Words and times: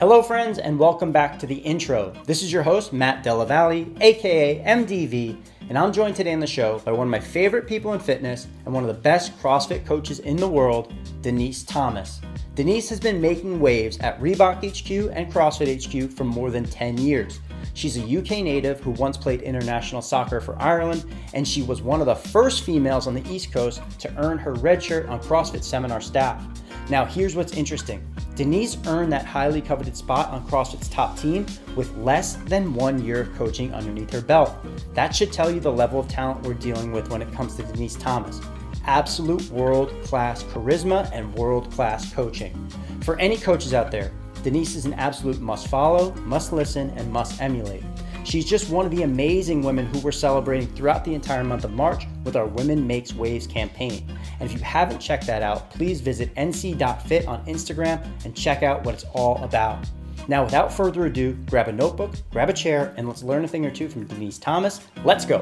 Hello, 0.00 0.22
friends, 0.22 0.60
and 0.60 0.78
welcome 0.78 1.10
back 1.10 1.40
to 1.40 1.46
the 1.48 1.56
intro. 1.56 2.12
This 2.24 2.44
is 2.44 2.52
your 2.52 2.62
host, 2.62 2.92
Matt 2.92 3.24
Della 3.24 3.44
Valle, 3.44 3.84
aka 4.00 4.62
MDV, 4.64 5.36
and 5.68 5.76
I'm 5.76 5.92
joined 5.92 6.14
today 6.14 6.32
on 6.32 6.38
the 6.38 6.46
show 6.46 6.78
by 6.84 6.92
one 6.92 7.08
of 7.08 7.10
my 7.10 7.18
favorite 7.18 7.66
people 7.66 7.92
in 7.94 7.98
fitness 7.98 8.46
and 8.64 8.72
one 8.72 8.84
of 8.84 8.86
the 8.86 9.02
best 9.02 9.36
CrossFit 9.40 9.84
coaches 9.84 10.20
in 10.20 10.36
the 10.36 10.46
world, 10.46 10.94
Denise 11.20 11.64
Thomas. 11.64 12.20
Denise 12.54 12.88
has 12.90 13.00
been 13.00 13.20
making 13.20 13.58
waves 13.58 13.98
at 13.98 14.20
Reebok 14.20 14.58
HQ 14.58 15.10
and 15.16 15.32
CrossFit 15.32 15.84
HQ 15.84 16.12
for 16.16 16.22
more 16.22 16.52
than 16.52 16.64
10 16.64 16.98
years. 16.98 17.40
She's 17.74 17.96
a 17.96 18.18
UK 18.18 18.44
native 18.44 18.78
who 18.78 18.92
once 18.92 19.16
played 19.16 19.42
international 19.42 20.00
soccer 20.00 20.40
for 20.40 20.56
Ireland, 20.62 21.06
and 21.34 21.46
she 21.46 21.62
was 21.62 21.82
one 21.82 21.98
of 21.98 22.06
the 22.06 22.14
first 22.14 22.62
females 22.62 23.08
on 23.08 23.14
the 23.14 23.28
East 23.28 23.50
Coast 23.52 23.82
to 23.98 24.14
earn 24.16 24.38
her 24.38 24.54
red 24.54 24.80
shirt 24.80 25.08
on 25.08 25.18
CrossFit 25.18 25.64
seminar 25.64 26.00
staff. 26.00 26.46
Now, 26.88 27.04
here's 27.04 27.34
what's 27.34 27.54
interesting 27.54 28.06
Denise 28.38 28.78
earned 28.86 29.12
that 29.12 29.26
highly 29.26 29.60
coveted 29.60 29.96
spot 29.96 30.30
on 30.30 30.46
CrossFit's 30.46 30.88
top 30.88 31.18
team 31.18 31.44
with 31.74 31.92
less 31.96 32.36
than 32.44 32.72
one 32.72 33.04
year 33.04 33.22
of 33.22 33.34
coaching 33.34 33.74
underneath 33.74 34.12
her 34.12 34.20
belt. 34.20 34.54
That 34.94 35.12
should 35.12 35.32
tell 35.32 35.50
you 35.50 35.58
the 35.58 35.72
level 35.72 35.98
of 35.98 36.06
talent 36.06 36.46
we're 36.46 36.54
dealing 36.54 36.92
with 36.92 37.10
when 37.10 37.20
it 37.20 37.32
comes 37.32 37.56
to 37.56 37.64
Denise 37.64 37.96
Thomas. 37.96 38.40
Absolute 38.84 39.50
world 39.50 39.92
class 40.04 40.44
charisma 40.44 41.10
and 41.12 41.34
world 41.34 41.68
class 41.72 42.14
coaching. 42.14 42.54
For 43.00 43.18
any 43.18 43.36
coaches 43.36 43.74
out 43.74 43.90
there, 43.90 44.12
Denise 44.44 44.76
is 44.76 44.84
an 44.84 44.94
absolute 44.94 45.40
must 45.40 45.66
follow, 45.66 46.14
must 46.18 46.52
listen, 46.52 46.90
and 46.90 47.12
must 47.12 47.42
emulate. 47.42 47.82
She's 48.28 48.44
just 48.44 48.68
one 48.68 48.84
of 48.84 48.90
the 48.94 49.04
amazing 49.04 49.62
women 49.62 49.86
who 49.86 50.00
we're 50.00 50.12
celebrating 50.12 50.68
throughout 50.74 51.02
the 51.02 51.14
entire 51.14 51.42
month 51.42 51.64
of 51.64 51.72
March 51.72 52.06
with 52.24 52.36
our 52.36 52.44
Women 52.44 52.86
Makes 52.86 53.14
Waves 53.14 53.46
campaign. 53.46 54.06
And 54.38 54.50
if 54.50 54.52
you 54.54 54.62
haven't 54.62 54.98
checked 54.98 55.26
that 55.28 55.42
out, 55.42 55.70
please 55.70 56.02
visit 56.02 56.34
nc.fit 56.34 57.26
on 57.26 57.42
Instagram 57.46 58.06
and 58.26 58.36
check 58.36 58.62
out 58.62 58.84
what 58.84 58.92
it's 58.92 59.04
all 59.14 59.42
about. 59.42 59.82
Now, 60.28 60.44
without 60.44 60.70
further 60.70 61.06
ado, 61.06 61.38
grab 61.48 61.68
a 61.68 61.72
notebook, 61.72 62.16
grab 62.30 62.50
a 62.50 62.52
chair, 62.52 62.92
and 62.98 63.08
let's 63.08 63.22
learn 63.22 63.46
a 63.46 63.48
thing 63.48 63.64
or 63.64 63.70
two 63.70 63.88
from 63.88 64.04
Denise 64.06 64.38
Thomas. 64.38 64.86
Let's 65.04 65.24
go. 65.24 65.40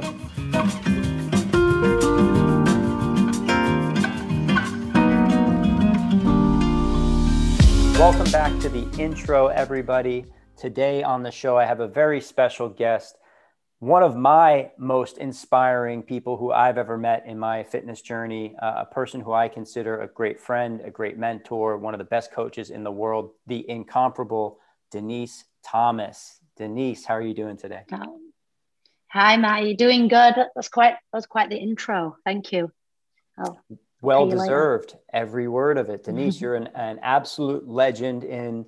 Welcome 7.98 8.30
back 8.30 8.56
to 8.60 8.68
the 8.68 8.88
intro, 8.96 9.48
everybody. 9.48 10.24
Today 10.56 11.02
on 11.02 11.22
the 11.22 11.30
show, 11.30 11.58
I 11.58 11.66
have 11.66 11.80
a 11.80 11.88
very 11.88 12.18
special 12.18 12.70
guest, 12.70 13.18
one 13.78 14.02
of 14.02 14.16
my 14.16 14.70
most 14.78 15.18
inspiring 15.18 16.02
people 16.02 16.38
who 16.38 16.50
I've 16.50 16.78
ever 16.78 16.96
met 16.96 17.24
in 17.26 17.38
my 17.38 17.62
fitness 17.62 18.00
journey, 18.00 18.56
uh, 18.62 18.76
a 18.78 18.86
person 18.86 19.20
who 19.20 19.34
I 19.34 19.48
consider 19.48 20.00
a 20.00 20.08
great 20.08 20.40
friend, 20.40 20.80
a 20.82 20.90
great 20.90 21.18
mentor, 21.18 21.76
one 21.76 21.92
of 21.92 21.98
the 21.98 22.04
best 22.04 22.32
coaches 22.32 22.70
in 22.70 22.84
the 22.84 22.90
world, 22.90 23.32
the 23.46 23.68
incomparable 23.68 24.58
Denise 24.90 25.44
Thomas. 25.62 26.40
Denise, 26.56 27.04
how 27.04 27.16
are 27.16 27.22
you 27.22 27.34
doing 27.34 27.58
today? 27.58 27.82
Hi, 29.08 29.36
Matt. 29.36 29.64
You're 29.64 29.76
doing 29.76 30.08
good? 30.08 30.36
That's 30.54 30.70
quite 30.70 30.94
that's 31.12 31.26
quite 31.26 31.50
the 31.50 31.58
intro. 31.58 32.16
Thank 32.24 32.52
you. 32.52 32.72
Oh, 33.38 33.58
well 34.00 34.26
deserved. 34.26 34.96
Every 35.12 35.48
word 35.48 35.76
of 35.76 35.90
it, 35.90 36.04
Denise. 36.04 36.40
you're 36.40 36.54
an, 36.54 36.70
an 36.74 36.98
absolute 37.02 37.68
legend 37.68 38.24
in 38.24 38.64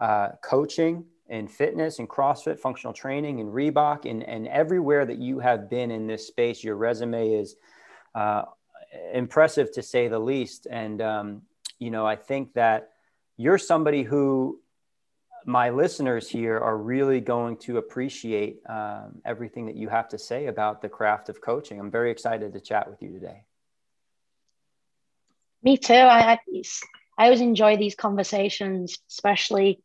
uh, 0.00 0.30
coaching 0.42 1.04
in 1.28 1.48
fitness 1.48 1.98
and 1.98 2.08
CrossFit, 2.08 2.58
functional 2.58 2.92
training, 2.92 3.40
and 3.40 3.52
Reebok, 3.52 4.10
and, 4.10 4.22
and 4.22 4.48
everywhere 4.48 5.04
that 5.04 5.18
you 5.18 5.38
have 5.40 5.68
been 5.68 5.90
in 5.90 6.06
this 6.06 6.26
space, 6.26 6.64
your 6.64 6.76
resume 6.76 7.32
is 7.32 7.56
uh, 8.14 8.42
impressive 9.12 9.72
to 9.72 9.82
say 9.82 10.08
the 10.08 10.18
least. 10.18 10.66
And, 10.70 11.02
um, 11.02 11.42
you 11.78 11.90
know, 11.90 12.06
I 12.06 12.16
think 12.16 12.54
that 12.54 12.90
you're 13.36 13.58
somebody 13.58 14.02
who 14.02 14.60
my 15.44 15.70
listeners 15.70 16.28
here 16.28 16.58
are 16.58 16.76
really 16.76 17.20
going 17.20 17.56
to 17.56 17.78
appreciate 17.78 18.60
um, 18.68 19.20
everything 19.24 19.66
that 19.66 19.76
you 19.76 19.88
have 19.88 20.08
to 20.08 20.18
say 20.18 20.46
about 20.46 20.82
the 20.82 20.88
craft 20.88 21.28
of 21.28 21.40
coaching. 21.40 21.78
I'm 21.78 21.90
very 21.90 22.10
excited 22.10 22.52
to 22.52 22.60
chat 22.60 22.88
with 22.90 23.02
you 23.02 23.10
today. 23.10 23.44
Me 25.62 25.76
too. 25.76 25.94
I, 25.94 26.38
I 27.18 27.24
always 27.24 27.40
enjoy 27.40 27.76
these 27.76 27.94
conversations, 27.94 28.98
especially 29.08 29.80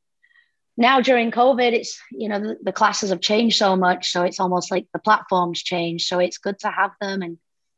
now 0.77 1.01
during 1.01 1.31
COVID, 1.31 1.73
it's 1.73 1.99
you 2.11 2.29
know 2.29 2.39
the, 2.39 2.57
the, 2.61 2.71
classes 2.71 3.09
have 3.11 3.21
changed 3.21 3.57
so 3.57 3.75
much, 3.75 4.11
so 4.11 4.23
it's 4.23 4.39
almost 4.39 4.71
like 4.71 4.87
the 4.93 4.99
platforms 4.99 5.61
change. 5.61 6.05
So 6.05 6.19
it's 6.19 6.37
good 6.37 6.59
to 6.59 6.69
have 6.69 6.91
them, 6.99 7.21
and 7.21 7.37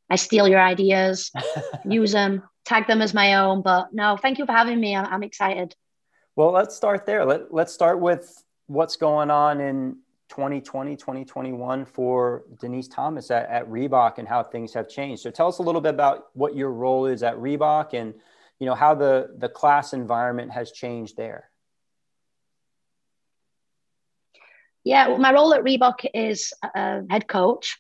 I 0.09 0.15
steal 0.15 0.47
your 0.47 0.61
ideas, 0.61 1.31
use 1.85 2.11
them, 2.11 2.43
tag 2.63 2.87
them 2.87 3.01
as 3.01 3.13
my 3.13 3.35
own. 3.35 3.61
But 3.61 3.93
no, 3.93 4.17
thank 4.17 4.37
you 4.37 4.45
for 4.45 4.53
having 4.53 4.79
me. 4.79 4.95
I'm, 4.95 5.05
I'm 5.05 5.23
excited. 5.23 5.75
Well, 6.35 6.51
let's 6.51 6.75
start 6.75 7.05
there. 7.05 7.25
Let, 7.25 7.53
let's 7.53 7.73
start 7.73 7.99
with 7.99 8.43
what's 8.67 8.97
going 8.97 9.31
on 9.31 9.61
in 9.61 9.97
2020, 10.29 10.95
2021 10.95 11.85
for 11.85 12.43
Denise 12.59 12.87
Thomas 12.87 13.31
at, 13.31 13.49
at 13.49 13.69
Reebok 13.69 14.17
and 14.17 14.27
how 14.27 14.43
things 14.43 14.73
have 14.73 14.89
changed. 14.89 15.21
So 15.21 15.31
tell 15.31 15.47
us 15.47 15.59
a 15.59 15.63
little 15.63 15.81
bit 15.81 15.93
about 15.93 16.27
what 16.33 16.55
your 16.55 16.71
role 16.71 17.05
is 17.05 17.23
at 17.23 17.35
Reebok 17.35 17.93
and 17.93 18.13
you 18.59 18.65
know 18.65 18.75
how 18.75 18.95
the 18.95 19.35
the 19.37 19.49
class 19.49 19.93
environment 19.93 20.51
has 20.51 20.71
changed 20.71 21.17
there. 21.17 21.49
Yeah, 24.85 25.07
well, 25.07 25.17
my 25.17 25.33
role 25.33 25.53
at 25.55 25.63
Reebok 25.63 26.05
is 26.13 26.53
uh, 26.63 27.01
head 27.09 27.27
coach 27.27 27.79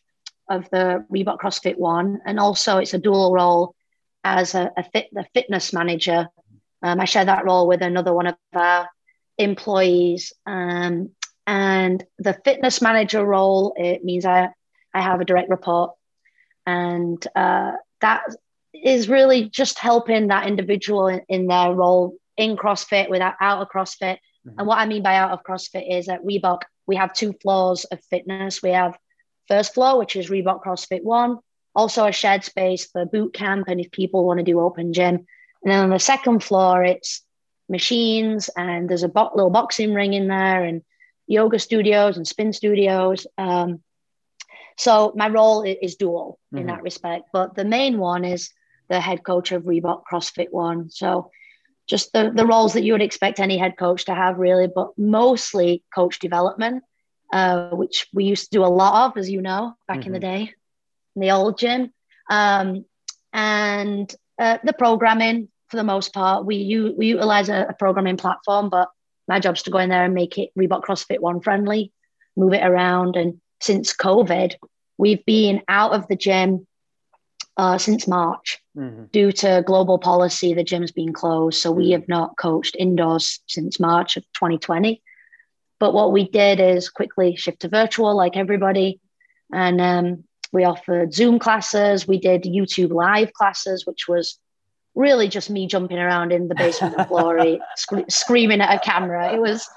of 0.49 0.67
the 0.71 1.05
Reebok 1.13 1.37
CrossFit 1.37 1.77
One, 1.77 2.19
and 2.25 2.39
also 2.39 2.79
it's 2.79 2.95
a 2.95 2.99
dual 2.99 3.31
role 3.31 3.75
as 4.23 4.55
a, 4.55 4.71
a 4.75 4.83
fit 4.83 5.09
the 5.11 5.25
fitness 5.35 5.71
manager. 5.71 6.27
Um, 6.81 6.99
I 6.99 7.05
share 7.05 7.25
that 7.25 7.45
role 7.45 7.67
with 7.67 7.83
another 7.83 8.11
one 8.11 8.27
of 8.27 8.35
our 8.53 8.89
employees, 9.37 10.33
um, 10.47 11.11
and 11.45 12.03
the 12.17 12.33
fitness 12.43 12.81
manager 12.81 13.23
role 13.23 13.75
it 13.77 14.03
means 14.03 14.25
I 14.25 14.49
I 14.91 15.01
have 15.01 15.21
a 15.21 15.25
direct 15.25 15.51
report, 15.51 15.91
and 16.65 17.25
uh, 17.35 17.73
that 18.01 18.23
is 18.73 19.09
really 19.09 19.47
just 19.47 19.77
helping 19.77 20.29
that 20.29 20.47
individual 20.47 21.07
in, 21.07 21.21
in 21.29 21.45
their 21.45 21.71
role 21.71 22.15
in 22.35 22.57
CrossFit 22.57 23.11
without 23.11 23.35
out 23.39 23.61
of 23.61 23.69
CrossFit. 23.69 24.17
Mm-hmm. 24.47 24.57
And 24.57 24.67
what 24.67 24.79
I 24.79 24.87
mean 24.87 25.03
by 25.03 25.17
out 25.17 25.31
of 25.31 25.43
CrossFit 25.43 25.99
is 25.99 26.09
at 26.09 26.23
Reebok 26.23 26.63
we 26.87 26.95
have 26.95 27.13
two 27.13 27.33
floors 27.41 27.85
of 27.85 28.03
fitness. 28.09 28.61
We 28.61 28.71
have 28.71 28.97
first 29.47 29.73
floor, 29.73 29.97
which 29.97 30.15
is 30.15 30.29
Reebok 30.29 30.63
CrossFit 30.63 31.03
One, 31.03 31.39
also 31.75 32.05
a 32.05 32.11
shared 32.11 32.43
space 32.43 32.85
for 32.85 33.05
boot 33.05 33.33
camp 33.33 33.67
and 33.67 33.79
if 33.79 33.91
people 33.91 34.25
want 34.25 34.39
to 34.39 34.43
do 34.43 34.59
open 34.59 34.93
gym. 34.93 35.15
And 35.15 35.71
then 35.71 35.83
on 35.83 35.89
the 35.89 35.99
second 35.99 36.43
floor, 36.43 36.83
it's 36.83 37.21
machines 37.67 38.49
and 38.55 38.89
there's 38.89 39.03
a 39.03 39.09
bo- 39.09 39.31
little 39.33 39.49
boxing 39.49 39.93
ring 39.93 40.13
in 40.13 40.27
there 40.27 40.63
and 40.63 40.83
yoga 41.27 41.59
studios 41.59 42.17
and 42.17 42.27
spin 42.27 42.53
studios. 42.53 43.25
Um, 43.37 43.81
so 44.77 45.13
my 45.15 45.29
role 45.29 45.63
is, 45.63 45.95
dual 45.95 46.39
mm-hmm. 46.47 46.61
in 46.61 46.67
that 46.67 46.83
respect, 46.83 47.29
but 47.33 47.55
the 47.55 47.65
main 47.65 47.97
one 47.97 48.25
is 48.25 48.51
the 48.89 48.99
head 48.99 49.23
coach 49.23 49.51
of 49.51 49.63
Reebok 49.63 50.03
CrossFit 50.11 50.51
One. 50.51 50.89
So 50.91 51.31
just 51.87 52.13
the, 52.13 52.31
the 52.33 52.45
roles 52.45 52.73
that 52.73 52.83
you 52.83 52.93
would 52.93 53.01
expect 53.01 53.39
any 53.39 53.57
head 53.57 53.77
coach 53.77 54.05
to 54.05 54.15
have, 54.15 54.37
really, 54.37 54.67
but 54.67 54.89
mostly 54.97 55.83
coach 55.93 56.19
development, 56.19 56.83
uh, 57.31 57.69
which 57.69 58.07
we 58.13 58.25
used 58.25 58.45
to 58.45 58.57
do 58.57 58.65
a 58.65 58.67
lot 58.67 59.05
of, 59.05 59.17
as 59.17 59.29
you 59.29 59.41
know, 59.41 59.75
back 59.87 59.99
mm-hmm. 59.99 60.07
in 60.07 60.13
the 60.13 60.19
mm-hmm. 60.19 60.45
day, 60.45 60.53
in 61.15 61.21
the 61.21 61.31
old 61.31 61.57
gym. 61.57 61.91
Um, 62.29 62.85
and 63.33 64.13
uh, 64.39 64.57
the 64.63 64.73
programming, 64.73 65.49
for 65.69 65.77
the 65.77 65.83
most 65.83 66.13
part, 66.13 66.45
we, 66.45 66.57
u- 66.57 66.95
we 66.97 67.07
utilize 67.07 67.49
a, 67.49 67.67
a 67.69 67.73
programming 67.73 68.17
platform, 68.17 68.69
but 68.69 68.89
my 69.27 69.39
job's 69.39 69.63
to 69.63 69.71
go 69.71 69.79
in 69.79 69.89
there 69.89 70.05
and 70.05 70.13
make 70.13 70.37
it 70.37 70.49
Reebok 70.57 70.83
CrossFit 70.83 71.19
One 71.19 71.41
friendly, 71.41 71.91
move 72.35 72.53
it 72.53 72.63
around. 72.63 73.15
And 73.15 73.41
since 73.61 73.93
COVID, 73.93 74.55
we've 74.97 75.25
been 75.25 75.61
out 75.67 75.93
of 75.93 76.07
the 76.07 76.15
gym 76.15 76.67
uh, 77.57 77.77
since 77.77 78.07
March. 78.07 78.59
Mm-hmm. 78.77 79.05
Due 79.11 79.31
to 79.31 79.63
global 79.65 79.97
policy, 79.97 80.53
the 80.53 80.63
gym's 80.63 80.91
been 80.91 81.13
closed. 81.13 81.61
So 81.61 81.71
we 81.71 81.85
mm-hmm. 81.85 81.91
have 81.93 82.07
not 82.07 82.37
coached 82.37 82.75
indoors 82.77 83.39
since 83.47 83.79
March 83.79 84.17
of 84.17 84.23
2020. 84.33 85.01
But 85.79 85.93
what 85.93 86.11
we 86.11 86.27
did 86.29 86.59
is 86.59 86.89
quickly 86.89 87.35
shift 87.35 87.61
to 87.61 87.69
virtual, 87.69 88.15
like 88.15 88.37
everybody. 88.37 88.99
And 89.53 89.79
um, 89.79 90.23
we 90.51 90.63
offered 90.63 91.13
Zoom 91.13 91.39
classes. 91.39 92.07
We 92.07 92.19
did 92.19 92.43
YouTube 92.43 92.91
live 92.91 93.33
classes, 93.33 93.85
which 93.85 94.07
was 94.07 94.39
really 94.95 95.27
just 95.27 95.49
me 95.49 95.67
jumping 95.67 95.99
around 95.99 96.31
in 96.31 96.47
the 96.47 96.55
basement 96.55 96.95
of 96.95 97.09
Glory, 97.09 97.59
sc- 97.75 98.09
screaming 98.09 98.61
at 98.61 98.75
a 98.75 98.79
camera. 98.79 99.33
It 99.33 99.41
was, 99.41 99.67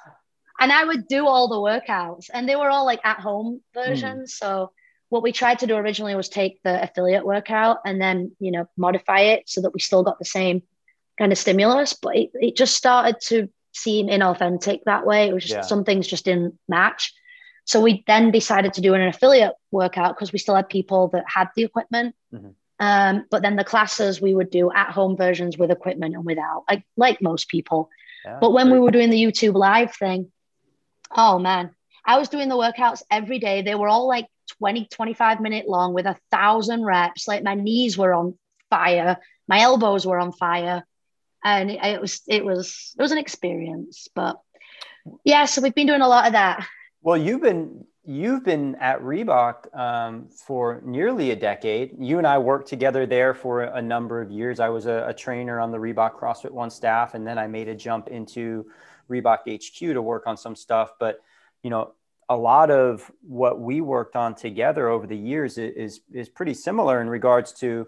and 0.61 0.73
I 0.73 0.85
would 0.85 1.09
do 1.09 1.27
all 1.27 1.49
the 1.49 1.57
workouts, 1.57 2.31
and 2.33 2.49
they 2.49 2.57
were 2.57 2.71
all 2.71 2.87
like 2.87 3.01
at 3.05 3.19
home 3.19 3.61
versions. 3.75 4.33
Mm. 4.35 4.39
So 4.39 4.71
what 5.09 5.23
we 5.23 5.33
tried 5.33 5.61
to 5.61 5.67
do 5.67 5.77
originally 5.77 6.15
was 6.15 6.29
take 6.29 6.63
the 6.63 6.83
affiliate 6.83 7.25
workout 7.25 7.79
and 7.85 8.01
then 8.01 8.33
you 8.39 8.51
know 8.51 8.69
modify 8.77 9.21
it 9.21 9.49
so 9.49 9.61
that 9.61 9.73
we 9.75 9.81
still 9.81 10.03
got 10.03 10.19
the 10.19 10.25
same 10.25 10.63
kind 11.19 11.33
of 11.33 11.39
stimulus 11.39 11.95
but 11.95 12.17
it, 12.17 12.31
it 12.35 12.57
just 12.57 12.77
started 12.77 13.17
to 13.21 13.49
seem 13.73 14.09
inauthentic 14.09 14.81
that 14.85 15.07
way 15.07 15.29
it 15.29 15.35
was 15.35 15.43
just 15.43 15.55
yeah. 15.55 15.61
some 15.63 15.85
things 15.85 16.07
just 16.07 16.25
didn't 16.25 16.59
match 16.69 17.13
so 17.65 17.81
we 17.83 18.03
then 18.07 18.31
decided 18.31 18.73
to 18.73 18.81
do 18.81 18.95
an 18.95 19.03
affiliate 19.03 19.53
workout 19.71 20.15
because 20.15 20.33
we 20.33 20.39
still 20.39 20.55
had 20.55 20.69
people 20.69 21.09
that 21.09 21.25
had 21.27 21.49
the 21.55 21.65
equipment 21.65 22.15
mm-hmm. 22.33 22.49
um, 22.81 23.27
but 23.31 23.43
then 23.43 23.57
the 23.57 23.65
classes 23.65 24.21
we 24.21 24.35
would 24.35 24.51
do 24.51 24.71
at 24.73 24.91
home 24.91 25.17
versions 25.17 25.59
with 25.59 25.71
equipment 25.71 26.15
and 26.15 26.25
without 26.25 26.65
like 26.69 26.83
like 26.97 27.21
most 27.21 27.49
people 27.49 27.91
Yeah, 28.25 28.39
but 28.41 28.53
when 28.53 28.71
we 28.71 28.81
were 28.81 28.91
doing 28.91 29.11
the 29.11 29.23
YouTube 29.23 29.55
live 29.55 29.95
thing, 29.95 30.31
oh 31.17 31.39
man, 31.39 31.71
I 32.05 32.19
was 32.19 32.29
doing 32.29 32.49
the 32.49 32.57
workouts 32.57 33.03
every 33.11 33.39
day. 33.39 33.63
They 33.63 33.75
were 33.75 33.89
all 33.89 34.09
like 34.09 34.27
20, 34.59 34.89
25 34.91 35.41
minute 35.41 35.69
long 35.69 35.95
with 35.95 36.07
a 36.07 36.17
thousand 36.31 36.85
reps. 36.85 37.29
Like 37.29 37.43
my 37.43 37.55
knees 37.55 37.97
were 37.97 38.15
on 38.15 38.39
fire, 38.71 39.19
my 39.47 39.61
elbows 39.61 40.07
were 40.07 40.19
on 40.19 40.33
fire. 40.33 40.85
And 41.45 41.71
it, 41.71 41.79
it 41.83 42.01
was, 42.01 42.23
it 42.27 42.45
was, 42.45 42.95
it 42.99 43.03
was 43.03 43.13
an 43.13 43.19
experience. 43.19 44.09
But 44.15 44.41
yeah, 45.25 45.45
so 45.45 45.63
we've 45.63 45.75
been 45.75 45.87
doing 45.87 46.01
a 46.01 46.09
lot 46.09 46.27
of 46.27 46.33
that. 46.33 46.67
Well, 47.01 47.17
you've 47.17 47.43
been 47.43 47.85
you've 48.09 48.43
been 48.43 48.75
at 48.77 49.03
Reebok 49.03 49.77
um, 49.79 50.29
for 50.29 50.81
nearly 50.83 51.31
a 51.31 51.37
decade. 51.37 51.95
You 51.99 52.17
and 52.17 52.27
I 52.27 52.39
worked 52.39 52.67
together 52.67 53.05
there 53.05 53.35
for 53.35 53.65
a 53.65 53.83
number 53.83 54.23
of 54.23 54.31
years. 54.31 54.61
I 54.61 54.71
was 54.71 54.87
a, 54.87 55.05
a, 55.09 55.15
trainer 55.15 55.61
on 55.61 55.71
the 55.71 55.77
Reebok 55.77 56.19
CrossFit 56.19 56.51
One 56.51 56.71
staff, 56.71 57.13
and 57.13 57.27
then 57.27 57.39
I 57.39 57.47
made 57.47 57.69
a 57.69 57.75
jump 57.75 58.09
into 58.09 58.67
Reebok 59.11 59.41
HQ 59.47 59.79
to 59.79 60.01
work 60.01 60.27
on 60.27 60.39
some 60.39 60.57
stuff. 60.57 60.93
But 60.99 61.21
you 61.63 61.69
know, 61.69 61.93
a 62.29 62.37
lot 62.37 62.71
of 62.71 63.11
what 63.23 63.61
we 63.61 63.81
worked 63.81 64.17
on 64.17 64.35
together 64.35 64.89
over 64.89 65.07
the 65.07 65.17
years 65.17 65.59
is 65.59 66.01
is 66.13 66.29
pretty 66.29 66.55
similar 66.55 67.01
in 67.01 67.09
regards 67.09 67.53
to 67.53 67.87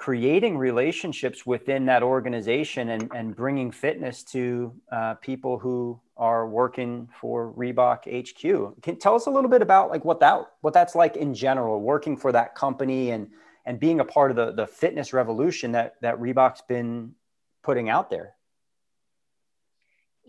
creating 0.00 0.56
relationships 0.56 1.44
within 1.44 1.84
that 1.84 2.02
organization 2.02 2.88
and, 2.88 3.10
and 3.14 3.36
bringing 3.36 3.70
fitness 3.70 4.22
to 4.22 4.72
uh, 4.90 5.12
people 5.16 5.58
who 5.58 6.00
are 6.16 6.48
working 6.48 7.06
for 7.20 7.52
Reebok 7.52 8.06
HQ. 8.08 8.80
Can 8.80 8.96
tell 8.98 9.14
us 9.14 9.26
a 9.26 9.30
little 9.30 9.50
bit 9.50 9.60
about 9.60 9.90
like 9.90 10.02
what 10.04 10.20
that 10.20 10.40
what 10.62 10.72
that's 10.72 10.94
like 10.94 11.16
in 11.16 11.34
general, 11.34 11.80
working 11.82 12.16
for 12.16 12.32
that 12.32 12.54
company 12.54 13.10
and 13.10 13.28
and 13.66 13.78
being 13.78 14.00
a 14.00 14.04
part 14.04 14.30
of 14.30 14.36
the 14.36 14.52
the 14.52 14.66
fitness 14.66 15.12
revolution 15.12 15.72
that 15.72 15.96
that 16.00 16.18
Reebok's 16.18 16.62
been 16.62 17.14
putting 17.62 17.90
out 17.90 18.08
there. 18.08 18.34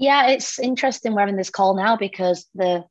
Yeah, 0.02 0.28
it's 0.28 0.60
interesting 0.60 1.14
we're 1.14 1.22
having 1.22 1.38
this 1.38 1.50
call 1.50 1.76
now 1.76 1.96
because 1.96 2.46
the 2.54 2.84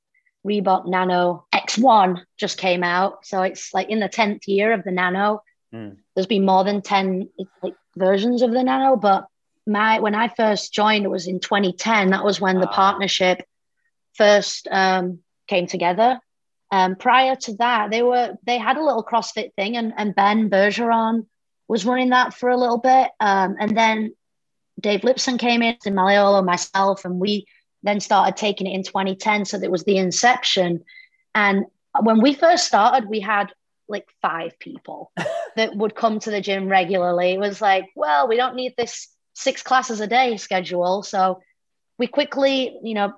Reebok 0.47 0.89
Nano 0.89 1.45
X1 1.53 2.23
just 2.39 2.57
came 2.57 2.83
out. 2.83 3.27
So 3.27 3.43
it's 3.43 3.75
like 3.75 3.91
in 3.91 4.01
the 4.01 4.09
10th 4.09 4.47
year 4.47 4.73
of 4.73 4.85
the 4.85 4.93
Nano 4.93 5.43
Mm. 5.73 5.99
There's 6.15 6.27
been 6.27 6.45
more 6.45 6.65
than 6.65 6.83
10 6.83 7.29
like, 7.62 7.75
versions 7.97 8.43
of 8.43 8.51
the 8.51 8.62
Nano, 8.62 8.97
but 8.97 9.27
my 9.67 10.01
when 10.01 10.15
I 10.15 10.29
first 10.29 10.73
joined, 10.73 11.05
it 11.05 11.11
was 11.11 11.27
in 11.27 11.41
2010. 11.41 12.11
That 12.11 12.25
was 12.25 12.41
when 12.41 12.57
wow. 12.57 12.62
the 12.62 12.67
partnership 12.69 13.43
first 14.15 14.67
um, 14.71 15.21
came 15.47 15.67
together. 15.67 16.19
Um, 16.73 16.97
prior 16.97 17.37
to 17.37 17.57
that, 17.57 17.91
they 17.91 18.03
were 18.03 18.37
they 18.45 18.59
had 18.59 18.77
a 18.77 18.85
little 18.85 19.05
CrossFit 19.05 19.55
thing, 19.55 19.77
and, 19.77 19.93
and 19.97 20.15
Ben 20.15 20.51
Bergeron 20.51 21.27
was 21.69 21.85
running 21.85 22.11
that 22.11 22.35
for 22.35 22.49
a 22.49 22.57
little 22.57 22.79
bit, 22.79 23.11
um, 23.21 23.57
and 23.61 23.77
then 23.77 24.15
Dave 24.81 25.00
Lipson 25.00 25.38
came 25.38 25.62
in, 25.62 25.77
and 25.85 25.97
Malleolo, 25.97 26.44
myself, 26.44 27.05
and 27.05 27.21
we 27.21 27.47
then 27.82 28.00
started 28.00 28.37
taking 28.37 28.67
it 28.67 28.75
in 28.75 28.82
2010. 28.82 29.44
So 29.44 29.59
it 29.59 29.71
was 29.71 29.85
the 29.85 29.97
inception. 29.97 30.85
And 31.35 31.65
when 32.00 32.21
we 32.21 32.35
first 32.35 32.67
started, 32.67 33.09
we 33.09 33.21
had 33.21 33.53
like 33.88 34.06
five 34.23 34.59
people 34.59 35.12
that 35.56 35.75
would 35.75 35.94
come 35.94 36.21
to 36.21 36.31
the 36.31 36.41
gym 36.41 36.69
regularly. 36.69 37.32
It 37.32 37.41
was 37.41 37.61
like, 37.61 37.87
well, 37.97 38.29
we 38.29 38.37
don't 38.37 38.55
need 38.55 38.75
this 38.77 39.09
six 39.35 39.62
classes 39.62 40.00
a 40.00 40.06
day 40.06 40.37
schedule. 40.37 41.03
So 41.03 41.41
we 41.99 42.06
quickly, 42.06 42.79
you 42.83 42.94
know, 42.94 43.12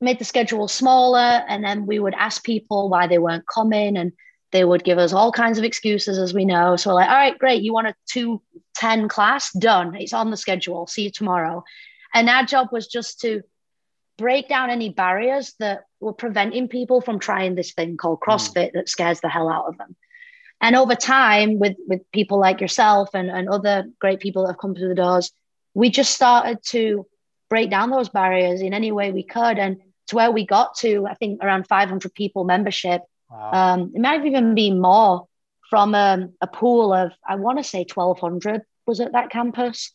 made 0.00 0.18
the 0.18 0.24
schedule 0.24 0.66
smaller 0.66 1.18
and 1.48 1.62
then 1.62 1.86
we 1.86 1.98
would 1.98 2.14
ask 2.14 2.42
people 2.42 2.88
why 2.88 3.06
they 3.06 3.18
weren't 3.18 3.44
coming 3.52 3.96
and 3.96 4.12
they 4.52 4.64
would 4.64 4.82
give 4.82 4.98
us 4.98 5.12
all 5.12 5.30
kinds 5.30 5.58
of 5.58 5.64
excuses 5.64 6.18
as 6.18 6.34
we 6.34 6.44
know. 6.44 6.76
So 6.76 6.94
like, 6.94 7.08
all 7.08 7.14
right, 7.14 7.38
great. 7.38 7.62
You 7.62 7.72
want 7.72 7.88
a 7.88 7.94
210 8.80 9.08
class? 9.08 9.52
Done. 9.52 9.94
It's 9.94 10.12
on 10.12 10.30
the 10.30 10.36
schedule. 10.36 10.86
See 10.86 11.04
you 11.04 11.10
tomorrow. 11.10 11.64
And 12.14 12.28
our 12.28 12.44
job 12.44 12.68
was 12.72 12.86
just 12.86 13.20
to 13.20 13.42
break 14.18 14.48
down 14.48 14.70
any 14.70 14.90
barriers 14.90 15.54
that 15.58 15.84
were 16.00 16.12
preventing 16.12 16.68
people 16.68 17.00
from 17.00 17.18
trying 17.18 17.54
this 17.54 17.72
thing 17.72 17.96
called 17.96 18.20
hmm. 18.22 18.30
CrossFit 18.30 18.70
mm. 18.70 18.72
that 18.74 18.88
scares 18.88 19.20
the 19.20 19.28
hell 19.28 19.48
out 19.48 19.66
of 19.66 19.78
them. 19.78 19.96
And 20.60 20.76
over 20.76 20.94
time, 20.94 21.58
with 21.58 21.76
with 21.86 22.02
people 22.12 22.38
like 22.38 22.60
yourself 22.60 23.10
and, 23.14 23.30
and 23.30 23.48
other 23.48 23.86
great 23.98 24.20
people 24.20 24.42
that 24.42 24.52
have 24.52 24.58
come 24.58 24.74
through 24.74 24.90
the 24.90 24.94
doors, 24.94 25.32
we 25.72 25.88
just 25.88 26.12
started 26.12 26.58
to 26.66 27.06
break 27.48 27.70
down 27.70 27.90
those 27.90 28.10
barriers 28.10 28.60
in 28.60 28.74
any 28.74 28.92
way 28.92 29.10
we 29.10 29.22
could. 29.22 29.58
And 29.58 29.78
to 30.08 30.16
where 30.16 30.30
we 30.30 30.44
got 30.44 30.76
to, 30.78 31.06
I 31.06 31.14
think 31.14 31.42
around 31.42 31.66
500 31.66 32.12
people 32.14 32.44
membership. 32.44 33.02
Wow. 33.30 33.50
Um, 33.52 33.92
it 33.94 34.00
might 34.00 34.18
have 34.18 34.26
even 34.26 34.54
been 34.54 34.80
more 34.80 35.28
from 35.70 35.94
um, 35.94 36.34
a 36.40 36.46
pool 36.46 36.92
of, 36.92 37.12
I 37.26 37.36
want 37.36 37.58
to 37.58 37.64
say 37.64 37.86
1,200 37.92 38.62
was 38.90 39.00
at 39.00 39.12
that 39.12 39.30
campus. 39.30 39.94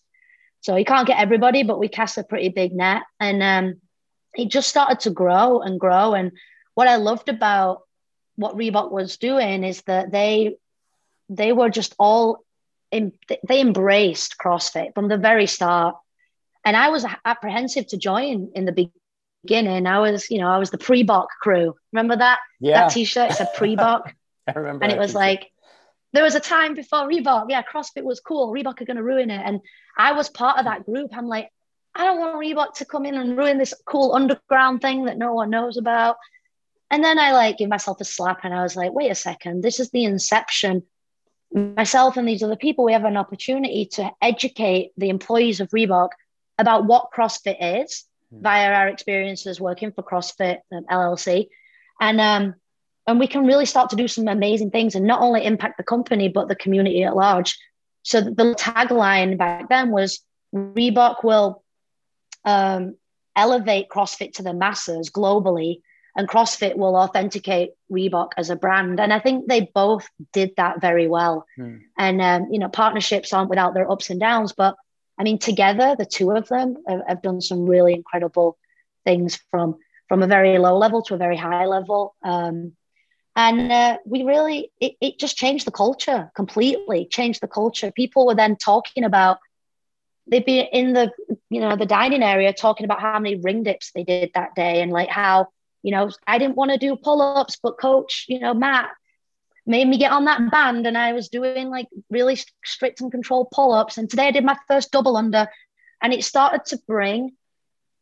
So 0.61 0.75
you 0.75 0.85
can't 0.85 1.07
get 1.07 1.19
everybody, 1.19 1.61
but 1.61 1.77
we 1.77 1.87
cast 1.89 2.17
a 2.17 2.23
pretty 2.23 2.49
big 2.49 2.73
net. 2.73 3.03
And 3.19 3.43
um, 3.43 3.81
it 4.33 4.49
just 4.49 4.69
started 4.69 5.01
to 5.01 5.11
grow 5.11 5.61
and 5.61 5.79
grow. 5.79 6.13
And 6.13 6.31
what 6.73 6.87
I 6.87 6.95
loved 6.95 7.29
about 7.29 7.81
what 8.35 8.57
Reebok 8.57 8.91
was 8.91 9.17
doing 9.17 9.63
is 9.63 9.81
that 9.83 10.11
they 10.11 10.57
they 11.29 11.51
were 11.51 11.69
just 11.69 11.95
all 11.99 12.43
in, 12.91 13.11
they 13.47 13.61
embraced 13.61 14.37
CrossFit 14.37 14.93
from 14.93 15.07
the 15.07 15.17
very 15.17 15.47
start. 15.47 15.95
And 16.63 16.75
I 16.75 16.89
was 16.89 17.05
apprehensive 17.25 17.87
to 17.87 17.97
join 17.97 18.51
in 18.55 18.65
the 18.65 18.91
beginning. 19.43 19.87
I 19.87 19.99
was, 19.99 20.29
you 20.29 20.39
know, 20.39 20.49
I 20.49 20.57
was 20.57 20.71
the 20.71 20.77
pre-Bok 20.77 21.29
crew. 21.41 21.75
Remember 21.91 22.15
that? 22.15 22.39
Yeah. 22.59 22.81
That 22.81 22.93
t-shirt, 22.93 23.31
it's 23.31 23.39
a 23.39 23.47
pre-Bok. 23.55 24.13
I 24.47 24.53
remember. 24.53 24.83
And 24.83 24.91
it 24.93 24.99
was 24.99 25.11
t-shirt. 25.11 25.19
like, 25.19 25.51
there 26.15 26.23
was 26.23 26.35
a 26.35 26.39
time 26.39 26.73
before 26.73 27.07
Reebok. 27.07 27.47
Yeah, 27.49 27.63
CrossFit 27.63 28.03
was 28.03 28.19
cool. 28.19 28.53
Reebok 28.53 28.81
are 28.81 28.85
going 28.85 28.97
to 28.97 29.03
ruin 29.03 29.29
it. 29.29 29.41
And 29.43 29.61
I 29.97 30.13
was 30.13 30.29
part 30.29 30.57
of 30.57 30.65
that 30.65 30.85
group. 30.85 31.11
I'm 31.13 31.27
like, 31.27 31.49
I 31.93 32.05
don't 32.05 32.19
want 32.19 32.35
Reebok 32.35 32.75
to 32.75 32.85
come 32.85 33.05
in 33.05 33.15
and 33.15 33.37
ruin 33.37 33.57
this 33.57 33.73
cool 33.85 34.13
underground 34.13 34.81
thing 34.81 35.05
that 35.05 35.17
no 35.17 35.33
one 35.33 35.49
knows 35.49 35.77
about. 35.77 36.17
And 36.91 37.03
then 37.03 37.17
I 37.17 37.31
like 37.31 37.57
give 37.57 37.69
myself 37.69 37.99
a 38.01 38.05
slap 38.05 38.41
and 38.43 38.53
I 38.53 38.63
was 38.63 38.75
like, 38.75 38.93
wait 38.93 39.11
a 39.11 39.15
second, 39.15 39.63
this 39.63 39.79
is 39.79 39.89
the 39.91 40.03
inception. 40.03 40.83
Myself 41.51 42.17
and 42.17 42.27
these 42.27 42.43
other 42.43 42.55
people, 42.55 42.85
we 42.85 42.93
have 42.93 43.05
an 43.05 43.17
opportunity 43.17 43.85
to 43.93 44.11
educate 44.21 44.91
the 44.97 45.09
employees 45.09 45.61
of 45.61 45.69
Reebok 45.69 46.09
about 46.57 46.85
what 46.85 47.11
CrossFit 47.15 47.81
is 47.81 48.05
mm. 48.33 48.41
via 48.41 48.73
our 48.73 48.87
experiences 48.87 49.59
working 49.59 49.91
for 49.91 50.03
CrossFit 50.03 50.59
and 50.71 50.87
LLC. 50.87 51.47
And 51.99 52.21
um, 52.21 52.55
and 53.07 53.19
we 53.19 53.27
can 53.27 53.45
really 53.45 53.65
start 53.65 53.89
to 53.91 53.95
do 53.95 54.07
some 54.07 54.27
amazing 54.27 54.71
things 54.71 54.95
and 54.95 55.05
not 55.05 55.21
only 55.21 55.45
impact 55.45 55.77
the 55.77 55.83
company, 55.83 56.27
but 56.27 56.47
the 56.47 56.55
community 56.55 57.03
at 57.03 57.15
large. 57.15 57.57
So 58.03 58.21
the 58.21 58.55
tagline 58.57 59.37
back 59.37 59.69
then 59.69 59.91
was 59.91 60.21
Reebok 60.53 61.23
will 61.23 61.63
um, 62.43 62.95
elevate 63.35 63.89
CrossFit 63.89 64.33
to 64.33 64.43
the 64.43 64.53
masses 64.53 65.09
globally, 65.09 65.81
and 66.15 66.27
CrossFit 66.27 66.77
will 66.77 66.95
authenticate 66.95 67.71
Reebok 67.91 68.29
as 68.37 68.49
a 68.49 68.55
brand. 68.55 68.99
And 68.99 69.11
I 69.11 69.19
think 69.19 69.47
they 69.47 69.71
both 69.73 70.07
did 70.33 70.51
that 70.57 70.81
very 70.81 71.07
well. 71.07 71.45
Hmm. 71.57 71.77
And 71.97 72.21
um, 72.21 72.47
you 72.51 72.59
know, 72.59 72.69
partnerships 72.69 73.33
aren't 73.33 73.49
without 73.49 73.73
their 73.73 73.91
ups 73.91 74.09
and 74.09 74.19
downs, 74.19 74.53
but 74.53 74.75
I 75.17 75.23
mean, 75.23 75.39
together, 75.39 75.95
the 75.97 76.05
two 76.05 76.31
of 76.31 76.47
them 76.47 76.77
have, 76.87 77.01
have 77.07 77.21
done 77.21 77.41
some 77.41 77.65
really 77.65 77.93
incredible 77.93 78.57
things 79.03 79.39
from 79.51 79.77
from 80.07 80.21
a 80.21 80.27
very 80.27 80.57
low 80.59 80.77
level 80.77 81.01
to 81.03 81.15
a 81.15 81.17
very 81.17 81.37
high 81.37 81.65
level. 81.65 82.15
Um, 82.23 82.73
and 83.35 83.71
uh, 83.71 83.97
we 84.05 84.23
really, 84.23 84.71
it, 84.79 84.93
it 85.01 85.19
just 85.19 85.35
changed 85.35 85.67
the 85.67 85.71
culture 85.71 86.31
completely, 86.35 87.05
changed 87.05 87.41
the 87.41 87.47
culture. 87.47 87.91
People 87.91 88.25
were 88.27 88.35
then 88.35 88.55
talking 88.55 89.03
about 89.03 89.39
they'd 90.27 90.45
be 90.45 90.59
in 90.59 90.93
the 90.93 91.11
you 91.49 91.61
know 91.61 91.75
the 91.75 91.85
dining 91.85 92.23
area 92.23 92.53
talking 92.53 92.85
about 92.85 93.01
how 93.01 93.19
many 93.19 93.35
ring 93.35 93.63
dips 93.63 93.91
they 93.93 94.03
did 94.03 94.31
that 94.33 94.55
day 94.55 94.81
and 94.81 94.91
like 94.91 95.09
how 95.09 95.47
you 95.83 95.91
know 95.91 96.09
I 96.25 96.37
didn't 96.37 96.55
want 96.55 96.71
to 96.71 96.77
do 96.77 96.95
pull-ups 96.95 97.57
but 97.61 97.77
coach 97.79 98.25
you 98.27 98.39
know 98.39 98.53
Matt 98.53 98.89
made 99.67 99.87
me 99.87 99.97
get 99.97 100.11
on 100.11 100.25
that 100.25 100.51
band 100.51 100.85
and 100.87 100.97
I 100.97 101.13
was 101.13 101.29
doing 101.29 101.69
like 101.69 101.87
really 102.09 102.37
strict 102.63 103.01
and 103.01 103.11
controlled 103.11 103.51
pull-ups 103.51 103.97
and 103.97 104.09
today 104.09 104.27
I 104.27 104.31
did 104.31 104.45
my 104.45 104.57
first 104.67 104.91
double 104.91 105.17
under 105.17 105.47
and 106.01 106.13
it 106.13 106.23
started 106.23 106.65
to 106.67 106.79
bring 106.87 107.33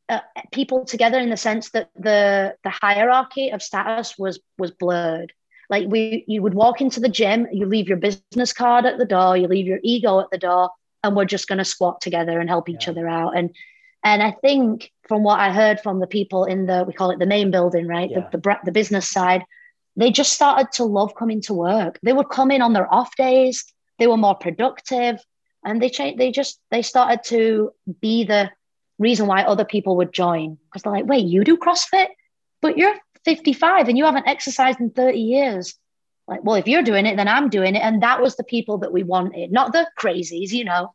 uh, 0.10 0.19
people 0.51 0.86
together 0.86 1.19
in 1.19 1.29
the 1.29 1.38
sense 1.38 1.69
that 1.72 1.89
the 1.95 2.55
the 2.63 2.69
hierarchy 2.69 3.50
of 3.50 3.62
status 3.62 4.17
was 4.17 4.39
was 4.57 4.72
blurred 4.72 5.31
like 5.69 5.88
we 5.88 6.25
you 6.27 6.41
would 6.41 6.53
walk 6.53 6.81
into 6.81 7.00
the 7.00 7.10
gym 7.10 7.48
you 7.51 7.65
leave 7.65 7.88
your 7.88 7.98
business 7.98 8.53
card 8.53 8.86
at 8.86 8.98
the 8.98 9.05
door 9.05 9.38
you 9.38 9.48
leave 9.48 9.65
your 9.65 9.79
ego 9.81 10.19
at 10.19 10.29
the 10.31 10.38
door 10.38 10.69
and 11.03 11.15
we're 11.15 11.25
just 11.25 11.48
going 11.48 11.57
to 11.57 11.65
squat 11.65 12.01
together 12.01 12.39
and 12.39 12.50
help 12.50 12.67
each 12.69 12.86
yeah. 12.86 12.91
other 12.91 13.07
out 13.07 13.38
and 13.38 13.50
and 14.03 14.22
i 14.22 14.31
think 14.31 14.91
from 15.07 15.24
what 15.24 15.39
i 15.39 15.51
heard 15.51 15.79
from 15.79 16.00
the 16.00 16.07
people 16.07 16.43
in 16.45 16.65
the 16.65 16.83
we 16.86 16.93
call 16.93 17.12
it 17.12 17.19
the 17.19 17.25
main 17.25 17.50
building 17.50 17.88
right 17.88 18.12
yeah. 18.12 18.27
the, 18.31 18.38
the, 18.38 18.60
the 18.65 18.72
business 18.72 19.10
side 19.10 19.43
they 19.95 20.12
just 20.12 20.33
started 20.33 20.67
to 20.74 20.83
love 20.83 21.15
coming 21.15 21.41
to 21.41 21.53
work 21.53 21.98
they 22.03 22.13
would 22.13 22.29
come 22.29 22.51
in 22.51 22.62
on 22.62 22.74
their 22.74 22.93
off 22.93 23.15
days 23.15 23.63
they 24.00 24.07
were 24.07 24.17
more 24.17 24.36
productive 24.36 25.17
and 25.63 25.81
they 25.81 25.89
changed 25.89 26.19
they 26.19 26.31
just 26.31 26.60
they 26.72 26.81
started 26.81 27.24
to 27.24 27.72
be 28.01 28.25
the 28.25 28.50
reason 29.00 29.27
why 29.27 29.43
other 29.43 29.65
people 29.65 29.97
would 29.97 30.13
join 30.13 30.57
because 30.65 30.83
they're 30.83 30.93
like 30.93 31.05
wait 31.05 31.25
you 31.25 31.43
do 31.43 31.57
crossfit 31.57 32.07
but 32.62 32.77
you're 32.77 32.95
55 33.25 33.88
and 33.88 33.97
you 33.97 34.05
haven't 34.05 34.27
exercised 34.27 34.79
in 34.79 34.89
30 34.89 35.19
years 35.19 35.75
like, 36.27 36.43
well, 36.43 36.55
if 36.55 36.67
you're 36.67 36.83
doing 36.83 37.05
it, 37.05 37.17
then 37.17 37.27
I'm 37.27 37.50
doing 37.50 37.75
it. 37.75 37.81
And 37.81 38.01
that 38.01 38.21
was 38.21 38.35
the 38.35 38.43
people 38.43 38.79
that 38.79 38.93
we 38.93 39.03
wanted, 39.03 39.51
not 39.51 39.73
the 39.73 39.89
crazies, 40.00 40.51
you 40.51 40.63
know, 40.63 40.93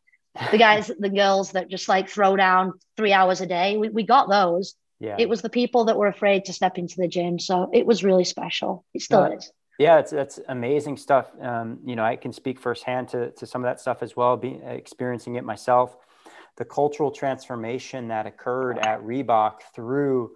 the 0.51 0.57
guys, 0.57 0.91
the 0.97 1.09
girls 1.09 1.51
that 1.51 1.69
just 1.69 1.87
like 1.87 2.09
throw 2.09 2.35
down 2.35 2.73
three 2.97 3.13
hours 3.13 3.41
a 3.41 3.45
day. 3.45 3.77
We, 3.77 3.89
we 3.89 4.03
got 4.03 4.29
those. 4.29 4.75
Yeah. 4.99 5.15
It 5.17 5.29
was 5.29 5.41
the 5.41 5.49
people 5.49 5.85
that 5.85 5.97
were 5.97 6.07
afraid 6.07 6.45
to 6.45 6.53
step 6.53 6.77
into 6.77 6.97
the 6.97 7.07
gym. 7.07 7.39
So 7.39 7.69
it 7.71 7.85
was 7.85 8.03
really 8.03 8.25
special. 8.25 8.85
It 8.93 9.01
still 9.01 9.25
is. 9.25 9.51
Yeah, 9.77 9.99
it's 9.99 10.11
that's 10.11 10.41
amazing 10.49 10.97
stuff. 10.97 11.31
Um, 11.39 11.79
you 11.85 11.95
know, 11.95 12.03
I 12.03 12.17
can 12.17 12.33
speak 12.33 12.59
firsthand 12.59 13.07
to, 13.09 13.31
to 13.31 13.45
some 13.45 13.63
of 13.63 13.69
that 13.69 13.79
stuff 13.79 14.03
as 14.03 14.13
well, 14.13 14.35
be 14.35 14.59
experiencing 14.65 15.35
it 15.35 15.45
myself. 15.45 15.95
The 16.59 16.65
cultural 16.65 17.09
transformation 17.09 18.09
that 18.09 18.27
occurred 18.27 18.79
at 18.79 19.01
Reebok 19.01 19.61
through 19.73 20.35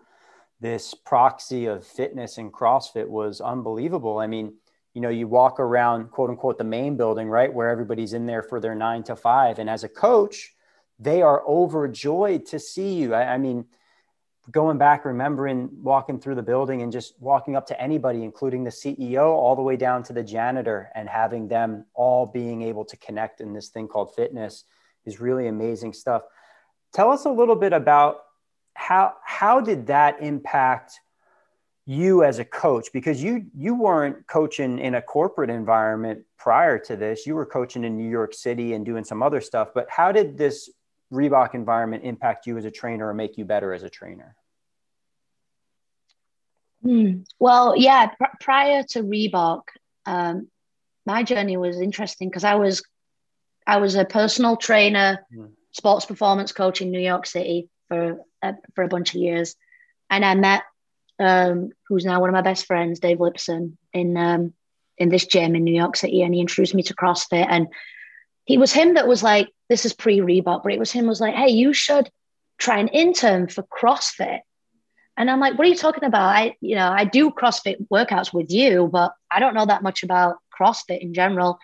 this 0.61 0.93
proxy 0.93 1.65
of 1.65 1.85
fitness 1.85 2.37
and 2.37 2.51
CrossFit 2.51 3.09
was 3.09 3.41
unbelievable. 3.41 4.19
I 4.19 4.27
mean, 4.27 4.53
you 4.93 5.01
know, 5.01 5.09
you 5.09 5.27
walk 5.27 5.59
around 5.59 6.11
quote 6.11 6.29
unquote 6.29 6.57
the 6.57 6.63
main 6.63 6.95
building, 6.95 7.27
right, 7.27 7.53
where 7.53 7.69
everybody's 7.69 8.13
in 8.13 8.25
there 8.25 8.41
for 8.41 8.61
their 8.61 8.73
nine 8.73 9.03
to 9.03 9.17
five. 9.17 9.59
And 9.59 9.69
as 9.69 9.83
a 9.83 9.89
coach, 9.89 10.55
they 10.97 11.21
are 11.21 11.45
overjoyed 11.45 12.45
to 12.47 12.57
see 12.57 12.93
you. 12.93 13.13
I, 13.13 13.33
I 13.33 13.37
mean, 13.37 13.65
going 14.49 14.77
back, 14.77 15.03
remembering 15.03 15.71
walking 15.83 16.21
through 16.21 16.35
the 16.35 16.41
building 16.41 16.83
and 16.83 16.91
just 16.93 17.19
walking 17.19 17.57
up 17.57 17.67
to 17.67 17.81
anybody, 17.81 18.23
including 18.23 18.63
the 18.63 18.69
CEO, 18.69 19.25
all 19.25 19.57
the 19.57 19.61
way 19.61 19.75
down 19.75 20.03
to 20.03 20.13
the 20.13 20.23
janitor, 20.23 20.89
and 20.95 21.09
having 21.09 21.49
them 21.49 21.85
all 21.93 22.25
being 22.25 22.61
able 22.61 22.85
to 22.85 22.95
connect 22.95 23.41
in 23.41 23.51
this 23.51 23.67
thing 23.67 23.89
called 23.89 24.15
fitness 24.15 24.63
is 25.05 25.19
really 25.19 25.47
amazing 25.47 25.93
stuff. 25.93 26.23
Tell 26.93 27.11
us 27.11 27.25
a 27.25 27.31
little 27.31 27.55
bit 27.55 27.73
about 27.73 28.21
how 28.75 29.13
how 29.23 29.61
did 29.61 29.87
that 29.87 30.21
impact 30.21 30.99
you 31.85 32.23
as 32.23 32.39
a 32.39 32.45
coach 32.45 32.87
because 32.93 33.21
you 33.21 33.45
you 33.55 33.75
weren't 33.75 34.25
coaching 34.27 34.79
in 34.79 34.95
a 34.95 35.01
corporate 35.01 35.49
environment 35.49 36.23
prior 36.39 36.79
to 36.79 36.95
this 36.95 37.27
you 37.27 37.35
were 37.35 37.45
coaching 37.45 37.83
in 37.83 37.95
New 37.97 38.09
York 38.09 38.33
City 38.33 38.73
and 38.73 38.83
doing 38.83 39.03
some 39.03 39.21
other 39.21 39.41
stuff 39.41 39.67
but 39.75 39.85
how 39.89 40.11
did 40.11 40.37
this 40.37 40.69
Reebok 41.13 41.53
environment 41.53 42.03
impact 42.03 42.47
you 42.47 42.57
as 42.57 42.65
a 42.65 42.71
trainer 42.71 43.07
or 43.07 43.13
make 43.13 43.37
you 43.37 43.45
better 43.45 43.73
as 43.73 43.83
a 43.83 43.89
trainer? 43.89 44.35
Hmm. 46.81 47.21
Well, 47.39 47.75
yeah, 47.77 48.07
pr- 48.07 48.35
prior 48.41 48.83
to 48.89 49.03
Reebok, 49.03 49.61
um, 50.05 50.49
my 51.05 51.23
journey 51.23 51.55
was 51.55 51.79
interesting 51.79 52.29
because 52.29 52.43
I 52.43 52.55
was 52.55 52.83
I 53.65 53.77
was 53.77 53.95
a 53.95 54.05
personal 54.05 54.57
trainer, 54.57 55.25
mm. 55.33 55.51
sports 55.71 56.05
performance 56.05 56.51
coach 56.51 56.81
in 56.81 56.91
New 56.91 56.99
York 56.99 57.25
City 57.25 57.69
for 57.87 58.19
uh, 58.41 58.53
for 58.75 58.83
a 58.83 58.87
bunch 58.87 59.15
of 59.15 59.21
years, 59.21 59.55
and 60.09 60.23
I 60.23 60.35
met 60.35 60.63
um, 61.19 61.69
who's 61.87 62.05
now 62.05 62.19
one 62.19 62.29
of 62.29 62.33
my 62.33 62.41
best 62.41 62.65
friends, 62.65 62.99
Dave 62.99 63.19
Lipson, 63.19 63.77
in 63.93 64.17
um, 64.17 64.53
in 64.97 65.09
this 65.09 65.25
gym 65.25 65.55
in 65.55 65.63
New 65.63 65.75
York 65.75 65.95
City, 65.95 66.21
and 66.21 66.33
he 66.33 66.41
introduced 66.41 66.75
me 66.75 66.83
to 66.83 66.95
CrossFit, 66.95 67.47
and 67.49 67.67
he 68.45 68.57
was 68.57 68.73
him 68.73 68.95
that 68.95 69.07
was 69.07 69.23
like, 69.23 69.49
this 69.69 69.85
is 69.85 69.93
pre 69.93 70.19
Reebok, 70.19 70.63
but 70.63 70.73
it 70.73 70.79
was 70.79 70.91
him 70.91 71.07
was 71.07 71.21
like, 71.21 71.33
hey, 71.33 71.49
you 71.49 71.73
should 71.73 72.09
try 72.57 72.79
an 72.79 72.89
intern 72.89 73.47
for 73.47 73.63
CrossFit. 73.63 74.39
And 75.15 75.29
I'm 75.29 75.39
like, 75.39 75.57
what 75.57 75.67
are 75.67 75.69
you 75.69 75.75
talking 75.75 76.05
about? 76.05 76.35
I, 76.35 76.55
you 76.59 76.75
know, 76.75 76.89
I 76.89 77.05
do 77.05 77.29
CrossFit 77.29 77.87
workouts 77.89 78.33
with 78.33 78.51
you, 78.51 78.89
but 78.91 79.13
I 79.31 79.39
don't 79.39 79.53
know 79.53 79.65
that 79.65 79.83
much 79.83 80.03
about 80.03 80.37
CrossFit 80.57 81.01
in 81.01 81.13
general. 81.13 81.59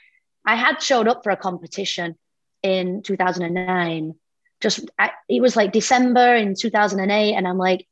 I 0.45 0.55
had 0.55 0.81
showed 0.81 1.07
up 1.07 1.23
for 1.23 1.31
a 1.31 1.37
competition 1.37 2.15
in 2.63 3.03
2009. 3.03 4.15
Just 4.61 4.89
I, 4.97 5.11
it 5.29 5.41
was 5.41 5.55
like 5.55 5.71
December 5.71 6.35
in 6.35 6.55
2008, 6.55 7.33
and 7.33 7.47
I'm 7.47 7.57
like, 7.57 7.87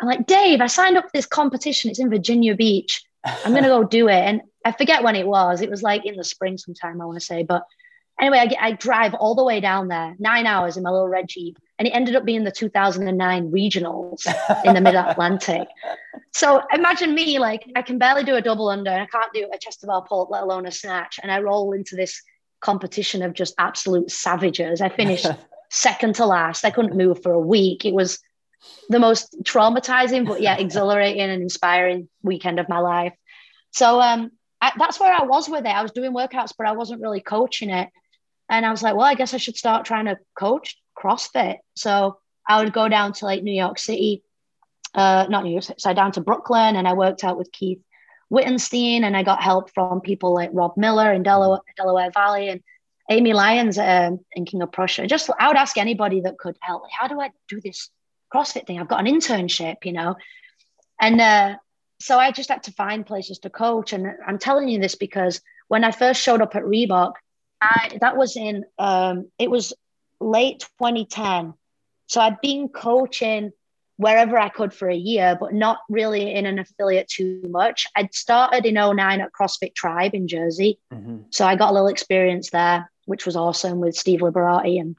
I'm 0.00 0.08
like, 0.08 0.26
Dave, 0.26 0.60
I 0.60 0.66
signed 0.66 0.96
up 0.96 1.04
for 1.04 1.10
this 1.12 1.26
competition. 1.26 1.90
It's 1.90 2.00
in 2.00 2.10
Virginia 2.10 2.54
Beach. 2.54 3.02
I'm 3.24 3.52
gonna 3.54 3.68
go 3.68 3.84
do 3.84 4.08
it. 4.08 4.20
And 4.20 4.42
I 4.64 4.72
forget 4.72 5.02
when 5.02 5.16
it 5.16 5.26
was. 5.26 5.60
It 5.60 5.70
was 5.70 5.82
like 5.82 6.06
in 6.06 6.16
the 6.16 6.24
spring 6.24 6.58
sometime, 6.58 7.00
I 7.00 7.04
want 7.04 7.18
to 7.18 7.24
say. 7.24 7.42
But 7.42 7.64
Anyway, 8.20 8.38
I, 8.38 8.68
I 8.68 8.72
drive 8.72 9.14
all 9.14 9.34
the 9.34 9.44
way 9.44 9.60
down 9.60 9.88
there, 9.88 10.16
nine 10.18 10.46
hours 10.46 10.76
in 10.76 10.82
my 10.82 10.90
little 10.90 11.08
red 11.08 11.28
Jeep. 11.28 11.58
And 11.78 11.86
it 11.86 11.92
ended 11.92 12.16
up 12.16 12.24
being 12.24 12.44
the 12.44 12.50
2009 12.50 13.52
regionals 13.52 14.26
in 14.64 14.74
the 14.74 14.80
mid 14.82 14.96
Atlantic. 14.96 15.68
so 16.32 16.62
imagine 16.72 17.14
me, 17.14 17.38
like, 17.38 17.64
I 17.76 17.82
can 17.82 17.98
barely 17.98 18.24
do 18.24 18.34
a 18.34 18.42
double 18.42 18.68
under 18.68 18.90
and 18.90 19.02
I 19.02 19.06
can't 19.06 19.32
do 19.32 19.48
a 19.52 19.58
chest 19.58 19.84
of 19.84 19.88
bar 19.88 20.04
pull, 20.08 20.28
let 20.30 20.42
alone 20.42 20.66
a 20.66 20.72
snatch. 20.72 21.20
And 21.22 21.30
I 21.30 21.40
roll 21.40 21.72
into 21.72 21.94
this 21.94 22.20
competition 22.60 23.22
of 23.22 23.32
just 23.32 23.54
absolute 23.58 24.10
savages. 24.10 24.80
I 24.80 24.88
finished 24.88 25.26
second 25.70 26.16
to 26.16 26.26
last. 26.26 26.64
I 26.64 26.70
couldn't 26.70 26.96
move 26.96 27.22
for 27.22 27.32
a 27.32 27.40
week. 27.40 27.84
It 27.84 27.94
was 27.94 28.18
the 28.88 28.98
most 28.98 29.36
traumatizing, 29.42 30.26
but 30.26 30.40
yeah, 30.40 30.56
exhilarating 30.58 31.22
and 31.22 31.42
inspiring 31.42 32.08
weekend 32.22 32.58
of 32.58 32.68
my 32.68 32.78
life. 32.78 33.14
So 33.70 34.00
um, 34.00 34.32
I, 34.60 34.72
that's 34.78 34.98
where 34.98 35.12
I 35.12 35.24
was 35.24 35.48
with 35.48 35.64
it. 35.64 35.74
I 35.74 35.82
was 35.82 35.92
doing 35.92 36.12
workouts, 36.12 36.52
but 36.56 36.66
I 36.66 36.72
wasn't 36.72 37.02
really 37.02 37.20
coaching 37.20 37.70
it. 37.70 37.90
And 38.48 38.64
I 38.64 38.70
was 38.70 38.82
like, 38.82 38.96
well, 38.96 39.06
I 39.06 39.14
guess 39.14 39.34
I 39.34 39.36
should 39.36 39.56
start 39.56 39.84
trying 39.84 40.06
to 40.06 40.18
coach 40.36 40.76
CrossFit. 41.00 41.56
So 41.76 42.18
I 42.48 42.62
would 42.62 42.72
go 42.72 42.88
down 42.88 43.12
to 43.14 43.24
like 43.24 43.42
New 43.42 43.52
York 43.52 43.78
City, 43.78 44.22
uh, 44.94 45.26
not 45.28 45.44
New 45.44 45.50
York 45.50 45.64
City, 45.64 45.78
so 45.78 45.92
down 45.92 46.12
to 46.12 46.20
Brooklyn, 46.20 46.76
and 46.76 46.88
I 46.88 46.94
worked 46.94 47.24
out 47.24 47.38
with 47.38 47.52
Keith 47.52 47.80
Wittenstein, 48.30 49.04
and 49.04 49.16
I 49.16 49.22
got 49.22 49.42
help 49.42 49.72
from 49.72 50.00
people 50.00 50.34
like 50.34 50.50
Rob 50.52 50.76
Miller 50.76 51.12
in 51.12 51.22
Delaware, 51.22 51.60
Delaware 51.76 52.10
Valley, 52.10 52.48
and 52.48 52.62
Amy 53.10 53.32
Lyons 53.32 53.78
um, 53.78 54.20
in 54.32 54.44
King 54.44 54.62
of 54.62 54.72
Prussia. 54.72 55.06
Just 55.06 55.30
I 55.38 55.48
would 55.48 55.56
ask 55.56 55.76
anybody 55.76 56.22
that 56.22 56.38
could 56.38 56.56
help. 56.60 56.82
Like, 56.82 56.92
how 56.92 57.08
do 57.08 57.20
I 57.20 57.30
do 57.48 57.60
this 57.60 57.90
CrossFit 58.32 58.66
thing? 58.66 58.78
I've 58.78 58.88
got 58.88 59.06
an 59.06 59.14
internship, 59.14 59.76
you 59.84 59.92
know, 59.92 60.16
and 61.00 61.20
uh, 61.20 61.56
so 62.00 62.18
I 62.18 62.32
just 62.32 62.50
had 62.50 62.64
to 62.64 62.72
find 62.72 63.06
places 63.06 63.38
to 63.40 63.50
coach. 63.50 63.92
And 63.92 64.06
I'm 64.26 64.38
telling 64.38 64.68
you 64.68 64.78
this 64.78 64.94
because 64.94 65.40
when 65.68 65.84
I 65.84 65.90
first 65.90 66.22
showed 66.22 66.42
up 66.42 66.54
at 66.54 66.62
Reebok, 66.62 67.14
I, 67.60 67.98
that 68.00 68.16
was 68.16 68.36
in 68.36 68.64
um, 68.78 69.30
it 69.38 69.50
was 69.50 69.72
late 70.20 70.60
2010. 70.78 71.54
So 72.06 72.20
I'd 72.20 72.40
been 72.40 72.68
coaching 72.68 73.52
wherever 73.96 74.38
I 74.38 74.48
could 74.48 74.72
for 74.72 74.88
a 74.88 74.96
year, 74.96 75.36
but 75.38 75.52
not 75.52 75.78
really 75.88 76.32
in 76.32 76.46
an 76.46 76.58
affiliate 76.58 77.08
too 77.08 77.42
much. 77.48 77.86
I'd 77.96 78.14
started 78.14 78.64
in 78.64 78.74
09 78.74 79.20
at 79.20 79.32
CrossFit 79.32 79.74
Tribe 79.74 80.14
in 80.14 80.28
Jersey. 80.28 80.78
Mm-hmm. 80.92 81.18
So 81.30 81.44
I 81.44 81.56
got 81.56 81.70
a 81.70 81.72
little 81.72 81.88
experience 81.88 82.50
there, 82.50 82.90
which 83.06 83.26
was 83.26 83.36
awesome 83.36 83.80
with 83.80 83.96
Steve 83.96 84.20
Liberati 84.20 84.80
and 84.80 84.96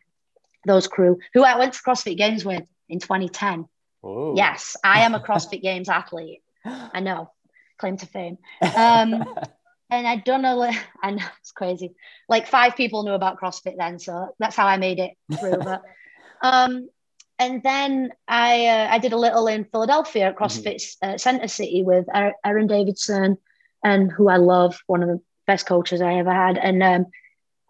those 0.66 0.88
crew 0.88 1.18
who 1.34 1.44
I 1.44 1.58
went 1.58 1.74
to 1.74 1.80
CrossFit 1.80 2.18
Games 2.18 2.44
with 2.44 2.64
in 2.90 3.00
2010. 3.00 3.68
Whoa. 4.02 4.34
Yes, 4.36 4.76
I 4.84 5.02
am 5.02 5.16
a 5.16 5.20
CrossFit 5.26 5.62
Games 5.62 5.88
athlete. 5.90 6.42
I 6.66 7.00
know, 7.00 7.32
claim 7.78 7.98
to 7.98 8.06
fame. 8.06 8.38
Um, 8.76 9.26
and 9.90 10.08
I 10.08 10.18
don't 10.18 10.42
know. 10.42 10.72
I 11.04 11.12
know 11.12 11.26
it's 11.40 11.52
crazy. 11.52 11.94
Like 12.28 12.48
five 12.48 12.76
people 12.76 13.04
knew 13.04 13.14
about 13.14 13.40
CrossFit 13.40 13.78
then, 13.78 14.00
so 14.00 14.36
that's 14.40 14.56
how 14.56 14.68
I 14.68 14.78
made 14.78 15.00
it 15.00 15.14
through. 15.40 15.58
but 15.58 15.82
um, 16.42 16.90
and 17.38 17.64
then 17.64 18.12
I 18.28 18.68
uh, 18.68 18.88
I 18.92 19.00
did 19.00 19.14
a 19.14 19.18
little 19.18 19.48
in 19.48 19.66
Philadelphia 19.66 20.28
at 20.28 20.38
CrossFit 20.38 20.76
mm-hmm. 20.76 21.10
uh, 21.10 21.18
Center 21.18 21.48
City 21.48 21.84
with 21.84 22.06
Aaron 22.14 22.68
Davidson, 22.68 23.38
and 23.84 24.12
who 24.12 24.30
I 24.30 24.38
love, 24.38 24.80
one 24.88 25.02
of 25.02 25.10
the 25.10 25.22
best 25.48 25.66
coaches 25.66 26.02
I 26.02 26.16
ever 26.16 26.34
had, 26.34 26.58
and 26.58 26.84
um, 26.84 27.06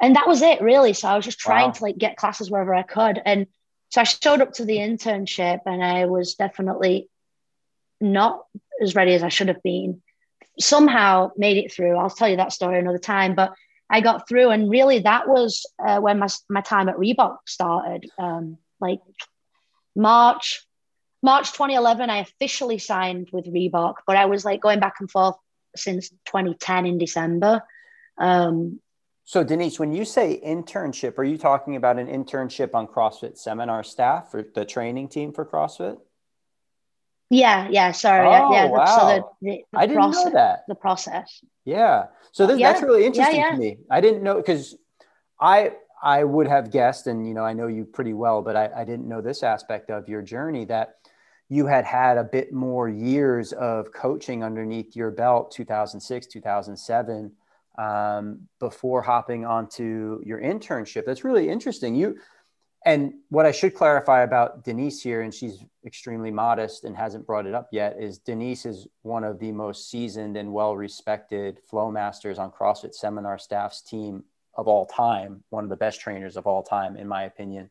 and 0.01 0.15
that 0.15 0.27
was 0.27 0.41
it 0.41 0.61
really. 0.61 0.93
So 0.93 1.07
I 1.07 1.15
was 1.15 1.25
just 1.25 1.39
trying 1.39 1.67
wow. 1.67 1.73
to 1.73 1.83
like 1.83 1.97
get 1.97 2.17
classes 2.17 2.51
wherever 2.51 2.73
I 2.73 2.83
could, 2.83 3.21
and 3.25 3.47
so 3.89 4.01
I 4.01 4.03
showed 4.03 4.41
up 4.41 4.53
to 4.53 4.65
the 4.65 4.77
internship, 4.77 5.61
and 5.65 5.83
I 5.83 6.05
was 6.05 6.35
definitely 6.35 7.09
not 8.01 8.45
as 8.81 8.95
ready 8.95 9.13
as 9.13 9.23
I 9.23 9.29
should 9.29 9.49
have 9.49 9.61
been 9.61 10.01
somehow 10.59 11.31
made 11.37 11.57
it 11.57 11.71
through. 11.71 11.97
I'll 11.97 12.09
tell 12.09 12.29
you 12.29 12.37
that 12.37 12.53
story 12.53 12.79
another 12.79 12.97
time. 12.97 13.35
But 13.35 13.53
I 13.89 14.01
got 14.01 14.27
through, 14.27 14.49
and 14.49 14.69
really 14.69 14.99
that 14.99 15.27
was 15.27 15.65
uh, 15.85 15.99
when 15.99 16.19
my 16.19 16.27
my 16.49 16.61
time 16.61 16.89
at 16.89 16.97
Reebok 16.97 17.37
started. 17.47 18.09
Um, 18.17 18.57
like 18.79 18.99
March 19.95 20.65
March 21.21 21.51
2011, 21.51 22.09
I 22.09 22.19
officially 22.19 22.77
signed 22.77 23.29
with 23.31 23.45
Reebok, 23.45 23.95
but 24.07 24.15
I 24.15 24.25
was 24.25 24.45
like 24.45 24.61
going 24.61 24.79
back 24.79 24.95
and 24.99 25.11
forth 25.11 25.35
since 25.75 26.09
2010 26.09 26.85
in 26.85 26.97
December. 26.97 27.61
Um, 28.17 28.79
so 29.25 29.43
Denise, 29.43 29.79
when 29.79 29.91
you 29.91 30.05
say 30.05 30.41
internship, 30.43 31.17
are 31.17 31.23
you 31.23 31.37
talking 31.37 31.75
about 31.75 31.99
an 31.99 32.07
internship 32.07 32.73
on 32.73 32.87
CrossFit 32.87 33.37
seminar 33.37 33.83
staff 33.83 34.31
for 34.31 34.43
the 34.55 34.65
training 34.65 35.09
team 35.09 35.33
for 35.33 35.45
CrossFit? 35.45 35.99
Yeah, 37.29 37.67
yeah. 37.69 37.91
Sorry, 37.91 38.27
oh, 38.27 38.51
yeah. 38.51 38.65
Wow. 38.65 38.85
So 38.85 39.07
the, 39.07 39.23
the, 39.41 39.63
the 39.71 39.79
I 39.79 39.85
didn't 39.85 40.01
process, 40.01 40.25
know 40.25 40.31
that 40.31 40.63
the 40.67 40.75
process. 40.75 41.41
Yeah. 41.65 42.05
So 42.31 42.47
this, 42.47 42.59
yeah. 42.59 42.71
that's 42.71 42.83
really 42.83 43.05
interesting 43.05 43.39
yeah, 43.39 43.49
yeah. 43.49 43.51
to 43.51 43.57
me. 43.57 43.77
I 43.89 44.01
didn't 44.01 44.23
know 44.23 44.35
because 44.35 44.75
I 45.39 45.73
I 46.01 46.23
would 46.23 46.47
have 46.47 46.71
guessed, 46.71 47.07
and 47.07 47.27
you 47.27 47.33
know, 47.33 47.43
I 47.43 47.53
know 47.53 47.67
you 47.67 47.85
pretty 47.85 48.13
well, 48.13 48.41
but 48.41 48.55
I, 48.55 48.69
I 48.77 48.83
didn't 48.83 49.07
know 49.07 49.21
this 49.21 49.43
aspect 49.43 49.89
of 49.89 50.07
your 50.09 50.21
journey 50.21 50.65
that 50.65 50.95
you 51.49 51.65
had 51.65 51.83
had 51.83 52.17
a 52.17 52.23
bit 52.23 52.53
more 52.53 52.87
years 52.87 53.53
of 53.53 53.91
coaching 53.91 54.43
underneath 54.43 54.95
your 54.95 55.11
belt, 55.11 55.51
2006, 55.51 56.27
2007, 56.27 57.31
um, 57.77 58.39
before 58.59 59.01
hopping 59.01 59.45
onto 59.45 60.21
your 60.23 60.39
internship. 60.39 61.05
That's 61.05 61.23
really 61.23 61.49
interesting. 61.49 61.95
You 61.95 62.17
and 62.85 63.13
what 63.29 63.45
I 63.45 63.51
should 63.51 63.75
clarify 63.75 64.21
about 64.23 64.63
Denise 64.63 65.01
here, 65.01 65.21
and 65.21 65.33
she's 65.33 65.63
extremely 65.85 66.31
modest 66.31 66.85
and 66.85 66.95
hasn't 66.95 67.25
brought 67.25 67.45
it 67.45 67.53
up 67.53 67.67
yet, 67.71 67.97
is 67.99 68.19
Denise 68.19 68.65
is 68.65 68.87
one 69.01 69.23
of 69.23 69.39
the 69.39 69.51
most 69.51 69.89
seasoned 69.89 70.37
and 70.37 70.53
well 70.53 70.75
respected 70.75 71.59
flow 71.69 71.91
masters 71.91 72.39
on 72.39 72.51
CrossFit 72.51 72.93
seminar 72.93 73.37
staff's 73.37 73.81
team 73.81 74.23
of 74.55 74.67
all 74.67 74.85
time, 74.85 75.43
one 75.49 75.63
of 75.63 75.69
the 75.69 75.75
best 75.75 75.99
trainers 75.99 76.37
of 76.37 76.47
all 76.47 76.63
time, 76.63 76.95
in 76.95 77.07
my 77.07 77.23
opinion. 77.23 77.69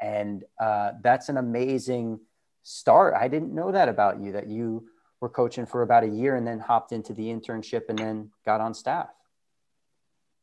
And 0.00 0.44
uh, 0.60 0.92
that's 1.02 1.28
an 1.28 1.36
amazing 1.36 2.20
start. 2.62 3.14
I 3.18 3.28
didn't 3.28 3.54
know 3.54 3.72
that 3.72 3.88
about 3.88 4.20
you, 4.20 4.32
that 4.32 4.48
you 4.48 4.88
were 5.20 5.28
coaching 5.28 5.66
for 5.66 5.82
about 5.82 6.04
a 6.04 6.08
year 6.08 6.36
and 6.36 6.46
then 6.46 6.60
hopped 6.60 6.92
into 6.92 7.12
the 7.12 7.24
internship 7.24 7.88
and 7.88 7.98
then 7.98 8.30
got 8.44 8.60
on 8.60 8.74
staff. 8.74 9.08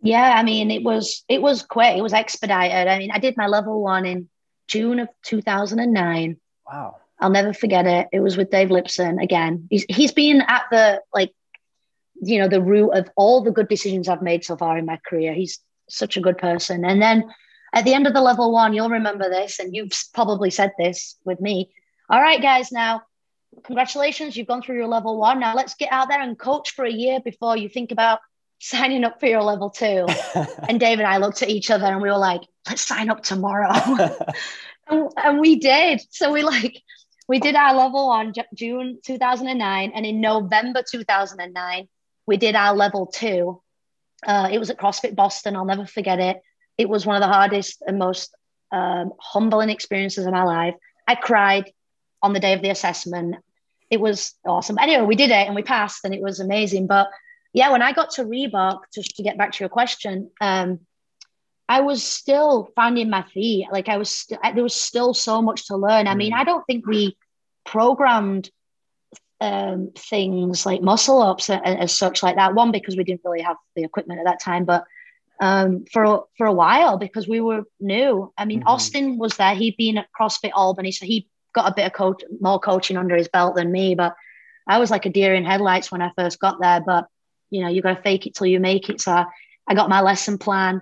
Yeah, 0.06 0.36
I 0.38 0.44
mean, 0.44 0.70
it 0.70 0.84
was 0.84 1.24
it 1.28 1.42
was 1.42 1.64
quick. 1.64 1.98
It 1.98 2.02
was 2.04 2.14
expedited. 2.14 2.88
I 2.88 3.00
mean, 3.00 3.10
I 3.12 3.18
did 3.18 3.38
my 3.38 3.48
level 3.48 3.82
one 3.82 4.06
in 4.06 4.30
June 4.68 5.00
of 5.00 5.10
2009. 5.24 6.38
Wow. 6.68 6.98
I'll 7.20 7.32
never 7.32 7.54
forget 7.54 7.88
it. 7.88 8.08
It 8.12 8.20
was 8.20 8.38
with 8.38 8.52
Dave 8.52 8.70
Lipson 8.70 9.22
again. 9.22 9.68
He's 9.72 9.84
he's 9.90 10.12
been 10.12 10.42
at 10.42 10.64
the 10.70 11.02
like, 11.12 11.34
you 12.22 12.38
know, 12.38 12.48
the 12.48 12.62
root 12.62 12.92
of 12.92 13.10
all 13.16 13.42
the 13.42 13.52
good 13.52 13.68
decisions 13.68 14.08
I've 14.08 14.22
made 14.22 14.46
so 14.46 14.56
far 14.56 14.78
in 14.78 14.86
my 14.86 15.00
career. 15.08 15.34
He's 15.34 15.60
such 15.90 16.18
a 16.18 16.22
good 16.22 16.38
person. 16.38 16.86
And 16.86 17.02
then 17.02 17.24
at 17.74 17.84
the 17.84 17.96
end 17.96 18.06
of 18.06 18.14
the 18.14 18.22
level 18.22 18.52
one, 18.52 18.74
you'll 18.74 18.90
remember 18.90 19.28
this, 19.28 19.58
and 19.60 19.76
you've 19.76 19.92
probably 20.14 20.52
said 20.52 20.74
this 20.78 21.18
with 21.26 21.42
me. 21.42 21.72
All 22.12 22.22
right, 22.22 22.42
guys, 22.42 22.72
now 22.72 23.02
congratulations, 23.64 24.38
you've 24.38 24.48
gone 24.48 24.62
through 24.62 24.78
your 24.78 24.88
level 24.88 25.18
one. 25.18 25.40
Now 25.40 25.56
let's 25.56 25.74
get 25.74 25.92
out 25.92 26.10
there 26.10 26.22
and 26.22 26.38
coach 26.38 26.72
for 26.72 26.86
a 26.86 26.92
year 26.92 27.20
before 27.22 27.58
you 27.58 27.70
think 27.70 27.92
about 27.92 28.20
signing 28.60 29.04
up 29.04 29.20
for 29.20 29.28
your 29.28 29.44
level 29.44 29.70
two. 29.70 30.06
and 30.68 30.80
Dave 30.80 31.00
and 31.00 31.08
I 31.08 31.18
looked 31.18 31.42
at 31.42 31.50
each 31.50 31.70
other 31.70 31.86
and 31.86 32.02
we 32.02 32.10
were 32.10 32.18
like, 32.18 32.42
let's 32.68 32.86
sign 32.86 33.10
up 33.10 33.24
tomorrow. 33.24 33.72
and, 34.88 35.10
and, 35.18 35.40
we 35.40 35.58
did. 35.58 36.02
So 36.10 36.32
we 36.32 36.44
like, 36.44 36.82
we 37.28 37.40
did 37.40 37.56
our 37.56 37.76
level 37.76 38.10
on 38.10 38.34
June 38.54 39.00
2009. 39.06 39.92
And 39.94 40.06
in 40.06 40.22
November 40.22 40.84
2009, 40.90 41.88
we 42.28 42.38
did 42.38 42.56
our 42.56 42.76
level 42.76 43.08
two. 43.08 43.62
Uh, 44.26 44.50
it 44.52 44.58
was 44.58 44.70
at 44.70 44.80
CrossFit 44.80 45.16
Boston. 45.16 45.56
I'll 45.56 45.66
never 45.66 45.86
forget 45.86 46.20
it. 46.20 46.42
It 46.78 46.90
was 46.90 47.06
one 47.06 47.16
of 47.16 47.22
the 47.22 47.28
hardest 47.28 47.84
and 47.86 48.00
most 48.00 48.36
um, 48.72 49.14
humbling 49.20 49.70
experiences 49.70 50.26
of 50.26 50.34
my 50.34 50.44
life. 50.44 50.76
I 51.08 51.16
cried 51.16 51.72
on 52.22 52.34
the 52.34 52.40
day 52.40 52.54
of 52.54 52.62
the 52.62 52.70
assessment. 52.70 53.36
It 53.92 54.00
was 54.00 54.34
awesome. 54.46 54.80
Anyway, 54.80 55.06
we 55.06 55.16
did 55.16 55.30
it 55.30 55.46
and 55.46 55.56
we 55.56 55.62
passed 55.62 56.04
and 56.04 56.14
it 56.14 56.22
was 56.22 56.40
amazing. 56.40 56.88
But 56.88 57.10
yeah, 57.56 57.72
when 57.72 57.82
I 57.82 57.94
got 57.94 58.12
to 58.12 58.26
Reebok, 58.26 58.82
just 58.94 59.16
to 59.16 59.24
get 59.24 59.38
back 59.38 59.54
to 59.54 59.64
your 59.64 59.70
question, 59.70 60.30
um, 60.42 60.82
I 61.70 61.80
was 61.82 62.04
still 62.04 62.70
finding 62.76 63.10
my 63.10 63.24
feet. 63.34 63.68
Like 63.72 63.88
I 63.88 63.96
was, 63.96 64.10
st- 64.10 64.42
there 64.54 64.62
was 64.62 64.76
still 64.76 65.14
so 65.14 65.42
much 65.42 65.68
to 65.68 65.78
learn. 65.78 66.08
I 66.08 66.16
mean, 66.16 66.34
mm. 66.34 66.38
I 66.38 66.44
don't 66.44 66.66
think 66.68 66.86
we 66.86 67.18
programmed 67.66 68.50
um, 69.40 69.92
things 69.96 70.66
like 70.66 70.82
muscle 70.82 71.22
ups 71.22 71.50
as 71.50 71.98
such 71.98 72.22
like 72.22 72.36
that. 72.36 72.56
One 72.56 72.74
because 72.74 72.98
we 72.98 73.06
didn't 73.06 73.22
really 73.24 73.42
have 73.42 73.56
the 73.78 73.86
equipment 73.86 74.20
at 74.20 74.26
that 74.26 74.42
time, 74.42 74.66
but 74.66 74.84
um, 75.40 75.86
for 75.94 76.26
for 76.38 76.48
a 76.48 76.54
while 76.54 76.98
because 76.98 77.26
we 77.26 77.40
were 77.40 77.64
new. 77.80 78.34
I 78.38 78.44
mean, 78.44 78.60
mm-hmm. 78.60 78.68
Austin 78.68 79.18
was 79.18 79.38
there. 79.38 79.56
He'd 79.56 79.78
been 79.78 79.98
at 79.98 80.08
CrossFit 80.20 80.52
Albany, 80.54 80.92
so 80.92 81.06
he 81.06 81.30
got 81.54 81.72
a 81.72 81.76
bit 81.76 81.86
of 81.86 81.94
coach, 81.94 82.22
more 82.42 82.60
coaching 82.60 82.98
under 82.98 83.16
his 83.16 83.30
belt 83.30 83.56
than 83.56 83.72
me. 83.72 83.96
But 83.96 84.14
I 84.68 84.80
was 84.80 84.92
like 84.92 85.06
a 85.06 85.10
deer 85.10 85.34
in 85.34 85.46
headlights 85.46 85.90
when 85.90 86.02
I 86.02 86.12
first 86.18 86.40
got 86.40 86.60
there. 86.60 86.82
But 86.86 87.08
you 87.50 87.62
know, 87.62 87.70
you 87.70 87.82
got 87.82 87.96
to 87.96 88.02
fake 88.02 88.28
it 88.28 88.36
till 88.36 88.48
you 88.48 88.60
make 88.60 88.90
it. 88.90 89.02
So 89.02 89.12
I, 89.12 89.26
I 89.68 89.74
got 89.74 89.90
my 89.90 90.02
lesson 90.02 90.38
plan. 90.38 90.82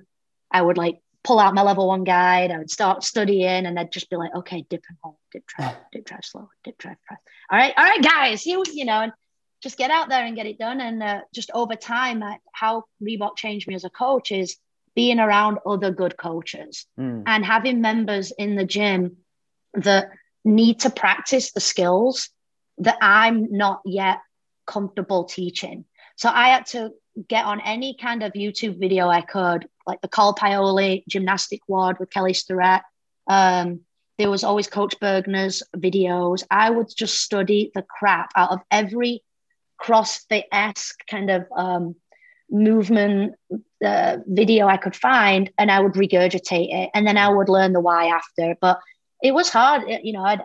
I 0.51 0.61
would 0.61 0.77
like 0.77 0.99
pull 1.23 1.39
out 1.39 1.53
my 1.53 1.61
level 1.61 1.87
one 1.87 2.03
guide. 2.03 2.51
I 2.51 2.57
would 2.57 2.71
start 2.71 3.03
studying, 3.03 3.65
and 3.65 3.79
I'd 3.79 3.91
just 3.91 4.09
be 4.09 4.15
like, 4.15 4.35
okay, 4.35 4.65
dip 4.69 4.83
and 4.87 4.97
hold, 5.01 5.15
dip 5.31 5.45
drive, 5.47 5.75
dip 5.91 6.05
drive 6.05 6.25
slow, 6.25 6.49
dip 6.63 6.77
drive 6.77 6.97
press. 7.07 7.19
All 7.49 7.57
right, 7.57 7.73
all 7.77 7.83
right, 7.83 8.03
guys, 8.03 8.45
you 8.45 8.63
you 8.73 8.85
know, 8.85 9.01
and 9.01 9.13
just 9.61 9.77
get 9.77 9.91
out 9.91 10.09
there 10.09 10.25
and 10.25 10.35
get 10.35 10.45
it 10.45 10.59
done. 10.59 10.81
And 10.81 11.01
uh, 11.01 11.21
just 11.33 11.49
over 11.53 11.75
time, 11.75 12.21
uh, 12.21 12.35
how 12.51 12.83
Reebok 13.01 13.37
changed 13.37 13.67
me 13.67 13.75
as 13.75 13.85
a 13.85 13.89
coach 13.89 14.31
is 14.31 14.57
being 14.95 15.19
around 15.19 15.59
other 15.65 15.89
good 15.89 16.17
coaches 16.17 16.85
mm. 16.99 17.23
and 17.25 17.45
having 17.45 17.81
members 17.81 18.31
in 18.37 18.55
the 18.55 18.65
gym 18.65 19.17
that 19.73 20.09
need 20.43 20.81
to 20.81 20.89
practice 20.89 21.51
the 21.51 21.61
skills 21.61 22.29
that 22.79 22.97
I'm 23.01 23.55
not 23.55 23.81
yet 23.85 24.19
comfortable 24.67 25.23
teaching. 25.23 25.85
So 26.15 26.29
I 26.29 26.49
had 26.49 26.65
to 26.67 26.91
get 27.27 27.45
on 27.45 27.61
any 27.61 27.95
kind 27.99 28.23
of 28.23 28.33
YouTube 28.33 28.79
video 28.79 29.07
I 29.07 29.21
could, 29.21 29.67
like 29.85 30.01
the 30.01 30.07
Carl 30.07 30.33
Paoli 30.33 31.03
gymnastic 31.07 31.61
ward 31.67 31.97
with 31.99 32.09
Kelly 32.09 32.33
Starrett. 32.33 32.81
Um, 33.27 33.81
there 34.17 34.29
was 34.29 34.43
always 34.43 34.67
Coach 34.67 34.99
Burgener's 34.99 35.63
videos. 35.75 36.43
I 36.49 36.69
would 36.69 36.87
just 36.95 37.21
study 37.21 37.71
the 37.73 37.83
crap 37.83 38.31
out 38.35 38.51
of 38.51 38.59
every 38.69 39.23
CrossFit 39.81 40.43
esque 40.51 41.05
kind 41.07 41.29
of 41.29 41.45
um, 41.55 41.95
movement 42.49 43.33
uh, 43.83 44.17
video 44.27 44.67
I 44.67 44.77
could 44.77 44.95
find, 44.95 45.51
and 45.57 45.71
I 45.71 45.81
would 45.81 45.93
regurgitate 45.93 46.73
it, 46.73 46.89
and 46.93 47.05
then 47.07 47.17
I 47.17 47.29
would 47.29 47.49
learn 47.49 47.73
the 47.73 47.81
why 47.81 48.07
after. 48.07 48.55
But 48.61 48.79
it 49.21 49.33
was 49.33 49.49
hard. 49.49 49.89
It, 49.89 50.05
you 50.05 50.13
know, 50.13 50.23
I'd, 50.23 50.41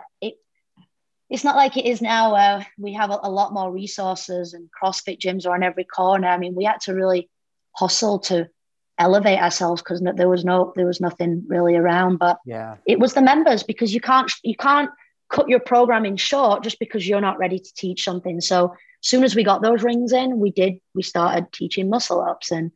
it's 1.29 1.43
not 1.43 1.55
like 1.55 1.77
it 1.77 1.85
is 1.85 2.01
now 2.01 2.33
where 2.33 2.65
we 2.77 2.93
have 2.93 3.11
a, 3.11 3.19
a, 3.21 3.29
lot 3.29 3.53
more 3.53 3.71
resources 3.71 4.53
and 4.53 4.69
CrossFit 4.71 5.19
gyms 5.19 5.45
are 5.45 5.53
on 5.53 5.63
every 5.63 5.83
corner. 5.83 6.27
I 6.27 6.37
mean, 6.37 6.55
we 6.55 6.63
had 6.63 6.81
to 6.81 6.93
really 6.93 7.29
hustle 7.75 8.19
to 8.19 8.49
elevate 8.97 9.39
ourselves 9.39 9.81
because 9.81 10.01
no, 10.01 10.11
there 10.11 10.27
was 10.27 10.43
no, 10.43 10.73
there 10.75 10.87
was 10.87 10.99
nothing 10.99 11.43
really 11.47 11.75
around. 11.75 12.17
But 12.17 12.39
yeah, 12.45 12.77
it 12.85 12.99
was 12.99 13.13
the 13.13 13.21
members 13.21 13.63
because 13.63 13.93
you 13.93 14.01
can't, 14.01 14.31
you 14.43 14.55
can't 14.55 14.89
cut 15.29 15.47
your 15.47 15.59
programming 15.59 16.17
short 16.17 16.63
just 16.63 16.79
because 16.79 17.07
you're 17.07 17.21
not 17.21 17.37
ready 17.37 17.59
to 17.59 17.73
teach 17.75 18.03
something. 18.03 18.41
So 18.41 18.71
as 18.71 19.07
soon 19.07 19.23
as 19.23 19.35
we 19.35 19.43
got 19.43 19.61
those 19.61 19.83
rings 19.83 20.11
in, 20.11 20.39
we 20.39 20.49
did, 20.49 20.79
we 20.95 21.03
started 21.03 21.51
teaching 21.53 21.89
muscle 21.89 22.21
ups 22.21 22.51
and 22.51 22.71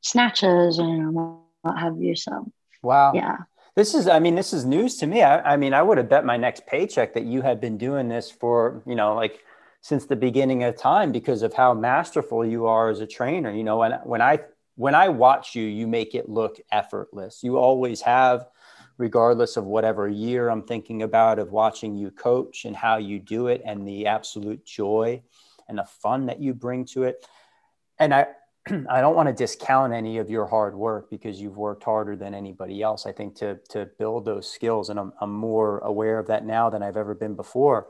snatches 0.00 0.78
and 0.78 1.14
what 1.14 1.78
have 1.78 2.00
you. 2.00 2.16
So 2.16 2.50
wow, 2.82 3.12
yeah. 3.14 3.36
This 3.76 3.94
is, 3.94 4.08
I 4.08 4.20
mean, 4.20 4.34
this 4.34 4.54
is 4.54 4.64
news 4.64 4.96
to 4.96 5.06
me. 5.06 5.22
I, 5.22 5.52
I 5.52 5.56
mean, 5.58 5.74
I 5.74 5.82
would 5.82 5.98
have 5.98 6.08
bet 6.08 6.24
my 6.24 6.38
next 6.38 6.66
paycheck 6.66 7.12
that 7.12 7.24
you 7.24 7.42
had 7.42 7.60
been 7.60 7.76
doing 7.76 8.08
this 8.08 8.30
for, 8.30 8.82
you 8.86 8.94
know, 8.94 9.14
like 9.14 9.44
since 9.82 10.06
the 10.06 10.16
beginning 10.16 10.64
of 10.64 10.76
time 10.76 11.12
because 11.12 11.42
of 11.42 11.52
how 11.52 11.74
masterful 11.74 12.42
you 12.42 12.66
are 12.66 12.88
as 12.88 13.00
a 13.00 13.06
trainer. 13.06 13.52
You 13.52 13.64
know, 13.64 13.76
when 13.76 13.92
when 14.04 14.22
I 14.22 14.40
when 14.76 14.94
I 14.94 15.10
watch 15.10 15.54
you, 15.54 15.62
you 15.62 15.86
make 15.86 16.14
it 16.14 16.26
look 16.26 16.58
effortless. 16.72 17.40
You 17.42 17.58
always 17.58 18.00
have, 18.00 18.46
regardless 18.96 19.58
of 19.58 19.64
whatever 19.64 20.08
year 20.08 20.48
I'm 20.48 20.62
thinking 20.62 21.02
about, 21.02 21.38
of 21.38 21.52
watching 21.52 21.94
you 21.94 22.10
coach 22.10 22.64
and 22.64 22.74
how 22.74 22.96
you 22.96 23.18
do 23.18 23.48
it 23.48 23.60
and 23.64 23.86
the 23.86 24.06
absolute 24.06 24.64
joy 24.64 25.22
and 25.68 25.76
the 25.76 25.84
fun 25.84 26.26
that 26.26 26.40
you 26.40 26.54
bring 26.54 26.86
to 26.86 27.02
it. 27.02 27.26
And 27.98 28.14
I, 28.14 28.28
I 28.90 29.00
don't 29.00 29.14
want 29.14 29.28
to 29.28 29.32
discount 29.32 29.92
any 29.92 30.18
of 30.18 30.28
your 30.28 30.46
hard 30.46 30.74
work 30.74 31.08
because 31.10 31.40
you've 31.40 31.56
worked 31.56 31.84
harder 31.84 32.16
than 32.16 32.34
anybody 32.34 32.82
else. 32.82 33.06
I 33.06 33.12
think 33.12 33.36
to 33.36 33.58
to 33.70 33.86
build 33.98 34.24
those 34.24 34.50
skills, 34.50 34.90
and 34.90 34.98
I'm, 34.98 35.12
I'm 35.20 35.32
more 35.32 35.78
aware 35.78 36.18
of 36.18 36.26
that 36.28 36.44
now 36.44 36.70
than 36.70 36.82
I've 36.82 36.96
ever 36.96 37.14
been 37.14 37.34
before. 37.34 37.86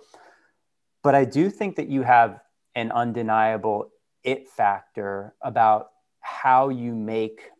But 1.03 1.15
I 1.15 1.25
do 1.25 1.51
think 1.51 1.77
that 1.77 1.89
you 1.89 2.03
have 2.03 2.41
an 2.75 2.93
undeniable 2.93 3.91
it 4.23 4.49
factor 4.49 5.35
about 5.41 5.89
how 6.21 6.69
you 6.69 6.95
make 6.95 7.51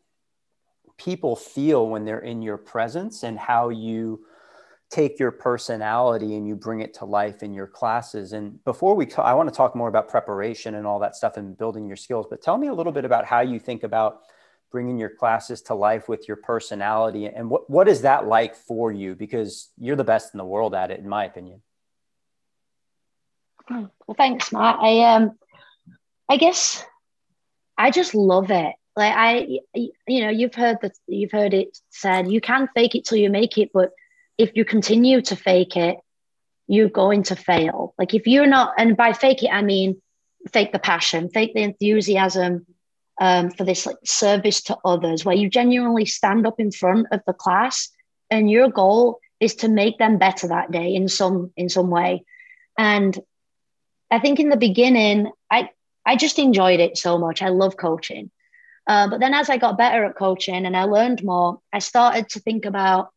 people 0.99 1.37
feel 1.37 1.89
when 1.89 2.05
they're 2.05 2.19
in 2.19 2.43
your 2.43 2.57
presence 2.59 3.23
and 3.23 3.39
how 3.39 3.69
you 3.69 4.26
take 4.91 5.19
your 5.19 5.33
personality 5.33 6.37
and 6.37 6.47
you 6.47 6.55
bring 6.55 6.81
it 6.81 6.95
to 6.95 7.05
life 7.05 7.43
in 7.43 7.53
your 7.53 7.67
classes. 7.67 8.33
And 8.33 8.63
before 8.65 8.95
we, 8.95 9.13
I 9.19 9.35
want 9.35 9.49
to 9.49 9.55
talk 9.55 9.75
more 9.75 9.89
about 9.89 10.09
preparation 10.09 10.77
and 10.77 10.87
all 10.87 11.01
that 11.01 11.17
stuff 11.17 11.37
and 11.37 11.59
building 11.59 11.87
your 11.87 11.97
skills. 11.97 12.27
But 12.29 12.41
tell 12.41 12.57
me 12.57 12.69
a 12.69 12.75
little 12.75 12.93
bit 12.93 13.05
about 13.05 13.25
how 13.25 13.41
you 13.41 13.59
think 13.59 13.83
about 13.83 14.21
bringing 14.71 14.99
your 14.99 15.11
classes 15.11 15.63
to 15.63 15.75
life 15.75 16.09
with 16.09 16.29
your 16.29 16.37
personality 16.37 17.27
and 17.27 17.49
what 17.49 17.71
what 17.71 17.89
is 17.89 18.03
that 18.03 18.27
like 18.27 18.55
for 18.55 18.93
you? 18.93 19.15
Because 19.15 19.71
you're 19.79 19.97
the 19.97 20.05
best 20.05 20.35
in 20.35 20.39
the 20.39 20.45
world 20.45 20.75
at 20.75 20.91
it, 20.91 21.01
in 21.01 21.09
my 21.09 21.25
opinion. 21.25 21.63
Well, 23.69 23.91
thanks, 24.17 24.53
Matt. 24.53 24.79
I 24.81 25.15
um, 25.15 25.39
I 26.29 26.37
guess 26.37 26.85
I 27.77 27.91
just 27.91 28.15
love 28.15 28.51
it. 28.51 28.75
Like 28.95 29.13
I, 29.15 29.59
you 29.75 30.25
know, 30.25 30.31
you've 30.31 30.55
heard 30.55 30.79
that 30.83 30.93
you've 31.07 31.33
heard 31.33 31.53
it 31.53 31.79
said, 31.91 32.31
you 32.31 32.41
can 32.41 32.69
fake 32.75 32.95
it 32.95 33.05
till 33.05 33.19
you 33.19 33.31
make 33.31 33.59
it, 33.59 33.71
but 33.75 33.93
if 34.39 34.53
you 34.55 34.65
continue 34.65 35.23
to 35.23 35.37
fake 35.37 35.77
it, 35.77 35.99
you're 36.69 36.89
going 36.89 37.23
to 37.25 37.37
fail. 37.37 37.95
Like 37.99 38.15
if 38.15 38.27
you're 38.27 38.47
not, 38.47 38.75
and 38.79 38.97
by 38.97 39.13
fake 39.13 39.43
it, 39.43 39.51
I 39.51 39.63
mean 39.63 40.01
fake 40.53 40.73
the 40.73 40.79
passion, 40.79 41.29
fake 41.29 41.55
the 41.55 41.63
enthusiasm 41.63 42.67
um, 43.21 43.51
for 43.51 43.65
this 43.65 43.87
like 43.87 43.97
service 44.05 44.63
to 44.63 44.77
others, 44.85 45.25
where 45.25 45.37
you 45.37 45.49
genuinely 45.49 46.07
stand 46.07 46.47
up 46.47 46.61
in 46.61 46.71
front 46.71 47.07
of 47.13 47.21
the 47.27 47.33
class 47.33 47.89
and 48.31 48.51
your 48.51 48.69
goal 48.69 49.21
is 49.41 49.55
to 49.57 49.69
make 49.69 49.99
them 49.99 50.19
better 50.19 50.49
that 50.49 50.71
day 50.71 50.95
in 50.95 51.09
some 51.09 51.53
in 51.57 51.69
some 51.69 51.91
way. 51.91 52.25
And 52.79 53.19
I 54.11 54.19
think 54.19 54.41
in 54.41 54.49
the 54.49 54.57
beginning, 54.57 55.31
I 55.51 55.71
I 56.05 56.17
just 56.17 56.39
enjoyed 56.39 56.81
it 56.81 56.97
so 56.97 57.19
much. 57.19 57.43
I 57.43 57.49
love 57.49 57.77
coaching. 57.77 58.31
Uh, 58.87 59.09
but 59.09 59.19
then 59.19 59.35
as 59.35 59.51
I 59.51 59.57
got 59.57 59.79
better 59.79 60.05
at 60.05 60.17
coaching 60.17 60.65
and 60.65 60.77
I 60.77 60.85
learned 60.85 61.25
more, 61.25 61.59
I 61.73 61.81
started 61.81 62.29
to 62.31 62.41
think 62.41 62.65
about 62.65 63.11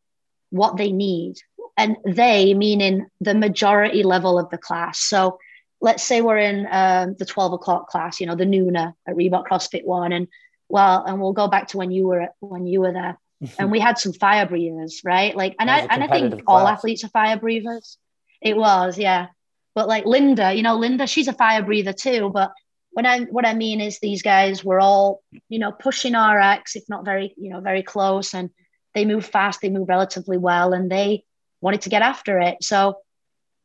what 0.50 0.76
they 0.76 0.92
need. 0.92 1.36
And 1.76 1.96
they, 2.04 2.52
meaning 2.54 3.06
the 3.20 3.34
majority 3.34 4.02
level 4.02 4.38
of 4.38 4.50
the 4.50 4.58
class. 4.58 5.00
So 5.00 5.38
let's 5.80 6.02
say 6.02 6.20
we're 6.20 6.38
in 6.38 6.66
um, 6.70 7.14
the 7.18 7.24
12 7.24 7.54
o'clock 7.54 7.88
class, 7.88 8.20
you 8.20 8.26
know, 8.26 8.34
the 8.34 8.44
nooner 8.44 8.92
at 9.06 9.16
Reebok 9.16 9.46
CrossFit 9.46 9.84
One, 9.84 10.12
and 10.12 10.28
well, 10.68 11.04
and 11.04 11.20
we'll 11.20 11.32
go 11.32 11.48
back 11.48 11.68
to 11.68 11.78
when 11.78 11.90
you 11.90 12.06
were 12.06 12.28
when 12.40 12.66
you 12.66 12.80
were 12.80 12.92
there, 12.92 13.18
and 13.58 13.70
we 13.70 13.80
had 13.80 13.98
some 13.98 14.12
fire 14.12 14.46
breathers, 14.46 15.00
right? 15.04 15.34
Like, 15.34 15.56
and 15.58 15.70
I 15.70 15.80
and 15.80 16.04
I 16.04 16.08
think 16.08 16.32
class. 16.32 16.42
all 16.46 16.66
athletes 16.66 17.04
are 17.04 17.08
fire 17.08 17.38
breathers. 17.38 17.98
It 18.40 18.56
was, 18.56 18.98
yeah. 18.98 19.28
But 19.74 19.88
like 19.88 20.04
Linda, 20.04 20.52
you 20.52 20.62
know, 20.62 20.76
Linda, 20.76 21.06
she's 21.06 21.28
a 21.28 21.32
fire 21.32 21.62
breather 21.62 21.92
too. 21.92 22.30
But 22.32 22.52
when 22.92 23.06
I 23.06 23.20
what 23.20 23.46
I 23.46 23.54
mean 23.54 23.80
is 23.80 23.98
these 23.98 24.22
guys 24.22 24.64
were 24.64 24.80
all, 24.80 25.22
you 25.48 25.58
know, 25.58 25.72
pushing 25.72 26.14
RX, 26.14 26.76
if 26.76 26.84
not 26.88 27.04
very, 27.04 27.34
you 27.36 27.50
know, 27.50 27.60
very 27.60 27.82
close, 27.82 28.34
and 28.34 28.50
they 28.94 29.04
move 29.04 29.24
fast, 29.24 29.60
they 29.60 29.70
move 29.70 29.88
relatively 29.88 30.38
well, 30.38 30.72
and 30.72 30.90
they 30.90 31.24
wanted 31.60 31.82
to 31.82 31.90
get 31.90 32.02
after 32.02 32.38
it. 32.38 32.62
So 32.62 32.98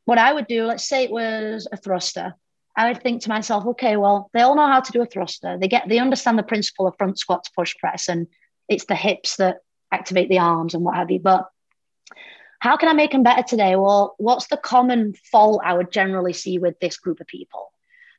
what 0.05 0.17
I 0.17 0.33
would 0.33 0.47
do, 0.47 0.65
let's 0.65 0.87
say 0.87 1.03
it 1.03 1.11
was 1.11 1.67
a 1.71 1.77
thruster, 1.77 2.35
I 2.77 2.89
would 2.89 3.01
think 3.01 3.21
to 3.21 3.29
myself, 3.29 3.65
okay, 3.67 3.95
well, 3.97 4.29
they 4.33 4.41
all 4.41 4.55
know 4.55 4.67
how 4.67 4.81
to 4.81 4.91
do 4.91 5.01
a 5.01 5.05
thruster. 5.05 5.57
They 5.57 5.67
get 5.67 5.87
they 5.87 5.99
understand 5.99 6.37
the 6.37 6.43
principle 6.43 6.87
of 6.87 6.97
front 6.97 7.17
squat 7.17 7.45
to 7.45 7.51
push 7.55 7.75
press, 7.77 8.09
and 8.09 8.27
it's 8.67 8.85
the 8.85 8.95
hips 8.95 9.37
that 9.37 9.57
activate 9.91 10.29
the 10.29 10.39
arms 10.39 10.73
and 10.73 10.83
what 10.83 10.95
have 10.95 11.09
you. 11.09 11.19
But 11.19 11.47
how 12.59 12.77
can 12.77 12.89
I 12.89 12.93
make 12.93 13.11
them 13.11 13.23
better 13.23 13.43
today? 13.43 13.75
Well, 13.75 14.15
what's 14.17 14.47
the 14.47 14.57
common 14.57 15.13
fault 15.31 15.61
I 15.63 15.73
would 15.73 15.91
generally 15.91 16.33
see 16.33 16.57
with 16.57 16.79
this 16.79 16.97
group 16.97 17.19
of 17.19 17.27
people? 17.27 17.71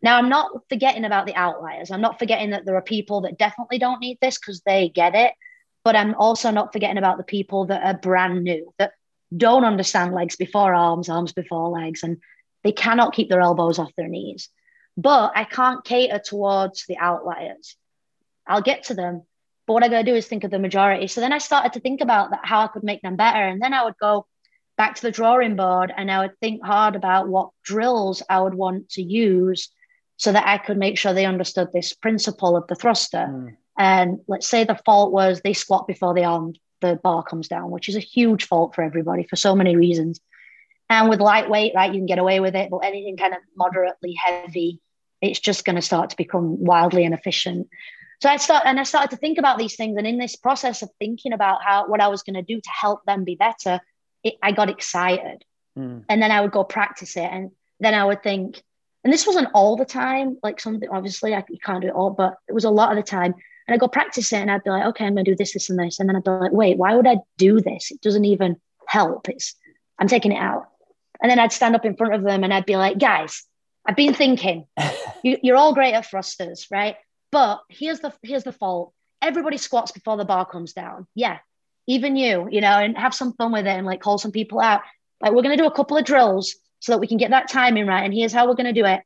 Now, 0.03 0.19
I'm 0.19 0.29
not 0.29 0.51
forgetting 0.69 1.05
about 1.05 1.27
the 1.27 1.35
outliers. 1.35 1.91
I'm 1.91 2.01
not 2.01 2.19
forgetting 2.19 2.51
that 2.51 2.65
there 2.65 2.77
are 2.77 2.83
people 2.83 3.23
that 3.23 3.39
definitely 3.39 3.79
don't 3.79 4.01
need 4.01 4.19
this 4.21 4.39
because 4.39 4.61
they 4.61 4.89
get 4.89 5.15
it. 5.15 5.33
But 5.87 5.95
I'm 5.95 6.17
also 6.17 6.51
not 6.51 6.73
forgetting 6.73 6.99
about 6.99 7.17
the 7.17 7.23
people 7.23 7.67
that 7.67 7.85
are 7.85 7.97
brand 7.97 8.43
new, 8.43 8.75
that 8.77 8.95
don't 9.37 9.65
understand 9.65 10.17
legs 10.17 10.35
before 10.35 10.75
arms, 10.75 11.09
arms 11.09 11.33
before 11.33 11.69
legs, 11.69 12.03
and 12.03 12.17
they 12.65 12.73
cannot 12.73 13.15
keep 13.15 13.29
their 13.29 13.41
elbows 13.41 13.79
off 13.79 13.95
their 13.97 14.09
knees. 14.09 14.49
But 14.97 15.31
I 15.37 15.45
can't 15.45 15.85
cater 15.85 16.19
towards 16.19 16.87
the 16.87 16.99
outliers. 16.99 17.77
I'll 18.49 18.63
get 18.63 18.83
to 18.87 18.95
them. 18.95 19.23
But 19.69 19.75
what 19.75 19.85
I 19.85 19.89
gotta 19.89 20.03
do 20.03 20.17
is 20.17 20.27
think 20.27 20.43
of 20.43 20.51
the 20.51 20.59
majority. 20.59 21.07
So 21.07 21.21
then 21.21 21.33
I 21.33 21.39
started 21.39 21.75
to 21.75 21.81
think 21.81 22.01
about 22.01 22.31
that, 22.31 22.41
how 22.43 22.65
I 22.65 22.67
could 22.67 22.83
make 22.83 23.03
them 23.03 23.15
better. 23.15 23.47
And 23.47 23.63
then 23.63 23.73
I 23.73 23.85
would 23.85 23.99
go 24.01 24.27
back 24.77 24.97
to 24.97 25.03
the 25.03 25.13
drawing 25.13 25.55
board 25.55 25.95
and 25.97 26.11
I 26.11 26.19
would 26.19 26.37
think 26.41 26.65
hard 26.65 26.97
about 26.97 27.29
what 27.29 27.51
drills 27.63 28.25
I 28.29 28.41
would 28.41 28.55
want 28.55 28.89
to 28.95 29.03
use 29.03 29.71
so 30.17 30.33
that 30.33 30.49
I 30.49 30.59
could 30.59 30.79
make 30.79 30.99
sure 30.99 31.13
they 31.15 31.27
understood 31.27 31.69
this 31.73 31.93
principle 31.93 32.57
of 32.57 32.67
the 32.67 32.75
thruster. 32.75 33.29
Mm. 33.31 33.57
And 33.79 34.21
let's 34.27 34.49
say 34.49 34.65
the 34.65 34.81
fault 34.85 35.13
was 35.13 35.41
they 35.41 35.53
squat 35.53 35.87
before 35.87 36.15
the 36.15 36.25
arm, 36.25 36.55
the 36.81 36.99
bar 37.03 37.23
comes 37.23 37.49
down, 37.49 37.71
which 37.71 37.89
is 37.89 37.97
a 37.97 38.01
huge 38.01 38.47
fault 38.47 38.75
for 38.75 38.83
everybody 38.83 39.25
for 39.25 39.37
so 39.37 39.55
many 39.55 39.77
reasons. 39.77 40.21
And 40.89 41.09
with 41.09 41.21
lightweight, 41.21 41.75
right, 41.75 41.93
you 41.93 41.99
can 41.99 42.07
get 42.07 42.19
away 42.19 42.41
with 42.41 42.55
it, 42.55 42.71
but 42.71 42.79
anything 42.79 43.17
kind 43.17 43.35
of 43.35 43.41
moderately 43.57 44.15
heavy, 44.15 44.81
it's 45.21 45.41
just 45.41 45.65
going 45.65 45.77
to 45.77 45.83
start 45.83 46.11
to 46.11 46.17
become 46.17 46.63
wildly 46.65 47.05
inefficient. 47.05 47.69
So 48.23 48.31
I 48.31 48.37
start 48.37 48.63
and 48.65 48.81
I 48.81 48.85
started 48.85 49.11
to 49.11 49.17
think 49.17 49.39
about 49.39 49.59
these 49.59 49.77
things, 49.77 49.97
and 49.99 50.07
in 50.07 50.19
this 50.19 50.37
process 50.37 50.83
of 50.83 50.91
thinking 50.99 51.33
about 51.33 51.63
how 51.63 51.87
what 51.87 52.01
I 52.01 52.09
was 52.09 52.23
going 52.23 52.35
to 52.35 52.43
do 52.43 52.61
to 52.61 52.71
help 52.71 53.05
them 53.05 53.25
be 53.25 53.35
better, 53.35 53.81
it, 54.23 54.35
I 54.43 54.53
got 54.53 54.71
excited, 54.71 55.45
mm. 55.79 56.03
and 56.09 56.23
then 56.23 56.31
I 56.31 56.41
would 56.41 56.53
go 56.53 56.65
practice 56.65 57.17
it, 57.17 57.29
and 57.31 57.51
then 57.79 57.93
I 57.93 58.05
would 58.05 58.23
think, 58.23 58.63
and 59.05 59.13
this 59.13 59.27
wasn't 59.27 59.49
all 59.53 59.77
the 59.77 59.85
time, 59.85 60.39
like 60.43 60.61
something 60.61 60.89
obviously 60.89 61.35
I 61.35 61.45
you 61.51 61.59
can't 61.63 61.83
do 61.83 61.89
it 61.89 61.95
all, 61.95 62.11
but 62.11 62.37
it 62.49 62.55
was 62.55 62.65
a 62.65 62.71
lot 62.71 62.91
of 62.91 62.97
the 62.97 63.03
time. 63.03 63.35
And 63.67 63.75
I'd 63.75 63.81
go 63.81 63.89
practice 63.89 64.33
it, 64.33 64.37
and 64.37 64.51
I'd 64.51 64.65
be 64.65 64.71
like, 64.71 64.87
okay, 64.87 65.05
I'm 65.05 65.15
going 65.15 65.25
to 65.25 65.31
do 65.31 65.37
this, 65.37 65.53
this, 65.53 65.71
and 65.71 65.79
this, 65.79 65.99
and 65.99 66.09
then 66.09 66.17
I'd 66.17 66.25
be 66.25 66.31
like, 66.31 66.53
wait, 66.53 66.79
why 66.79 66.95
would 66.95 67.07
I 67.07 67.19
do 67.37 67.61
this? 67.61 67.91
It 67.91 68.01
doesn't 68.01 68.25
even 68.25 68.57
help. 68.87 69.29
It's 69.29 69.55
I'm 69.99 70.09
taking 70.09 70.33
it 70.33 70.39
out, 70.39 70.69
and 71.21 71.31
then 71.31 71.39
I'd 71.39 71.53
stand 71.53 71.75
up 71.75 71.85
in 71.85 71.97
front 71.97 72.15
of 72.15 72.23
them, 72.23 72.45
and 72.45 72.55
I'd 72.55 72.67
be 72.67 72.77
like, 72.77 72.99
guys, 72.99 73.45
I've 73.85 73.97
been 73.97 74.15
thinking, 74.15 74.67
you, 75.23 75.39
you're 75.43 75.57
all 75.57 75.75
great 75.75 75.95
at 75.95 76.07
thrusters, 76.07 76.67
right? 76.71 76.97
But 77.33 77.63
here's 77.69 78.01
the 78.01 78.13
here's 78.23 78.45
the 78.45 78.53
fault. 78.53 78.93
Everybody 79.23 79.57
squats 79.57 79.93
before 79.93 80.17
the 80.17 80.25
bar 80.25 80.47
comes 80.47 80.73
down. 80.73 81.07
Yeah, 81.15 81.39
even 81.87 82.17
you, 82.17 82.49
you 82.51 82.61
know, 82.61 82.79
and 82.79 82.97
have 82.97 83.15
some 83.15 83.33
fun 83.35 83.53
with 83.53 83.67
it 83.67 83.71
and 83.71 83.87
like 83.87 84.01
call 84.01 84.19
some 84.19 84.33
people 84.33 84.61
out. 84.61 84.83
Like 85.21 85.33
we're 85.33 85.43
gonna 85.43 85.57
do 85.57 85.67
a 85.67 85.75
couple 85.75 85.97
of 85.97 86.05
drills 86.05 86.57
so 86.81 86.93
that 86.93 86.99
we 86.99 87.07
can 87.07 87.17
get 87.17 87.31
that 87.31 87.49
timing 87.49 87.87
right. 87.87 88.05
And 88.05 88.13
here's 88.13 88.33
how 88.33 88.47
we're 88.47 88.55
gonna 88.55 88.73
do 88.73 88.85
it. 88.85 89.01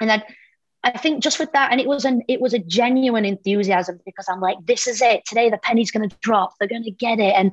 And 0.00 0.08
then 0.08 0.22
I 0.84 0.96
think 0.96 1.22
just 1.22 1.38
with 1.38 1.52
that, 1.52 1.72
and 1.72 1.80
it 1.80 1.86
was 1.86 2.04
an 2.04 2.22
it 2.28 2.40
was 2.40 2.54
a 2.54 2.58
genuine 2.58 3.24
enthusiasm 3.24 4.00
because 4.04 4.26
I'm 4.28 4.40
like, 4.40 4.58
this 4.64 4.86
is 4.86 5.02
it. 5.02 5.24
Today 5.26 5.50
the 5.50 5.58
penny's 5.58 5.90
gonna 5.90 6.08
drop. 6.22 6.54
They're 6.58 6.68
gonna 6.68 6.90
get 6.90 7.18
it. 7.18 7.34
And 7.34 7.52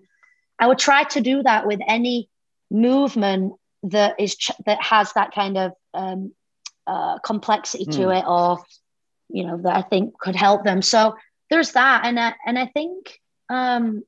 I 0.59 0.67
would 0.67 0.79
try 0.79 1.03
to 1.05 1.21
do 1.21 1.43
that 1.43 1.65
with 1.65 1.79
any 1.87 2.29
movement 2.69 3.53
that 3.83 4.19
is 4.19 4.35
ch- 4.35 4.51
that 4.65 4.81
has 4.81 5.11
that 5.13 5.33
kind 5.33 5.57
of 5.57 5.73
um, 5.93 6.33
uh, 6.87 7.19
complexity 7.19 7.85
to 7.85 8.03
hmm. 8.05 8.11
it 8.11 8.25
or 8.27 8.63
you 9.29 9.45
know 9.45 9.57
that 9.57 9.75
I 9.75 9.81
think 9.81 10.17
could 10.19 10.35
help 10.35 10.63
them. 10.63 10.81
So 10.81 11.15
there's 11.49 11.71
that, 11.73 12.05
and 12.05 12.19
I, 12.19 12.33
and 12.45 12.57
I 12.57 12.67
think 12.67 13.19
um, 13.49 14.03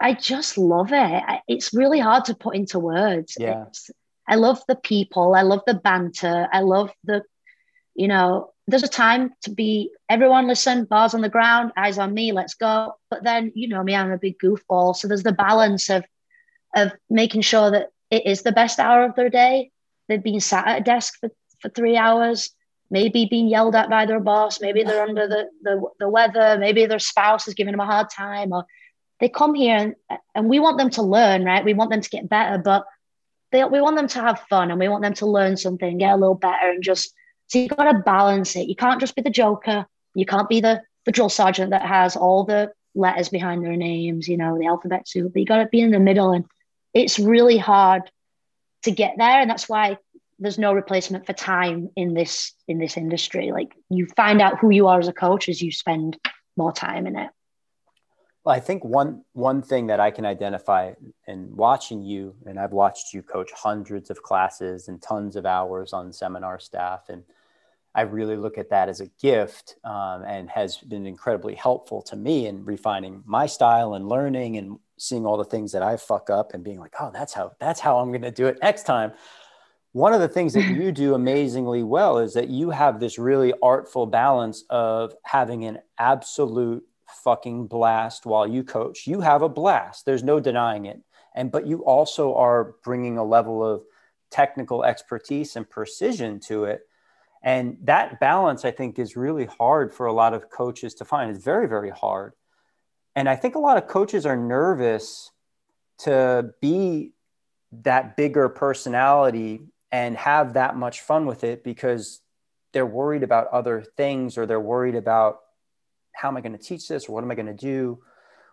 I 0.00 0.14
just 0.14 0.58
love 0.58 0.92
it. 0.92 1.22
It's 1.48 1.72
really 1.72 1.98
hard 1.98 2.26
to 2.26 2.34
put 2.34 2.56
into 2.56 2.78
words. 2.78 3.36
Yeah. 3.38 3.64
It's, 3.68 3.90
I 4.28 4.34
love 4.34 4.60
the 4.66 4.76
people. 4.76 5.34
I 5.34 5.42
love 5.42 5.62
the 5.66 5.74
banter. 5.74 6.48
I 6.52 6.60
love 6.60 6.90
the, 7.04 7.22
you 7.96 8.08
know, 8.08 8.52
there's 8.66 8.82
a 8.82 8.88
time 8.88 9.32
to 9.42 9.50
be 9.50 9.90
everyone 10.08 10.46
listen, 10.46 10.84
bars 10.84 11.14
on 11.14 11.20
the 11.20 11.28
ground, 11.28 11.72
eyes 11.76 11.98
on 11.98 12.12
me, 12.12 12.32
let's 12.32 12.54
go. 12.54 12.94
But 13.10 13.24
then, 13.24 13.52
you 13.54 13.68
know 13.68 13.82
me, 13.82 13.94
I'm 13.94 14.10
a 14.10 14.18
big 14.18 14.38
goofball. 14.38 14.96
So 14.96 15.08
there's 15.08 15.22
the 15.22 15.32
balance 15.32 15.90
of 15.90 16.04
of 16.74 16.92
making 17.08 17.40
sure 17.40 17.70
that 17.70 17.88
it 18.10 18.26
is 18.26 18.42
the 18.42 18.52
best 18.52 18.78
hour 18.78 19.04
of 19.04 19.14
their 19.14 19.30
day. 19.30 19.70
They've 20.08 20.22
been 20.22 20.40
sat 20.40 20.66
at 20.66 20.80
a 20.80 20.84
desk 20.84 21.14
for, 21.20 21.30
for 21.60 21.68
three 21.70 21.96
hours 21.96 22.50
maybe 22.90 23.26
being 23.26 23.48
yelled 23.48 23.74
at 23.74 23.90
by 23.90 24.06
their 24.06 24.20
boss, 24.20 24.60
maybe 24.60 24.82
they're 24.82 25.02
under 25.02 25.26
the, 25.26 25.48
the, 25.62 25.82
the 26.00 26.08
weather, 26.08 26.56
maybe 26.58 26.86
their 26.86 26.98
spouse 26.98 27.48
is 27.48 27.54
giving 27.54 27.72
them 27.72 27.80
a 27.80 27.86
hard 27.86 28.08
time, 28.10 28.52
or 28.52 28.64
they 29.20 29.28
come 29.28 29.54
here 29.54 29.76
and, 29.76 29.94
and 30.34 30.48
we 30.48 30.60
want 30.60 30.78
them 30.78 30.90
to 30.90 31.02
learn, 31.02 31.44
right? 31.44 31.64
We 31.64 31.74
want 31.74 31.90
them 31.90 32.00
to 32.00 32.08
get 32.08 32.28
better, 32.28 32.58
but 32.58 32.84
they, 33.50 33.64
we 33.64 33.80
want 33.80 33.96
them 33.96 34.08
to 34.08 34.20
have 34.20 34.40
fun 34.48 34.70
and 34.70 34.78
we 34.78 34.88
want 34.88 35.02
them 35.02 35.14
to 35.14 35.26
learn 35.26 35.56
something, 35.56 35.98
get 35.98 36.12
a 36.12 36.16
little 36.16 36.34
better, 36.34 36.70
and 36.70 36.82
just 36.82 37.12
so 37.48 37.58
you've 37.58 37.76
got 37.76 37.90
to 37.90 37.98
balance 37.98 38.56
it. 38.56 38.68
You 38.68 38.76
can't 38.76 39.00
just 39.00 39.14
be 39.14 39.22
the 39.22 39.30
joker. 39.30 39.86
You 40.14 40.26
can't 40.26 40.48
be 40.48 40.60
the, 40.60 40.82
the 41.04 41.12
drill 41.12 41.28
sergeant 41.28 41.70
that 41.70 41.82
has 41.82 42.16
all 42.16 42.44
the 42.44 42.72
letters 42.94 43.28
behind 43.28 43.64
their 43.64 43.76
names, 43.76 44.28
you 44.28 44.36
know, 44.36 44.58
the 44.58 44.66
alphabet 44.66 45.06
soup. 45.06 45.32
But 45.32 45.40
you 45.40 45.46
got 45.46 45.58
to 45.58 45.66
be 45.66 45.80
in 45.80 45.90
the 45.90 46.00
middle, 46.00 46.32
and 46.32 46.44
it's 46.94 47.18
really 47.18 47.58
hard 47.58 48.10
to 48.82 48.90
get 48.90 49.14
there. 49.18 49.40
And 49.40 49.50
that's 49.50 49.68
why 49.68 49.98
there's 50.38 50.58
no 50.58 50.72
replacement 50.72 51.26
for 51.26 51.32
time 51.32 51.90
in 51.96 52.14
this 52.14 52.52
in 52.68 52.78
this 52.78 52.96
industry 52.96 53.52
like 53.52 53.74
you 53.88 54.06
find 54.16 54.40
out 54.40 54.58
who 54.58 54.70
you 54.70 54.86
are 54.86 54.98
as 54.98 55.08
a 55.08 55.12
coach 55.12 55.48
as 55.48 55.62
you 55.62 55.72
spend 55.72 56.18
more 56.56 56.72
time 56.72 57.06
in 57.06 57.16
it 57.16 57.30
well 58.44 58.54
i 58.54 58.60
think 58.60 58.84
one 58.84 59.22
one 59.32 59.62
thing 59.62 59.86
that 59.86 60.00
i 60.00 60.10
can 60.10 60.26
identify 60.26 60.92
in 61.26 61.54
watching 61.56 62.02
you 62.02 62.34
and 62.46 62.58
i've 62.58 62.72
watched 62.72 63.14
you 63.14 63.22
coach 63.22 63.50
hundreds 63.54 64.10
of 64.10 64.22
classes 64.22 64.88
and 64.88 65.00
tons 65.00 65.36
of 65.36 65.46
hours 65.46 65.92
on 65.92 66.12
seminar 66.12 66.58
staff 66.58 67.08
and 67.08 67.22
i 67.96 68.02
really 68.02 68.36
look 68.36 68.58
at 68.58 68.70
that 68.70 68.88
as 68.88 69.00
a 69.00 69.06
gift 69.20 69.76
um, 69.84 70.22
and 70.22 70.48
has 70.48 70.76
been 70.76 71.06
incredibly 71.06 71.54
helpful 71.54 72.00
to 72.02 72.14
me 72.14 72.46
in 72.46 72.64
refining 72.64 73.22
my 73.26 73.46
style 73.46 73.94
and 73.94 74.08
learning 74.08 74.56
and 74.56 74.78
seeing 74.98 75.26
all 75.26 75.36
the 75.36 75.44
things 75.44 75.72
that 75.72 75.82
i 75.82 75.96
fuck 75.96 76.30
up 76.30 76.54
and 76.54 76.62
being 76.62 76.78
like 76.78 76.94
oh 77.00 77.10
that's 77.12 77.32
how 77.32 77.52
that's 77.58 77.80
how 77.80 77.98
i'm 77.98 78.10
going 78.10 78.22
to 78.22 78.30
do 78.30 78.46
it 78.46 78.58
next 78.62 78.84
time 78.84 79.12
one 79.92 80.12
of 80.12 80.20
the 80.20 80.28
things 80.28 80.52
that 80.52 80.68
you 80.68 80.92
do 80.92 81.14
amazingly 81.22 81.82
well 81.82 82.18
is 82.18 82.34
that 82.34 82.50
you 82.50 82.68
have 82.68 83.00
this 83.00 83.18
really 83.18 83.54
artful 83.62 84.06
balance 84.06 84.62
of 84.68 85.14
having 85.24 85.64
an 85.64 85.78
absolute 85.98 86.84
fucking 87.08 87.66
blast 87.66 88.26
while 88.26 88.46
you 88.46 88.62
coach. 88.62 89.06
You 89.06 89.20
have 89.20 89.40
a 89.40 89.48
blast. 89.48 90.04
There's 90.04 90.22
no 90.22 90.40
denying 90.40 90.86
it. 90.86 91.00
And 91.34 91.50
but 91.50 91.66
you 91.66 91.84
also 91.84 92.34
are 92.34 92.74
bringing 92.84 93.18
a 93.18 93.24
level 93.24 93.64
of 93.64 93.84
technical 94.30 94.84
expertise 94.84 95.56
and 95.56 95.68
precision 95.68 96.40
to 96.40 96.64
it. 96.64 96.82
And 97.42 97.78
that 97.84 98.18
balance 98.18 98.64
I 98.64 98.70
think 98.70 98.98
is 98.98 99.16
really 99.16 99.46
hard 99.46 99.94
for 99.94 100.06
a 100.06 100.12
lot 100.12 100.34
of 100.34 100.50
coaches 100.50 100.94
to 100.94 101.04
find. 101.04 101.30
It's 101.30 101.44
very 101.44 101.68
very 101.68 101.90
hard. 101.90 102.32
And 103.14 103.28
I 103.28 103.36
think 103.36 103.54
a 103.54 103.58
lot 103.58 103.78
of 103.78 103.86
coaches 103.86 104.26
are 104.26 104.36
nervous 104.36 105.30
to 105.98 106.50
be 106.60 107.12
that 107.82 108.16
bigger 108.16 108.48
personality 108.48 109.62
and 109.90 110.16
have 110.16 110.54
that 110.54 110.76
much 110.76 111.00
fun 111.00 111.26
with 111.26 111.44
it 111.44 111.64
because 111.64 112.20
they're 112.72 112.84
worried 112.86 113.22
about 113.22 113.48
other 113.48 113.82
things 113.96 114.36
or 114.36 114.44
they're 114.44 114.60
worried 114.60 114.94
about 114.94 115.40
how 116.12 116.28
am 116.28 116.36
I 116.36 116.40
going 116.40 116.56
to 116.56 116.62
teach 116.62 116.88
this 116.88 117.08
or 117.08 117.12
what 117.12 117.24
am 117.24 117.30
I 117.30 117.34
going 117.34 117.46
to 117.46 117.54
do? 117.54 118.02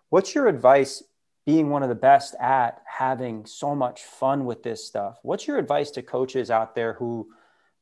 What's 0.10 0.36
your 0.36 0.48
advice 0.48 1.04
being 1.46 1.70
one 1.70 1.84
of 1.84 1.90
the 1.90 1.96
best 1.96 2.36
at 2.40 2.82
having 2.86 3.46
so 3.46 3.76
much 3.76 4.04
fun 4.04 4.46
with 4.46 4.64
this 4.64 4.86
stuff? 4.86 5.20
What's 5.24 5.48
your 5.48 5.58
advice 5.58 5.92
to 5.92 6.02
coaches 6.02 6.52
out 6.52 6.76
there 6.76 6.94
who 6.94 7.30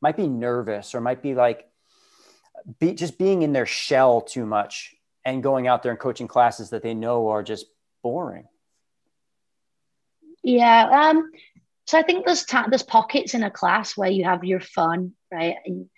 might 0.02 0.18
be 0.18 0.28
nervous 0.28 0.96
or 0.96 1.02
might 1.02 1.22
be 1.22 1.36
like 1.36 1.68
be 2.80 2.94
just 2.94 3.18
being 3.18 3.42
in 3.42 3.54
their 3.54 3.66
shell 3.66 4.22
too 4.22 4.46
much 4.46 4.96
and 5.26 5.44
going 5.44 5.68
out 5.68 5.84
there 5.84 5.92
and 5.92 6.00
coaching 6.00 6.28
classes 6.28 6.72
that 6.72 6.84
they 6.84 6.94
know 6.94 7.30
are 7.30 7.44
just 7.44 7.66
boring? 8.04 8.48
Yeah, 10.44 11.10
um, 11.10 11.32
so 11.86 12.00
I 12.00 12.04
think 12.04 12.26
there's 12.26 12.46
ta- 12.46 12.68
there's 12.70 12.84
pockets 12.84 13.34
in 13.34 13.44
a 13.44 13.52
class 13.52 13.96
where 13.96 14.10
you 14.10 14.24
have 14.24 14.44
your 14.44 14.60
fun, 14.60 15.14
right? 15.32 15.56
And 15.66 15.90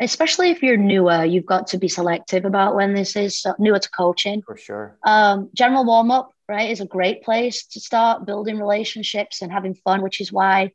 especially 0.00 0.50
if 0.50 0.62
you're 0.62 0.76
newer, 0.76 1.24
you've 1.24 1.46
got 1.46 1.68
to 1.68 1.78
be 1.78 1.88
selective 1.88 2.44
about 2.44 2.74
when 2.74 2.94
this 2.94 3.16
is 3.16 3.40
so 3.40 3.54
newer 3.58 3.78
to 3.78 3.90
coaching. 3.90 4.42
For 4.42 4.56
sure. 4.56 4.98
Um, 5.04 5.50
general 5.54 5.84
warm 5.84 6.10
up, 6.10 6.32
right, 6.48 6.70
is 6.70 6.80
a 6.80 6.86
great 6.86 7.22
place 7.22 7.66
to 7.68 7.80
start 7.80 8.26
building 8.26 8.58
relationships 8.58 9.42
and 9.42 9.52
having 9.52 9.74
fun, 9.74 10.02
which 10.02 10.20
is 10.20 10.32
why, 10.32 10.72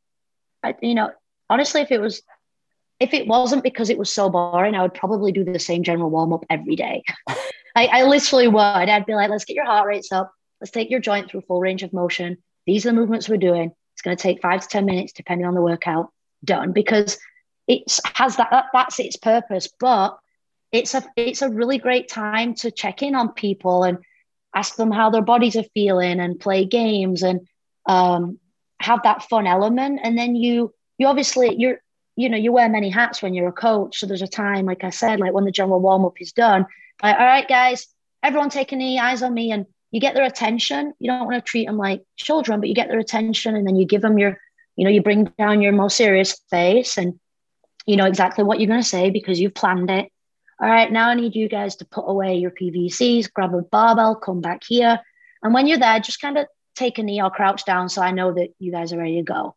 I, 0.62 0.74
you 0.80 0.94
know, 0.94 1.10
honestly, 1.48 1.80
if 1.80 1.90
it 1.90 2.00
was, 2.00 2.22
if 3.00 3.14
it 3.14 3.26
wasn't 3.26 3.64
because 3.64 3.90
it 3.90 3.98
was 3.98 4.10
so 4.10 4.28
boring, 4.28 4.74
I 4.74 4.82
would 4.82 4.94
probably 4.94 5.32
do 5.32 5.44
the 5.44 5.58
same 5.58 5.82
general 5.82 6.10
warm 6.10 6.32
up 6.32 6.44
every 6.50 6.76
day. 6.76 7.02
I, 7.76 7.86
I 7.86 8.02
literally 8.04 8.48
would. 8.48 8.60
I'd 8.60 9.06
be 9.06 9.14
like, 9.14 9.30
let's 9.30 9.44
get 9.44 9.56
your 9.56 9.64
heart 9.64 9.86
rates 9.86 10.12
up. 10.12 10.32
Let's 10.60 10.70
take 10.70 10.90
your 10.90 11.00
joint 11.00 11.30
through 11.30 11.42
full 11.42 11.60
range 11.60 11.82
of 11.82 11.92
motion. 11.92 12.38
These 12.66 12.84
are 12.84 12.90
the 12.90 12.96
movements 12.96 13.28
we're 13.28 13.38
doing. 13.38 13.72
It's 13.94 14.02
going 14.02 14.16
to 14.16 14.22
take 14.22 14.42
five 14.42 14.60
to 14.60 14.68
10 14.68 14.84
minutes, 14.84 15.12
depending 15.12 15.46
on 15.46 15.54
the 15.54 15.62
workout, 15.62 16.12
done. 16.44 16.72
Because 16.72 17.18
it 17.70 17.84
has 18.16 18.36
that, 18.36 18.48
that 18.50 18.66
that's 18.72 18.98
its 18.98 19.16
purpose 19.16 19.68
but 19.78 20.18
it's 20.72 20.94
a 20.94 21.04
it's 21.16 21.40
a 21.40 21.48
really 21.48 21.78
great 21.78 22.08
time 22.08 22.54
to 22.54 22.70
check 22.70 23.00
in 23.00 23.14
on 23.14 23.32
people 23.32 23.84
and 23.84 23.98
ask 24.54 24.74
them 24.74 24.90
how 24.90 25.10
their 25.10 25.22
bodies 25.22 25.54
are 25.54 25.64
feeling 25.72 26.18
and 26.18 26.40
play 26.40 26.64
games 26.64 27.22
and 27.22 27.46
um, 27.86 28.38
have 28.80 29.04
that 29.04 29.22
fun 29.22 29.46
element 29.46 30.00
and 30.02 30.18
then 30.18 30.34
you 30.34 30.74
you 30.98 31.06
obviously 31.06 31.54
you're 31.56 31.80
you 32.20 32.28
know 32.28 32.36
you 32.36 32.52
wear 32.52 32.68
many 32.68 32.90
hats 32.90 33.22
when 33.22 33.34
you're 33.34 33.48
a 33.48 33.52
coach 33.52 33.98
so 33.98 34.06
there's 34.06 34.22
a 34.22 34.28
time 34.28 34.66
like 34.66 34.84
i 34.84 34.90
said 34.90 35.20
like 35.20 35.32
when 35.32 35.44
the 35.44 35.50
general 35.50 35.80
warm-up 35.80 36.20
is 36.20 36.32
done 36.32 36.66
like 37.02 37.18
all 37.18 37.26
right 37.26 37.48
guys 37.48 37.86
everyone 38.22 38.50
take 38.50 38.72
a 38.72 38.76
knee 38.76 38.98
eyes 38.98 39.22
on 39.22 39.32
me 39.32 39.52
and 39.52 39.66
you 39.90 40.00
get 40.00 40.14
their 40.14 40.24
attention 40.24 40.92
you 40.98 41.10
don't 41.10 41.26
want 41.26 41.34
to 41.34 41.50
treat 41.50 41.66
them 41.66 41.76
like 41.78 42.02
children 42.16 42.60
but 42.60 42.68
you 42.68 42.74
get 42.74 42.88
their 42.88 42.98
attention 42.98 43.56
and 43.56 43.66
then 43.66 43.76
you 43.76 43.86
give 43.86 44.02
them 44.02 44.18
your 44.18 44.38
you 44.76 44.84
know 44.84 44.90
you 44.90 45.02
bring 45.02 45.24
down 45.38 45.60
your 45.60 45.72
most 45.72 45.96
serious 45.96 46.40
face 46.50 46.96
and 46.96 47.18
you 47.86 47.96
know 47.96 48.06
exactly 48.06 48.44
what 48.44 48.60
you're 48.60 48.68
going 48.68 48.80
to 48.80 48.88
say 48.88 49.10
because 49.10 49.40
you've 49.40 49.54
planned 49.54 49.90
it. 49.90 50.10
All 50.60 50.68
right, 50.68 50.90
now 50.90 51.08
I 51.08 51.14
need 51.14 51.34
you 51.34 51.48
guys 51.48 51.76
to 51.76 51.84
put 51.86 52.02
away 52.02 52.36
your 52.36 52.50
PVCs, 52.50 53.32
grab 53.32 53.54
a 53.54 53.62
barbell, 53.62 54.14
come 54.14 54.40
back 54.40 54.62
here. 54.66 55.00
And 55.42 55.54
when 55.54 55.66
you're 55.66 55.78
there, 55.78 55.98
just 56.00 56.20
kind 56.20 56.36
of 56.36 56.46
take 56.76 56.98
a 56.98 57.02
knee 57.02 57.22
or 57.22 57.30
crouch 57.30 57.64
down 57.64 57.88
so 57.88 58.02
I 58.02 58.10
know 58.10 58.32
that 58.34 58.50
you 58.58 58.70
guys 58.70 58.92
are 58.92 58.98
ready 58.98 59.16
to 59.16 59.22
go. 59.22 59.56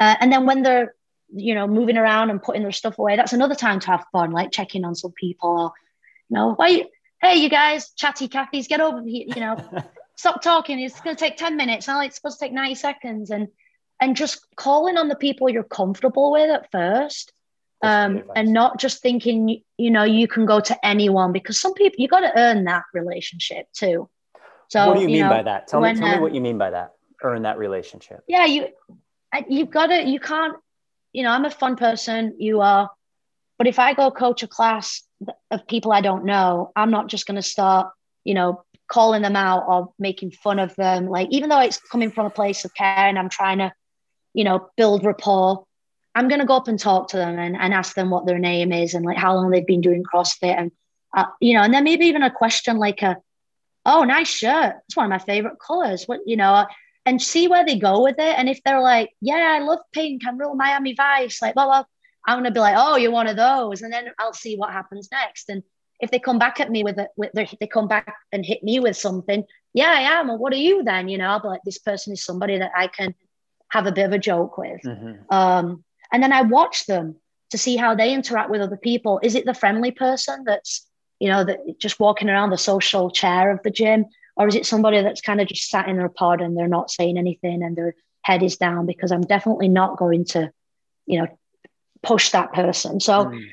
Uh, 0.00 0.16
and 0.20 0.32
then 0.32 0.46
when 0.46 0.62
they're, 0.62 0.94
you 1.32 1.54
know, 1.54 1.66
moving 1.66 1.96
around 1.96 2.30
and 2.30 2.42
putting 2.42 2.62
their 2.62 2.72
stuff 2.72 2.98
away, 2.98 3.16
that's 3.16 3.32
another 3.32 3.54
time 3.54 3.80
to 3.80 3.86
have 3.88 4.04
fun, 4.12 4.32
like 4.32 4.50
checking 4.50 4.84
on 4.84 4.94
some 4.94 5.12
people 5.12 5.50
or, 5.50 5.72
you 6.28 6.36
know, 6.36 6.54
why, 6.54 6.84
hey, 7.20 7.36
you 7.36 7.48
guys, 7.48 7.90
chatty 7.90 8.28
Cathys, 8.28 8.68
get 8.68 8.80
over 8.80 9.02
here, 9.02 9.26
you 9.26 9.40
know, 9.40 9.56
stop 10.16 10.42
talking. 10.42 10.80
It's 10.80 11.00
going 11.00 11.16
to 11.16 11.20
take 11.20 11.36
10 11.36 11.56
minutes. 11.56 11.88
Now 11.88 12.00
it's 12.02 12.16
supposed 12.16 12.38
to 12.38 12.44
take 12.44 12.52
90 12.52 12.74
seconds. 12.74 13.30
And, 13.30 13.48
and 14.00 14.16
just 14.16 14.44
calling 14.56 14.96
on 14.96 15.08
the 15.08 15.14
people 15.14 15.48
you're 15.48 15.62
comfortable 15.62 16.32
with 16.32 16.50
at 16.50 16.70
first 16.72 17.32
um, 17.82 18.22
and 18.34 18.52
not 18.52 18.78
just 18.78 19.02
thinking 19.02 19.60
you 19.76 19.90
know 19.90 20.04
you 20.04 20.28
can 20.28 20.46
go 20.46 20.60
to 20.60 20.86
anyone 20.86 21.32
because 21.32 21.60
some 21.60 21.74
people 21.74 21.96
you 21.98 22.08
got 22.08 22.20
to 22.20 22.32
earn 22.36 22.64
that 22.64 22.84
relationship 22.94 23.66
too 23.72 24.08
so 24.68 24.86
what 24.86 24.94
do 24.94 25.00
you, 25.02 25.08
you 25.08 25.14
mean 25.14 25.22
know, 25.22 25.30
by 25.30 25.42
that 25.42 25.68
tell 25.68 25.80
when, 25.80 25.94
me 25.94 26.00
tell 26.00 26.16
me 26.16 26.20
what 26.20 26.34
you 26.34 26.40
mean 26.40 26.58
by 26.58 26.70
that 26.70 26.92
earn 27.22 27.42
that 27.42 27.58
relationship 27.58 28.22
yeah 28.28 28.44
you 28.44 28.68
you've 29.48 29.70
got 29.70 29.86
to 29.86 30.02
you 30.02 30.20
can't 30.20 30.56
you 31.12 31.22
know 31.22 31.30
i'm 31.30 31.44
a 31.44 31.50
fun 31.50 31.76
person 31.76 32.36
you 32.38 32.60
are 32.60 32.90
but 33.58 33.66
if 33.66 33.78
i 33.78 33.94
go 33.94 34.10
coach 34.10 34.42
a 34.42 34.48
class 34.48 35.02
of 35.50 35.66
people 35.66 35.92
i 35.92 36.00
don't 36.00 36.24
know 36.24 36.72
i'm 36.76 36.90
not 36.90 37.08
just 37.08 37.26
going 37.26 37.36
to 37.36 37.42
start 37.42 37.90
you 38.24 38.34
know 38.34 38.62
calling 38.88 39.22
them 39.22 39.36
out 39.36 39.64
or 39.66 39.92
making 39.98 40.30
fun 40.30 40.58
of 40.58 40.74
them 40.76 41.06
like 41.06 41.28
even 41.30 41.48
though 41.48 41.60
it's 41.60 41.78
coming 41.78 42.10
from 42.10 42.26
a 42.26 42.30
place 42.30 42.64
of 42.64 42.74
care 42.74 43.08
and 43.08 43.18
i'm 43.18 43.28
trying 43.28 43.58
to 43.58 43.72
you 44.34 44.44
know 44.44 44.68
build 44.76 45.04
rapport 45.04 45.64
I'm 46.14 46.28
going 46.28 46.40
to 46.40 46.46
go 46.46 46.56
up 46.56 46.68
and 46.68 46.78
talk 46.78 47.08
to 47.08 47.16
them 47.16 47.38
and, 47.38 47.56
and 47.56 47.72
ask 47.72 47.94
them 47.94 48.10
what 48.10 48.26
their 48.26 48.38
name 48.38 48.72
is 48.72 48.94
and 48.94 49.04
like 49.04 49.16
how 49.16 49.34
long 49.34 49.50
they've 49.50 49.66
been 49.66 49.80
doing 49.80 50.04
CrossFit 50.04 50.56
and, 50.58 50.70
uh, 51.16 51.26
you 51.40 51.54
know, 51.54 51.62
and 51.62 51.72
then 51.72 51.84
maybe 51.84 52.06
even 52.06 52.22
a 52.22 52.30
question 52.30 52.76
like 52.78 53.02
a, 53.02 53.16
oh, 53.86 54.04
nice 54.04 54.28
shirt. 54.28 54.76
It's 54.86 54.96
one 54.96 55.06
of 55.06 55.10
my 55.10 55.18
favorite 55.18 55.58
colors. 55.58 56.04
What, 56.04 56.20
you 56.26 56.36
know, 56.36 56.66
and 57.04 57.20
see 57.20 57.48
where 57.48 57.64
they 57.64 57.78
go 57.78 58.02
with 58.02 58.16
it. 58.18 58.38
And 58.38 58.48
if 58.48 58.60
they're 58.64 58.80
like, 58.80 59.10
yeah, 59.20 59.56
I 59.56 59.58
love 59.60 59.80
pink. 59.92 60.22
I'm 60.26 60.38
real 60.38 60.54
Miami 60.54 60.94
Vice. 60.94 61.42
Like, 61.42 61.56
well, 61.56 61.68
well, 61.68 61.88
I'm 62.26 62.44
to 62.44 62.50
be 62.50 62.60
like, 62.60 62.76
oh, 62.78 62.96
you're 62.96 63.10
one 63.10 63.26
of 63.26 63.36
those. 63.36 63.82
And 63.82 63.92
then 63.92 64.06
I'll 64.18 64.32
see 64.32 64.56
what 64.56 64.72
happens 64.72 65.08
next. 65.10 65.48
And 65.48 65.62
if 66.00 66.10
they 66.10 66.18
come 66.18 66.38
back 66.38 66.60
at 66.60 66.70
me 66.70 66.84
with 66.84 66.98
it, 66.98 67.08
with 67.16 67.32
they 67.32 67.66
come 67.66 67.88
back 67.88 68.14
and 68.30 68.44
hit 68.44 68.62
me 68.62 68.80
with 68.80 68.96
something, 68.96 69.44
yeah, 69.74 69.90
I 69.90 70.00
am. 70.18 70.28
Well, 70.28 70.38
what 70.38 70.52
are 70.52 70.56
you 70.56 70.84
then? 70.84 71.08
You 71.08 71.18
know, 71.18 71.26
I'll 71.26 71.40
be 71.40 71.48
like, 71.48 71.62
this 71.64 71.78
person 71.78 72.12
is 72.12 72.24
somebody 72.24 72.58
that 72.58 72.72
I 72.76 72.86
can 72.86 73.14
have 73.68 73.86
a 73.86 73.92
bit 73.92 74.06
of 74.06 74.12
a 74.12 74.18
joke 74.18 74.58
with. 74.58 74.80
Mm-hmm. 74.84 75.34
Um, 75.34 75.84
and 76.12 76.22
then 76.22 76.32
I 76.32 76.42
watch 76.42 76.86
them 76.86 77.16
to 77.50 77.58
see 77.58 77.76
how 77.76 77.94
they 77.94 78.12
interact 78.12 78.50
with 78.50 78.60
other 78.60 78.76
people. 78.76 79.20
Is 79.22 79.34
it 79.34 79.44
the 79.44 79.54
friendly 79.54 79.90
person 79.90 80.44
that's, 80.44 80.86
you 81.18 81.28
know, 81.28 81.44
that 81.44 81.78
just 81.78 81.98
walking 81.98 82.28
around 82.28 82.50
the 82.50 82.58
social 82.58 83.10
chair 83.10 83.50
of 83.50 83.60
the 83.62 83.70
gym? 83.70 84.06
Or 84.42 84.48
is 84.48 84.56
it 84.56 84.66
somebody 84.66 85.00
that's 85.00 85.20
kind 85.20 85.40
of 85.40 85.46
just 85.46 85.70
sat 85.70 85.88
in 85.88 85.96
their 85.96 86.08
pod 86.08 86.40
and 86.40 86.56
they're 86.56 86.66
not 86.66 86.90
saying 86.90 87.16
anything 87.16 87.62
and 87.62 87.76
their 87.76 87.94
head 88.22 88.42
is 88.42 88.56
down? 88.56 88.86
Because 88.86 89.12
I'm 89.12 89.22
definitely 89.22 89.68
not 89.68 89.98
going 89.98 90.24
to, 90.26 90.50
you 91.06 91.20
know, 91.20 91.28
push 92.02 92.30
that 92.30 92.52
person. 92.52 92.98
So 92.98 93.26
mm. 93.26 93.46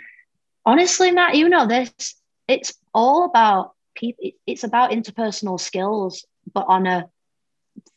honestly, 0.66 1.12
Matt, 1.12 1.36
you 1.36 1.48
know 1.48 1.68
this, 1.68 2.16
it's 2.48 2.74
all 2.92 3.26
about 3.26 3.74
people, 3.94 4.32
it's 4.48 4.64
about 4.64 4.90
interpersonal 4.90 5.60
skills, 5.60 6.26
but 6.52 6.66
on 6.68 6.88
a 6.88 7.08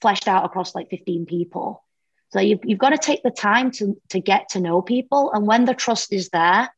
fleshed 0.02 0.28
out 0.28 0.44
across 0.44 0.74
like 0.74 0.90
15 0.90 1.24
people. 1.24 1.83
So 2.28 2.40
you've, 2.40 2.61
you've 2.62 2.78
got 2.78 2.90
to 2.90 2.98
take 2.98 3.22
the 3.22 3.31
time 3.31 3.70
to, 3.72 3.96
to 4.11 4.20
get 4.20 4.50
to 4.50 4.61
know 4.61 4.83
people. 4.83 5.33
And 5.33 5.46
when 5.46 5.64
the 5.64 5.72
trust 5.72 6.12
is 6.12 6.28
there, 6.28 6.68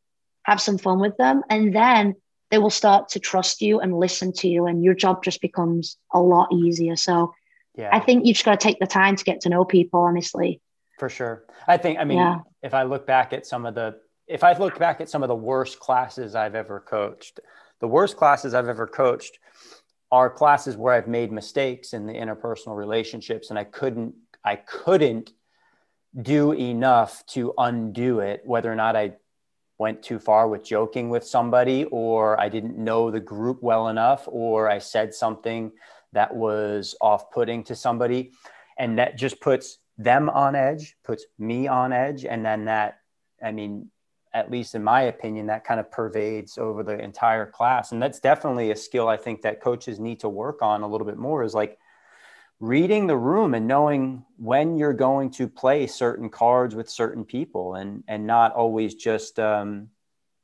have 0.44 0.60
some 0.60 0.78
fun 0.78 1.00
with 1.00 1.16
them. 1.16 1.42
And 1.50 1.74
then 1.74 2.14
they 2.50 2.58
will 2.58 2.70
start 2.70 3.08
to 3.10 3.18
trust 3.18 3.62
you 3.62 3.80
and 3.80 3.98
listen 3.98 4.32
to 4.32 4.48
you. 4.48 4.66
And 4.66 4.84
your 4.84 4.94
job 4.94 5.24
just 5.24 5.40
becomes 5.40 5.96
a 6.12 6.20
lot 6.20 6.52
easier. 6.52 6.96
So 6.96 7.34
yeah. 7.76 7.90
I 7.92 8.00
think 8.00 8.26
you've 8.26 8.36
just 8.36 8.44
got 8.44 8.60
to 8.60 8.64
take 8.64 8.78
the 8.78 8.86
time 8.86 9.16
to 9.16 9.24
get 9.24 9.40
to 9.42 9.48
know 9.48 9.64
people, 9.64 10.00
honestly. 10.00 10.60
For 10.98 11.08
sure. 11.08 11.44
I 11.66 11.76
think, 11.76 11.98
I 11.98 12.04
mean, 12.04 12.18
yeah. 12.18 12.40
if 12.62 12.74
I 12.74 12.84
look 12.84 13.06
back 13.06 13.32
at 13.32 13.46
some 13.46 13.66
of 13.66 13.74
the, 13.74 13.96
if 14.26 14.44
I 14.44 14.56
look 14.56 14.78
back 14.78 15.00
at 15.00 15.08
some 15.08 15.22
of 15.22 15.28
the 15.28 15.34
worst 15.34 15.80
classes 15.80 16.34
I've 16.34 16.54
ever 16.54 16.80
coached, 16.80 17.40
the 17.80 17.88
worst 17.88 18.16
classes 18.16 18.54
I've 18.54 18.68
ever 18.68 18.86
coached 18.86 19.38
are 20.12 20.30
classes 20.30 20.76
where 20.76 20.94
I've 20.94 21.08
made 21.08 21.32
mistakes 21.32 21.92
in 21.92 22.06
the 22.06 22.12
interpersonal 22.12 22.76
relationships 22.76 23.50
and 23.50 23.58
I 23.58 23.64
couldn't, 23.64 24.14
I 24.44 24.56
couldn't 24.56 25.32
do 26.20 26.52
enough 26.52 27.26
to 27.26 27.52
undo 27.58 28.20
it, 28.20 28.42
whether 28.44 28.70
or 28.70 28.76
not 28.76 28.94
I 28.94 29.14
went 29.78 30.02
too 30.02 30.18
far 30.18 30.48
with 30.48 30.64
joking 30.64 31.08
with 31.10 31.24
somebody, 31.24 31.84
or 31.86 32.38
I 32.40 32.48
didn't 32.48 32.78
know 32.78 33.10
the 33.10 33.20
group 33.20 33.62
well 33.62 33.88
enough, 33.88 34.24
or 34.26 34.70
I 34.70 34.78
said 34.78 35.14
something 35.14 35.72
that 36.12 36.34
was 36.34 36.94
off 37.00 37.30
putting 37.30 37.64
to 37.64 37.74
somebody. 37.74 38.32
And 38.78 38.98
that 38.98 39.16
just 39.16 39.40
puts 39.40 39.78
them 39.98 40.28
on 40.30 40.54
edge, 40.54 40.96
puts 41.04 41.24
me 41.38 41.66
on 41.66 41.92
edge. 41.92 42.24
And 42.24 42.44
then 42.44 42.66
that, 42.66 42.98
I 43.42 43.52
mean, 43.52 43.90
at 44.32 44.50
least 44.50 44.74
in 44.74 44.82
my 44.82 45.02
opinion, 45.02 45.46
that 45.46 45.64
kind 45.64 45.78
of 45.78 45.90
pervades 45.90 46.58
over 46.58 46.82
the 46.82 46.98
entire 46.98 47.46
class. 47.46 47.92
And 47.92 48.02
that's 48.02 48.18
definitely 48.18 48.72
a 48.72 48.76
skill 48.76 49.08
I 49.08 49.16
think 49.16 49.42
that 49.42 49.60
coaches 49.60 50.00
need 50.00 50.20
to 50.20 50.28
work 50.28 50.60
on 50.62 50.82
a 50.82 50.88
little 50.88 51.06
bit 51.06 51.18
more 51.18 51.44
is 51.44 51.54
like 51.54 51.78
reading 52.64 53.06
the 53.06 53.16
room 53.16 53.52
and 53.52 53.68
knowing 53.68 54.24
when 54.38 54.78
you're 54.78 54.94
going 54.94 55.30
to 55.30 55.46
play 55.46 55.86
certain 55.86 56.30
cards 56.30 56.74
with 56.74 56.88
certain 56.88 57.24
people 57.24 57.74
and 57.74 58.02
and 58.08 58.26
not 58.26 58.54
always 58.54 58.94
just 58.94 59.38
um, 59.38 59.90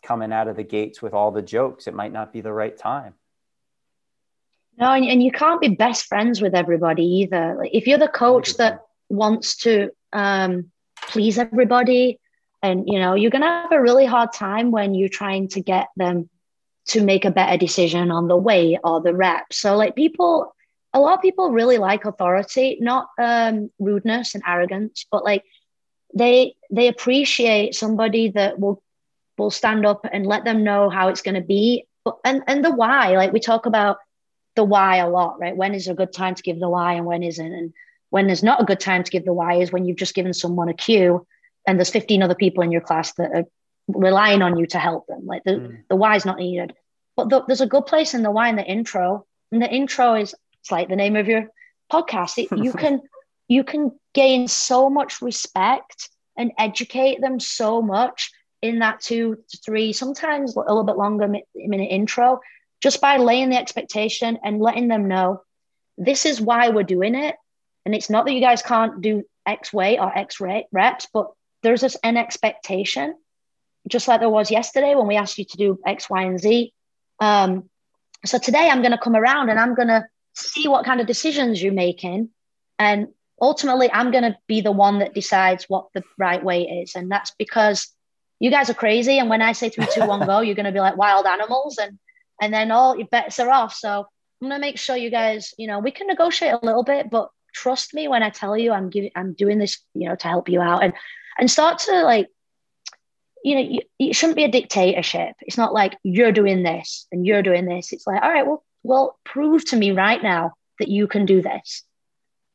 coming 0.03 0.33
out 0.33 0.47
of 0.47 0.57
the 0.57 0.63
gates 0.63 1.01
with 1.01 1.15
all 1.15 1.31
the 1.31 1.43
jokes. 1.43 1.87
It 1.87 1.95
might 1.95 2.13
not 2.13 2.33
be 2.33 2.43
the 2.43 2.53
right 2.53 2.77
time. 2.77 3.15
No 4.77 4.93
and, 4.93 5.07
and 5.07 5.23
you 5.23 5.33
can't 5.33 5.63
be 5.63 5.69
best 5.69 6.07
friends 6.07 6.43
with 6.43 6.55
everybody 6.55 7.05
either. 7.05 7.57
Like 7.59 7.71
if 7.73 7.87
you're 7.87 7.99
the 7.99 8.09
coach 8.09 8.55
that 8.59 8.83
wants 9.09 9.57
to 9.59 9.91
um, 10.13 10.71
please 11.09 11.39
everybody 11.39 12.21
and 12.63 12.85
you 12.87 12.99
know 12.99 13.15
you're 13.15 13.31
going 13.31 13.43
to 13.43 13.49
have 13.49 13.73
a 13.73 13.81
really 13.81 14.05
hard 14.05 14.33
time 14.35 14.71
when 14.71 14.95
you're 14.95 15.09
trying 15.09 15.49
to 15.49 15.63
get 15.63 15.89
them 15.97 16.29
to 16.89 17.03
make 17.03 17.25
a 17.25 17.31
better 17.31 17.57
decision 17.57 18.11
on 18.11 18.29
the 18.29 18.37
weight 18.37 18.79
or 18.85 19.01
the 19.01 19.15
rep. 19.15 19.53
So 19.53 19.77
like 19.77 19.95
people 19.95 20.55
a 20.93 21.01
lot 21.01 21.15
of 21.15 21.23
people 21.23 21.51
really 21.51 21.79
like 21.79 22.05
authority, 22.05 22.79
not 22.81 23.09
um, 23.19 23.71
rudeness 23.79 24.35
and 24.35 24.43
arrogance, 24.47 25.07
but 25.11 25.25
like 25.25 25.45
they 26.15 26.57
they 26.71 26.89
appreciate 26.89 27.75
somebody 27.75 28.31
that 28.31 28.59
will 28.59 28.83
will 29.39 29.51
stand 29.51 29.87
up 29.87 30.05
and 30.13 30.27
let 30.27 30.45
them 30.45 30.65
know 30.65 30.91
how 30.91 31.09
it's 31.09 31.23
going 31.23 31.37
to 31.37 31.41
be, 31.41 31.87
but 32.05 32.19
and 32.25 32.43
and 32.47 32.65
the 32.65 32.71
why. 32.71 33.17
Like 33.17 33.33
we 33.33 33.41
talk 33.41 33.67
about 33.67 33.99
the 34.57 34.65
why 34.65 34.97
a 34.97 35.09
lot, 35.09 35.39
right? 35.41 35.57
When 35.57 35.75
is 35.75 35.89
a 35.89 35.95
good 35.95 36.13
time 36.13 36.35
to 36.35 36.43
give 36.43 36.59
the 36.59 36.69
why 36.69 36.95
and 36.95 37.07
when 37.07 37.23
isn't, 37.23 37.53
and 37.53 37.73
when 38.11 38.27
there's 38.27 38.43
not 38.43 38.61
a 38.61 38.65
good 38.65 38.81
time 38.81 39.05
to 39.05 39.11
give 39.11 39.25
the 39.25 39.33
why 39.33 39.55
is 39.55 39.73
when 39.73 39.85
you've 39.85 39.97
just 39.97 40.15
given 40.15 40.35
someone 40.35 40.69
a 40.69 40.75
cue 40.75 41.27
and 41.67 41.79
there's 41.79 41.91
15 41.91 42.23
other 42.23 42.35
people 42.35 42.65
in 42.65 42.73
your 42.73 42.81
class 42.81 43.13
that 43.15 43.31
are 43.33 43.45
relying 43.89 44.43
on 44.43 44.59
you 44.59 44.67
to 44.67 44.79
help 44.79 45.07
them. 45.07 45.27
Like 45.27 45.45
the, 45.45 45.53
mm. 45.53 45.83
the 45.89 45.97
why 45.97 46.17
is 46.17 46.27
not 46.27 46.39
needed. 46.39 46.75
But 47.17 47.29
the, 47.29 47.45
there's 47.47 47.61
a 47.61 47.67
good 47.67 47.87
place 47.87 48.15
in 48.15 48.23
the 48.23 48.31
why 48.31 48.49
in 48.49 48.57
the 48.57 48.65
intro. 48.65 49.27
And 49.53 49.63
the 49.63 49.71
intro 49.71 50.15
is 50.15 50.35
it's 50.61 50.71
like 50.71 50.89
the 50.89 50.97
name 50.97 51.17
of 51.17 51.29
your 51.29 51.49
podcast. 51.93 52.37
You 52.63 52.73
can 52.73 53.01
you 53.49 53.65
can 53.65 53.93
gain 54.15 54.49
so 54.49 54.89
much 54.89 55.21
respect 55.21 56.09
and 56.37 56.53
educate 56.59 57.21
them 57.21 57.41
so 57.41 57.83
much 57.83 58.31
in 58.63 58.81
that 58.81 59.01
two 59.01 59.37
to 59.49 59.59
three, 59.59 59.93
sometimes 59.93 60.55
a 60.55 60.61
little 60.61 60.85
bit 60.85 60.97
longer 60.97 61.29
minute 61.55 61.91
intro, 61.91 62.41
just 62.81 63.01
by 63.01 63.17
laying 63.17 63.51
the 63.51 63.57
expectation 63.57 64.39
and 64.45 64.61
letting 64.61 64.89
them 64.89 65.09
know 65.09 65.43
this 65.99 66.27
is 66.27 66.41
why 66.41 66.69
we're 66.69 66.83
doing 66.83 67.15
it. 67.15 67.37
And 67.85 67.95
it's 67.95 68.11
not 68.11 68.25
that 68.27 68.33
you 68.33 68.41
guys 68.41 68.63
can't 68.63 69.01
do 69.01 69.25
X 69.47 69.73
weight 69.73 69.99
or 69.99 70.17
X 70.17 70.41
reps, 70.41 71.09
but 71.13 71.31
there's 71.63 71.81
this, 71.81 71.97
an 72.05 72.17
expectation, 72.17 73.15
just 73.89 74.09
like 74.09 74.21
there 74.21 74.31
was 74.31 74.51
yesterday 74.51 74.95
when 74.95 75.07
we 75.07 75.17
asked 75.17 75.39
you 75.39 75.45
to 75.45 75.57
do 75.57 75.79
X, 75.87 76.09
Y, 76.09 76.23
and 76.23 76.39
Z. 76.39 76.73
Um, 77.19 77.69
so 78.25 78.39
today 78.39 78.69
I'm 78.69 78.83
going 78.83 78.93
to 78.93 78.99
come 78.99 79.17
around 79.17 79.51
and 79.51 79.59
I'm 79.59 79.75
going 79.75 79.89
to 79.89 80.05
see 80.41 80.69
what 80.69 80.85
kind 80.85 81.01
of 81.01 81.07
decisions 81.07 81.63
you're 81.63 81.73
making. 81.73 82.31
And 82.79 83.09
ultimately, 83.41 83.91
I'm 83.93 84.11
going 84.11 84.25
to 84.25 84.37
be 84.47 84.61
the 84.61 84.73
one 84.73 85.01
that 85.01 85.15
decides 85.15 85.65
what 85.69 85.89
the 85.95 86.03
right 86.19 86.43
way 86.43 86.63
is. 86.63 86.95
And 86.95 87.11
that's 87.11 87.33
because 87.39 87.89
you 88.39 88.51
guys 88.51 88.71
are 88.71 88.75
crazy. 88.75 89.19
And 89.19 89.29
when 89.29 89.43
I 89.43 89.53
say 89.53 89.69
three, 89.69 89.87
two, 89.93 90.07
one, 90.07 90.27
go, 90.27 90.41
you're 90.41 90.55
going 90.55 90.67
to 90.67 90.73
be 90.73 90.81
like 90.81 90.97
wild 90.97 91.27
animals. 91.27 91.79
And 91.79 91.99
and 92.41 92.53
then 92.53 92.71
all 92.71 92.97
your 92.97 93.07
bets 93.07 93.39
are 93.39 93.51
off. 93.51 93.75
So 93.75 94.07
I'm 94.41 94.49
going 94.49 94.59
to 94.59 94.67
make 94.67 94.79
sure 94.79 94.97
you 94.97 95.11
guys, 95.11 95.53
you 95.59 95.67
know, 95.67 95.79
we 95.79 95.91
can 95.91 96.07
negotiate 96.07 96.55
a 96.55 96.65
little 96.65 96.83
bit, 96.83 97.11
but 97.11 97.29
trust 97.53 97.93
me 97.93 98.09
when 98.09 98.23
I 98.23 98.31
tell 98.31 98.57
you 98.57 98.73
I'm 98.73 98.89
giving, 98.89 99.11
I'm 99.15 99.35
doing 99.35 99.59
this, 99.59 99.79
you 99.95 100.09
know, 100.09 100.17
to 100.17 100.29
help 100.29 100.49
you 100.49 100.61
out 100.61 100.83
and, 100.83 100.95
and 101.39 101.51
start 101.51 101.81
to 101.81 102.03
like, 102.03 102.29
you 103.45 103.55
know, 103.55 103.61
you, 103.61 103.81
it 103.99 104.15
shouldn't 104.15 104.37
be 104.37 104.45
a 104.45 104.51
dictatorship. 104.51 105.35
It's 105.41 105.59
not 105.59 105.75
like 105.75 105.99
you're 106.03 106.33
doing 106.33 106.63
this 106.63 107.07
and 107.13 107.27
you're 107.27 107.43
doing 107.43 107.67
this. 107.67 107.93
It's 107.93 108.07
like, 108.07 108.23
all 108.23 108.31
right, 108.31 108.47
well, 108.47 108.65
well, 108.83 109.19
prove 109.25 109.65
to 109.67 109.77
me 109.77 109.91
right 109.93 110.23
now 110.23 110.55
that 110.79 110.89
you 110.89 111.07
can 111.07 111.27
do 111.27 111.43
this. 111.43 111.85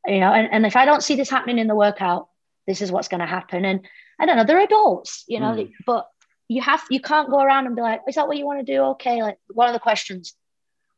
You 0.06 0.20
know, 0.20 0.34
and, 0.34 0.52
and 0.52 0.66
if 0.66 0.76
I 0.76 0.86
don't 0.86 1.04
see 1.04 1.16
this 1.16 1.30
happening 1.30 1.60
in 1.60 1.68
the 1.68 1.76
workout, 1.76 2.28
this 2.68 2.82
is 2.82 2.92
what's 2.92 3.08
going 3.08 3.22
to 3.22 3.26
happen. 3.26 3.66
And 3.66 3.88
I 4.20 4.26
don't 4.26 4.38
know, 4.38 4.46
they're 4.46 4.60
adults, 4.60 5.24
you 5.28 5.40
know, 5.40 5.54
mm. 5.54 5.72
but 5.86 6.08
you 6.48 6.62
have 6.62 6.84
you 6.90 7.00
can't 7.00 7.30
go 7.30 7.42
around 7.42 7.66
and 7.66 7.76
be 7.76 7.82
like, 7.82 8.02
is 8.08 8.16
that 8.16 8.28
what 8.28 8.38
you 8.38 8.46
want 8.46 8.66
to 8.66 8.74
do? 8.74 8.82
Okay, 8.82 9.24
like 9.24 9.38
one 9.48 9.68
of 9.68 9.74
the 9.74 9.80
questions. 9.80 10.34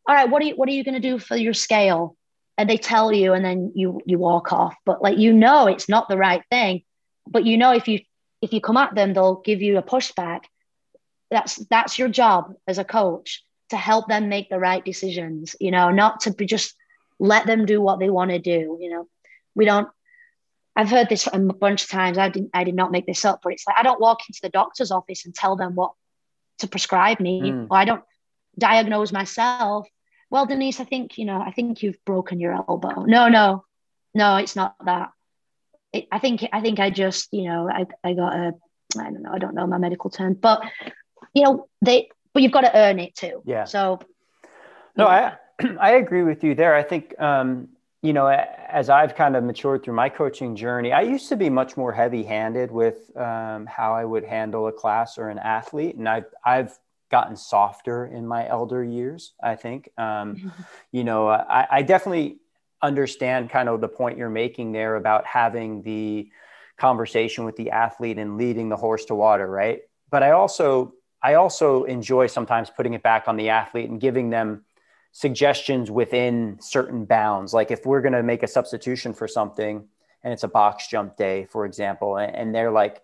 All 0.07 0.15
right, 0.15 0.29
what 0.29 0.41
are 0.41 0.45
you 0.45 0.55
what 0.55 0.67
are 0.67 0.73
you 0.73 0.83
going 0.83 1.01
to 1.01 1.09
do 1.09 1.19
for 1.19 1.35
your 1.35 1.53
scale? 1.53 2.17
And 2.57 2.69
they 2.69 2.77
tell 2.77 3.13
you, 3.13 3.33
and 3.33 3.45
then 3.45 3.71
you 3.75 4.01
you 4.05 4.17
walk 4.17 4.51
off. 4.51 4.75
But 4.85 5.01
like 5.01 5.17
you 5.17 5.31
know, 5.31 5.67
it's 5.67 5.87
not 5.87 6.09
the 6.09 6.17
right 6.17 6.41
thing. 6.49 6.83
But 7.25 7.45
you 7.45 7.57
know, 7.57 7.71
if 7.71 7.87
you 7.87 7.99
if 8.41 8.51
you 8.51 8.59
come 8.59 8.77
at 8.77 8.93
them, 8.93 9.13
they'll 9.13 9.41
give 9.41 9.61
you 9.61 9.77
a 9.77 9.83
pushback. 9.83 10.41
That's 11.31 11.55
that's 11.69 11.97
your 11.97 12.09
job 12.09 12.53
as 12.67 12.77
a 12.77 12.83
coach 12.83 13.43
to 13.69 13.77
help 13.77 14.07
them 14.07 14.29
make 14.29 14.49
the 14.49 14.59
right 14.59 14.83
decisions. 14.83 15.55
You 15.59 15.71
know, 15.71 15.91
not 15.91 16.21
to 16.21 16.33
be 16.33 16.45
just 16.45 16.75
let 17.19 17.45
them 17.45 17.65
do 17.65 17.81
what 17.81 17.99
they 17.99 18.09
want 18.09 18.31
to 18.31 18.39
do. 18.39 18.77
You 18.79 18.89
know, 18.89 19.07
we 19.55 19.65
don't 19.65 19.87
I've 20.77 20.91
heard 20.91 21.09
this 21.09 21.27
a 21.33 21.39
bunch 21.39 21.85
of 21.85 21.89
times. 21.89 22.19
I 22.19 22.29
didn't. 22.29 22.51
I 22.53 22.63
did 22.63 22.75
not 22.75 22.91
make 22.91 23.07
this 23.07 23.25
up, 23.25 23.39
but 23.43 23.51
it's 23.51 23.65
like 23.65 23.77
I 23.79 23.81
don't 23.81 23.99
walk 23.99 24.19
into 24.29 24.39
the 24.43 24.49
doctor's 24.49 24.91
office 24.91 25.25
and 25.25 25.33
tell 25.33 25.55
them 25.55 25.73
what 25.73 25.93
to 26.59 26.67
prescribe 26.67 27.19
me, 27.19 27.41
mm. 27.41 27.67
or 27.71 27.77
I 27.77 27.83
don't 27.83 28.03
diagnose 28.57 29.11
myself. 29.11 29.87
Well, 30.29 30.45
Denise, 30.45 30.79
I 30.79 30.83
think 30.83 31.17
you 31.17 31.25
know. 31.25 31.41
I 31.41 31.49
think 31.49 31.81
you've 31.81 31.97
broken 32.05 32.39
your 32.39 32.53
elbow. 32.53 33.05
No, 33.05 33.27
no, 33.27 33.65
no. 34.13 34.35
It's 34.35 34.55
not 34.55 34.75
that. 34.85 35.09
It, 35.91 36.07
I 36.11 36.19
think. 36.19 36.47
I 36.53 36.61
think 36.61 36.79
I 36.79 36.91
just 36.91 37.29
you 37.31 37.45
know. 37.45 37.67
I 37.67 37.87
I 38.03 38.13
got 38.13 38.35
a. 38.35 38.53
I 38.99 39.09
don't 39.09 39.23
know. 39.23 39.31
I 39.33 39.39
don't 39.39 39.55
know 39.55 39.65
my 39.65 39.79
medical 39.79 40.11
term, 40.11 40.35
but 40.35 40.61
you 41.33 41.43
know 41.43 41.67
they. 41.83 42.09
But 42.37 42.43
you've 42.43 42.51
got 42.51 42.61
to 42.61 42.77
earn 42.77 42.99
it 42.99 43.15
too. 43.15 43.41
Yeah. 43.45 43.63
So. 43.63 43.97
No, 44.95 45.07
I 45.07 45.37
I 45.79 45.93
agree 45.93 46.21
with 46.21 46.43
you 46.43 46.53
there. 46.53 46.75
I 46.75 46.83
think 46.83 47.19
um, 47.19 47.69
you 48.03 48.13
know, 48.13 48.27
as 48.27 48.91
I've 48.91 49.15
kind 49.15 49.35
of 49.35 49.43
matured 49.43 49.83
through 49.83 49.95
my 49.95 50.07
coaching 50.07 50.55
journey, 50.55 50.93
I 50.93 51.01
used 51.01 51.29
to 51.29 51.35
be 51.35 51.49
much 51.49 51.77
more 51.77 51.91
heavy-handed 51.91 52.69
with 52.69 53.09
um, 53.17 53.65
how 53.65 53.95
I 53.95 54.05
would 54.05 54.23
handle 54.23 54.67
a 54.67 54.71
class 54.71 55.17
or 55.17 55.29
an 55.29 55.39
athlete, 55.39 55.95
and 55.95 56.07
I've 56.07 56.27
I've 56.45 56.77
gotten 57.09 57.35
softer 57.35 58.05
in 58.05 58.27
my 58.27 58.47
elder 58.47 58.83
years. 58.83 59.33
I 59.41 59.55
think, 59.55 59.89
um, 59.97 60.53
you 60.91 61.03
know, 61.03 61.27
I, 61.29 61.65
I 61.71 61.81
definitely 61.81 62.37
understand 62.83 63.49
kind 63.49 63.67
of 63.67 63.81
the 63.81 63.87
point 63.87 64.19
you're 64.19 64.29
making 64.29 64.73
there 64.73 64.95
about 64.95 65.25
having 65.25 65.81
the 65.81 66.29
conversation 66.77 67.45
with 67.45 67.55
the 67.55 67.71
athlete 67.71 68.19
and 68.19 68.37
leading 68.37 68.69
the 68.69 68.77
horse 68.77 69.05
to 69.05 69.15
water, 69.15 69.47
right? 69.47 69.81
But 70.11 70.21
I 70.21 70.31
also 70.33 70.93
I 71.27 71.33
also 71.33 71.83
enjoy 71.83 72.27
sometimes 72.27 72.69
putting 72.69 72.93
it 72.93 73.03
back 73.03 73.27
on 73.27 73.35
the 73.35 73.49
athlete 73.49 73.89
and 73.89 73.99
giving 73.99 74.29
them 74.29 74.63
suggestions 75.11 75.91
within 75.91 76.57
certain 76.61 77.03
bounds. 77.03 77.53
Like 77.53 77.69
if 77.69 77.85
we're 77.85 77.99
going 77.99 78.13
to 78.13 78.23
make 78.23 78.43
a 78.43 78.47
substitution 78.47 79.13
for 79.13 79.27
something 79.27 79.89
and 80.23 80.31
it's 80.31 80.43
a 80.43 80.47
box 80.47 80.87
jump 80.87 81.17
day, 81.17 81.43
for 81.43 81.65
example, 81.65 82.15
and 82.15 82.55
they're 82.55 82.71
like, 82.71 83.01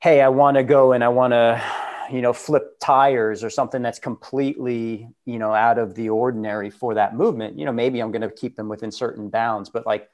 hey, 0.00 0.20
I 0.20 0.30
want 0.30 0.56
to 0.56 0.64
go 0.64 0.90
and 0.90 1.04
I 1.04 1.08
want 1.10 1.30
to, 1.30 1.62
you 2.10 2.22
know, 2.22 2.32
flip 2.32 2.80
tires 2.80 3.44
or 3.44 3.50
something 3.50 3.82
that's 3.82 4.00
completely, 4.00 5.08
you 5.24 5.38
know, 5.38 5.54
out 5.54 5.78
of 5.78 5.94
the 5.94 6.08
ordinary 6.08 6.70
for 6.70 6.94
that 6.94 7.14
movement, 7.14 7.56
you 7.56 7.66
know, 7.66 7.72
maybe 7.72 8.00
I'm 8.00 8.10
going 8.10 8.22
to 8.22 8.30
keep 8.30 8.56
them 8.56 8.68
within 8.68 8.90
certain 8.90 9.30
bounds. 9.30 9.70
But 9.70 9.86
like, 9.86 10.10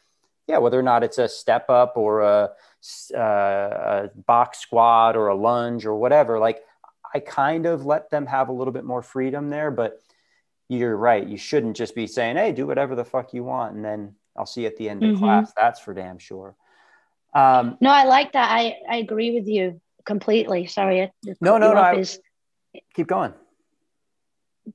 yeah, 0.46 0.59
whether 0.59 0.78
or 0.78 0.83
not 0.83 1.05
it's 1.05 1.16
a 1.16 1.26
step 1.26 1.70
up 1.70 1.94
or 1.96 2.20
a, 2.20 2.50
uh, 3.14 3.18
a 3.18 4.11
box 4.26 4.59
squat 4.59 5.16
or 5.16 5.28
a 5.28 5.35
lunge 5.35 5.87
or 5.87 5.94
whatever, 5.94 6.38
like 6.38 6.61
I 7.14 7.20
kind 7.20 7.66
of 7.66 7.85
let 7.87 8.11
them 8.11 8.27
have 8.27 8.48
a 8.48 8.53
little 8.53 8.72
bit 8.72 8.85
more 8.85 9.03
freedom 9.03 9.51
there. 9.51 9.70
But 9.70 10.01
you're 10.68 10.96
right. 10.96 11.27
You 11.27 11.37
shouldn't 11.37 11.77
just 11.77 11.94
be 11.94 12.07
saying, 12.07 12.37
"Hey, 12.37 12.53
do 12.53 12.66
whatever 12.66 12.94
the 12.94 13.05
fuck 13.05 13.35
you 13.35 13.44
want," 13.44 13.75
and 13.75 13.85
then 13.85 14.14
I'll 14.37 14.46
see 14.46 14.62
you 14.62 14.66
at 14.68 14.77
the 14.77 14.88
end 14.88 15.03
mm-hmm. 15.03 15.14
of 15.14 15.20
class. 15.20 15.53
That's 15.57 15.81
for 15.81 15.94
damn 15.94 16.18
sure. 16.18 16.57
Um, 17.35 17.77
no, 17.81 17.90
I 17.90 18.05
like 18.05 18.33
that. 18.33 18.51
I 18.51 18.77
I 18.88 18.96
agree 18.96 19.33
with 19.33 19.48
you 19.48 19.81
completely. 20.05 20.66
Sorry. 20.66 21.11
No, 21.40 21.59
no, 21.59 21.72
no. 21.72 21.81
I, 21.81 21.96
is, 21.96 22.20
keep 22.94 23.07
going. 23.07 23.35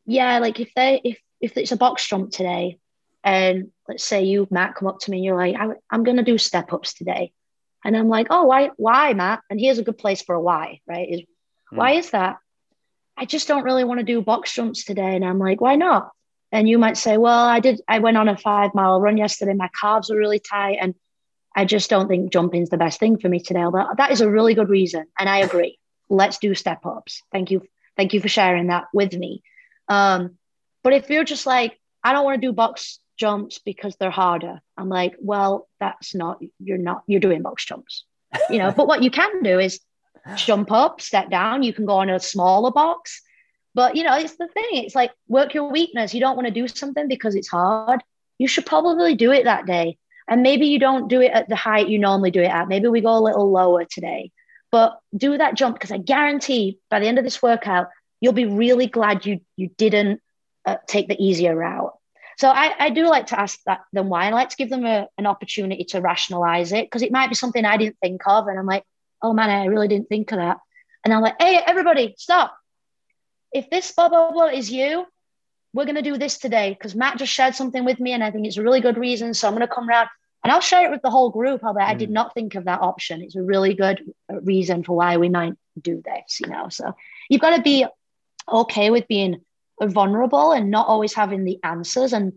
Yeah, 0.05 0.39
like 0.39 0.59
if 0.59 0.71
they 0.75 1.01
if 1.03 1.19
if 1.39 1.57
it's 1.57 1.71
a 1.71 1.77
box 1.77 2.07
jump 2.07 2.31
today, 2.31 2.79
and 3.23 3.71
let's 3.87 4.03
say 4.03 4.23
you 4.23 4.47
Matt 4.51 4.75
come 4.75 4.87
up 4.87 4.99
to 4.99 5.11
me 5.11 5.17
and 5.17 5.25
you're 5.25 5.35
like, 5.35 5.55
I, 5.55 5.69
I'm 5.89 6.03
going 6.03 6.17
to 6.17 6.23
do 6.23 6.37
step 6.37 6.73
ups 6.73 6.93
today, 6.93 7.31
and 7.83 7.95
I'm 7.95 8.09
like, 8.09 8.27
oh, 8.29 8.43
why, 8.43 8.71
why, 8.77 9.13
Matt? 9.13 9.41
And 9.49 9.59
here's 9.59 9.79
a 9.79 9.83
good 9.83 9.97
place 9.97 10.21
for 10.21 10.35
a 10.35 10.41
why, 10.41 10.81
right? 10.87 11.07
Is 11.09 11.21
why 11.71 11.91
is 11.93 12.11
that? 12.11 12.37
I 13.17 13.25
just 13.25 13.47
don't 13.47 13.63
really 13.63 13.83
want 13.83 13.99
to 13.99 14.05
do 14.05 14.21
box 14.21 14.53
jumps 14.53 14.85
today. 14.85 15.15
And 15.15 15.25
I'm 15.25 15.39
like, 15.39 15.59
why 15.59 15.75
not? 15.75 16.11
And 16.51 16.69
you 16.69 16.77
might 16.77 16.97
say, 16.97 17.17
well, 17.17 17.45
I 17.45 17.59
did, 17.59 17.81
I 17.87 17.99
went 17.99 18.17
on 18.17 18.29
a 18.29 18.37
five 18.37 18.73
mile 18.73 19.01
run 19.01 19.17
yesterday. 19.17 19.53
My 19.53 19.69
calves 19.79 20.11
are 20.11 20.17
really 20.17 20.39
tight. 20.39 20.77
And 20.79 20.95
I 21.55 21.65
just 21.65 21.89
don't 21.89 22.07
think 22.07 22.31
jumping 22.31 22.61
is 22.61 22.69
the 22.69 22.77
best 22.77 22.99
thing 22.99 23.17
for 23.17 23.27
me 23.27 23.39
today. 23.39 23.65
But 23.71 23.97
that 23.97 24.11
is 24.11 24.21
a 24.21 24.29
really 24.29 24.53
good 24.53 24.69
reason. 24.69 25.05
And 25.17 25.27
I 25.27 25.39
agree. 25.39 25.79
Let's 26.09 26.37
do 26.37 26.53
step 26.53 26.85
ups. 26.85 27.23
Thank 27.31 27.51
you. 27.51 27.63
Thank 27.97 28.13
you 28.13 28.21
for 28.21 28.29
sharing 28.29 28.67
that 28.67 28.85
with 28.93 29.13
me. 29.13 29.41
Um, 29.89 30.37
but 30.83 30.93
if 30.93 31.09
you're 31.09 31.23
just 31.23 31.45
like, 31.45 31.77
I 32.03 32.13
don't 32.13 32.23
want 32.23 32.39
to 32.39 32.47
do 32.47 32.53
box 32.53 32.99
jumps 33.17 33.59
because 33.59 33.95
they're 33.95 34.11
harder, 34.11 34.61
I'm 34.77 34.89
like, 34.89 35.15
well, 35.19 35.67
that's 35.79 36.13
not, 36.13 36.39
you're 36.59 36.77
not, 36.77 37.03
you're 37.07 37.19
doing 37.19 37.41
box 37.41 37.65
jumps, 37.65 38.05
you 38.49 38.59
know. 38.59 38.71
but 38.77 38.87
what 38.87 39.03
you 39.03 39.09
can 39.09 39.41
do 39.41 39.59
is 39.59 39.79
jump 40.35 40.71
up, 40.71 41.01
step 41.01 41.29
down. 41.29 41.63
You 41.63 41.73
can 41.73 41.85
go 41.85 41.97
on 41.97 42.09
a 42.09 42.19
smaller 42.19 42.71
box. 42.71 43.21
But 43.73 43.95
you 43.95 44.03
know, 44.03 44.17
it's 44.17 44.35
the 44.37 44.47
thing. 44.47 44.83
It's 44.83 44.95
like 44.95 45.11
work 45.27 45.53
your 45.53 45.71
weakness. 45.71 46.13
You 46.13 46.19
don't 46.19 46.35
want 46.35 46.47
to 46.47 46.53
do 46.53 46.67
something 46.67 47.07
because 47.07 47.35
it's 47.35 47.47
hard. 47.47 48.01
You 48.37 48.47
should 48.47 48.65
probably 48.65 49.15
do 49.15 49.31
it 49.31 49.45
that 49.45 49.65
day. 49.65 49.97
And 50.27 50.41
maybe 50.41 50.67
you 50.67 50.79
don't 50.79 51.07
do 51.07 51.21
it 51.21 51.31
at 51.31 51.47
the 51.47 51.55
height 51.55 51.87
you 51.87 51.99
normally 51.99 52.31
do 52.31 52.41
it 52.41 52.49
at. 52.49 52.67
Maybe 52.67 52.87
we 52.87 53.01
go 53.01 53.17
a 53.17 53.19
little 53.19 53.51
lower 53.51 53.85
today. 53.85 54.31
But 54.71 54.99
do 55.15 55.37
that 55.37 55.55
jump 55.55 55.75
because 55.75 55.91
I 55.91 55.97
guarantee 55.97 56.79
by 56.89 56.99
the 56.99 57.07
end 57.07 57.17
of 57.17 57.23
this 57.23 57.41
workout, 57.41 57.87
you'll 58.19 58.33
be 58.33 58.45
really 58.45 58.87
glad 58.87 59.25
you 59.25 59.39
you 59.55 59.69
didn't 59.77 60.21
uh, 60.65 60.77
take 60.87 61.07
the 61.07 61.23
easier 61.23 61.55
route. 61.55 61.93
So 62.37 62.49
I, 62.49 62.73
I 62.77 62.89
do 62.91 63.07
like 63.07 63.27
to 63.27 63.39
ask 63.39 63.59
that 63.65 63.81
them 63.93 64.09
why. 64.09 64.27
I 64.27 64.29
like 64.31 64.49
to 64.49 64.57
give 64.57 64.69
them 64.69 64.85
a, 64.85 65.07
an 65.17 65.25
opportunity 65.25 65.85
to 65.85 66.01
rationalize 66.01 66.71
it 66.71 66.85
because 66.85 67.01
it 67.01 67.11
might 67.11 67.29
be 67.29 67.35
something 67.35 67.63
I 67.65 67.77
didn't 67.77 67.97
think 67.99 68.21
of, 68.27 68.47
and 68.47 68.59
I'm 68.59 68.65
like, 68.65 68.83
oh 69.21 69.33
man, 69.33 69.49
I 69.49 69.65
really 69.65 69.87
didn't 69.87 70.09
think 70.09 70.31
of 70.31 70.37
that. 70.37 70.57
And 71.03 71.13
I'm 71.13 71.21
like, 71.21 71.35
hey, 71.39 71.61
everybody, 71.65 72.15
stop. 72.17 72.57
If 73.53 73.69
this 73.69 73.91
blah, 73.91 74.09
blah, 74.09 74.31
blah 74.31 74.47
is 74.47 74.71
you, 74.71 75.05
we're 75.73 75.85
going 75.85 75.95
to 75.95 76.01
do 76.01 76.17
this 76.17 76.37
today 76.37 76.71
because 76.71 76.95
Matt 76.95 77.17
just 77.17 77.33
shared 77.33 77.55
something 77.55 77.85
with 77.85 77.99
me 77.99 78.13
and 78.13 78.23
I 78.23 78.31
think 78.31 78.45
it's 78.45 78.57
a 78.57 78.63
really 78.63 78.81
good 78.81 78.97
reason. 78.97 79.33
So 79.33 79.47
I'm 79.47 79.53
going 79.53 79.67
to 79.67 79.73
come 79.73 79.87
around 79.87 80.09
and 80.43 80.51
I'll 80.51 80.61
share 80.61 80.85
it 80.85 80.91
with 80.91 81.01
the 81.01 81.09
whole 81.09 81.29
group. 81.29 81.61
How 81.61 81.73
mm. 81.73 81.81
I 81.81 81.93
did 81.93 82.09
mm. 82.09 82.13
not 82.13 82.33
think 82.33 82.55
of 82.55 82.65
that 82.65 82.81
option. 82.81 83.21
It's 83.21 83.35
a 83.35 83.41
really 83.41 83.73
good 83.73 84.01
reason 84.29 84.83
for 84.83 84.95
why 84.95 85.17
we 85.17 85.29
might 85.29 85.53
do 85.81 86.01
this, 86.03 86.39
you 86.41 86.47
know. 86.47 86.69
So 86.69 86.95
you've 87.29 87.41
got 87.41 87.55
to 87.55 87.61
be 87.61 87.85
okay 88.49 88.89
with 88.89 89.07
being 89.07 89.41
vulnerable 89.81 90.51
and 90.51 90.71
not 90.71 90.87
always 90.87 91.13
having 91.13 91.43
the 91.43 91.59
answers 91.63 92.13
and 92.13 92.33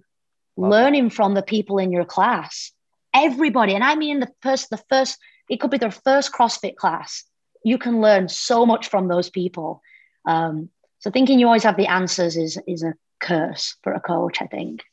learning 0.56 1.10
from 1.10 1.34
the 1.34 1.42
people 1.42 1.78
in 1.78 1.92
your 1.92 2.04
class. 2.04 2.72
Everybody, 3.14 3.74
and 3.74 3.82
I 3.82 3.94
mean 3.94 4.20
the 4.20 4.30
first, 4.42 4.70
the 4.70 4.82
first 4.88 5.18
it 5.50 5.60
could 5.60 5.70
be 5.70 5.78
their 5.78 5.90
first 5.90 6.32
CrossFit 6.32 6.76
class. 6.76 7.24
You 7.62 7.76
can 7.76 8.00
learn 8.00 8.28
so 8.28 8.64
much 8.64 8.88
from 8.88 9.08
those 9.08 9.28
people. 9.28 9.82
Um, 10.24 10.70
so 11.00 11.10
thinking 11.10 11.38
you 11.38 11.46
always 11.46 11.64
have 11.64 11.76
the 11.76 11.88
answers 11.88 12.36
is 12.36 12.58
is 12.66 12.82
a 12.82 12.94
curse 13.20 13.76
for 13.82 13.92
a 13.92 14.00
coach, 14.00 14.40
I 14.40 14.46
think. 14.46 14.84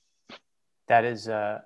That 0.87 1.05
is 1.05 1.27
a, 1.27 1.63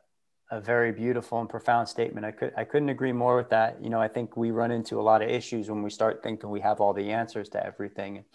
a 0.51 0.59
very 0.59 0.91
beautiful 0.91 1.39
and 1.39 1.49
profound 1.49 1.87
statement. 1.87 2.25
I 2.25 2.31
could 2.31 2.53
I 2.57 2.65
couldn't 2.65 2.89
agree 2.89 3.13
more 3.13 3.35
with 3.37 3.49
that. 3.49 3.77
You 3.81 3.89
know, 3.89 4.01
I 4.01 4.09
think 4.09 4.35
we 4.35 4.51
run 4.51 4.71
into 4.71 4.99
a 4.99 5.03
lot 5.03 5.21
of 5.21 5.29
issues 5.29 5.69
when 5.69 5.81
we 5.81 5.89
start 5.89 6.21
thinking 6.21 6.49
we 6.49 6.61
have 6.61 6.81
all 6.81 6.93
the 6.93 7.11
answers 7.11 7.49
to 7.49 7.65
everything. 7.65 8.25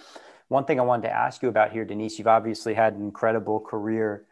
One 0.49 0.65
thing 0.65 0.79
I 0.79 0.85
wanted 0.85 1.09
to 1.09 1.13
ask 1.13 1.43
you 1.43 1.49
about 1.49 1.73
here, 1.73 1.85
Denise, 1.85 2.19
you've 2.19 2.29
obviously 2.29 2.73
had 2.73 2.95
an 2.95 3.03
incredible 3.03 3.59
career 3.61 4.27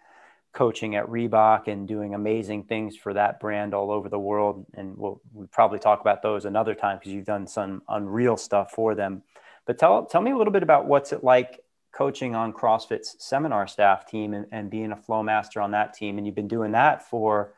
coaching 0.54 0.94
at 0.94 1.06
Reebok 1.06 1.66
and 1.68 1.86
doing 1.86 2.14
amazing 2.14 2.64
things 2.64 2.96
for 2.96 3.12
that 3.12 3.40
brand 3.40 3.74
all 3.74 3.90
over 3.90 4.08
the 4.08 4.18
world. 4.18 4.64
And 4.74 4.96
we'll, 4.96 5.20
we'll 5.32 5.48
probably 5.48 5.80
talk 5.80 6.00
about 6.00 6.22
those 6.22 6.44
another 6.44 6.74
time 6.74 6.98
because 6.98 7.12
you've 7.12 7.26
done 7.26 7.46
some 7.46 7.82
unreal 7.88 8.36
stuff 8.36 8.70
for 8.70 8.94
them. 8.94 9.22
But 9.66 9.78
tell, 9.78 10.06
tell 10.06 10.22
me 10.22 10.30
a 10.30 10.36
little 10.36 10.52
bit 10.52 10.62
about 10.62 10.86
what's 10.86 11.12
it 11.12 11.24
like 11.24 11.60
coaching 11.92 12.34
on 12.34 12.52
CrossFit's 12.52 13.16
seminar 13.18 13.66
staff 13.66 14.06
team 14.06 14.32
and, 14.32 14.46
and 14.52 14.70
being 14.70 14.92
a 14.92 14.96
flow 14.96 15.22
master 15.22 15.60
on 15.60 15.72
that 15.72 15.92
team. 15.92 16.18
And 16.18 16.26
you've 16.26 16.36
been 16.36 16.48
doing 16.48 16.72
that 16.72 17.08
for 17.08 17.52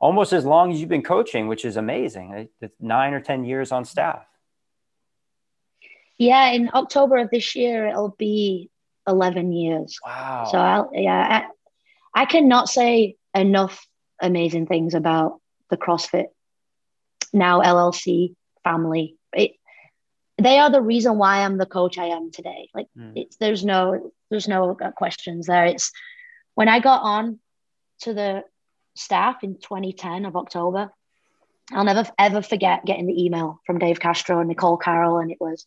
almost 0.00 0.32
as 0.32 0.44
long 0.44 0.72
as 0.72 0.80
you've 0.80 0.88
been 0.88 1.02
coaching, 1.02 1.48
which 1.48 1.64
is 1.64 1.76
amazing. 1.76 2.48
It's 2.60 2.74
nine 2.80 3.12
or 3.12 3.20
10 3.20 3.44
years 3.44 3.72
on 3.72 3.84
staff. 3.84 4.26
Yeah, 6.18 6.50
in 6.50 6.70
October 6.72 7.18
of 7.18 7.30
this 7.30 7.54
year, 7.56 7.88
it'll 7.88 8.14
be 8.18 8.70
11 9.06 9.52
years. 9.52 9.98
Wow. 10.04 10.48
So, 10.50 10.58
I'll, 10.58 10.90
yeah, 10.92 11.46
I, 12.14 12.24
cannot 12.26 12.68
say 12.68 13.16
enough 13.34 13.86
amazing 14.20 14.66
things 14.66 14.94
about 14.94 15.40
the 15.70 15.76
CrossFit 15.76 16.26
now 17.32 17.60
LLC 17.60 18.34
family. 18.64 19.16
It, 19.32 19.52
they 20.38 20.58
are 20.58 20.70
the 20.70 20.80
reason 20.80 21.18
why 21.18 21.38
I'm 21.38 21.58
the 21.58 21.66
coach 21.66 21.98
I 21.98 22.06
am 22.06 22.30
today. 22.30 22.68
Like 22.74 22.88
mm. 22.98 23.12
it's 23.16 23.36
there's 23.36 23.64
no 23.64 24.12
there's 24.30 24.48
no 24.48 24.76
questions 24.96 25.46
there. 25.46 25.66
It's 25.66 25.92
when 26.54 26.68
I 26.68 26.80
got 26.80 27.02
on 27.02 27.38
to 28.00 28.14
the 28.14 28.44
staff 28.94 29.42
in 29.42 29.54
2010 29.54 30.26
of 30.26 30.36
October, 30.36 30.90
I'll 31.70 31.84
never 31.84 32.04
ever 32.18 32.42
forget 32.42 32.84
getting 32.84 33.06
the 33.06 33.24
email 33.24 33.60
from 33.66 33.78
Dave 33.78 34.00
Castro 34.00 34.40
and 34.40 34.48
Nicole 34.48 34.76
Carroll, 34.76 35.18
and 35.18 35.30
it 35.30 35.38
was 35.40 35.66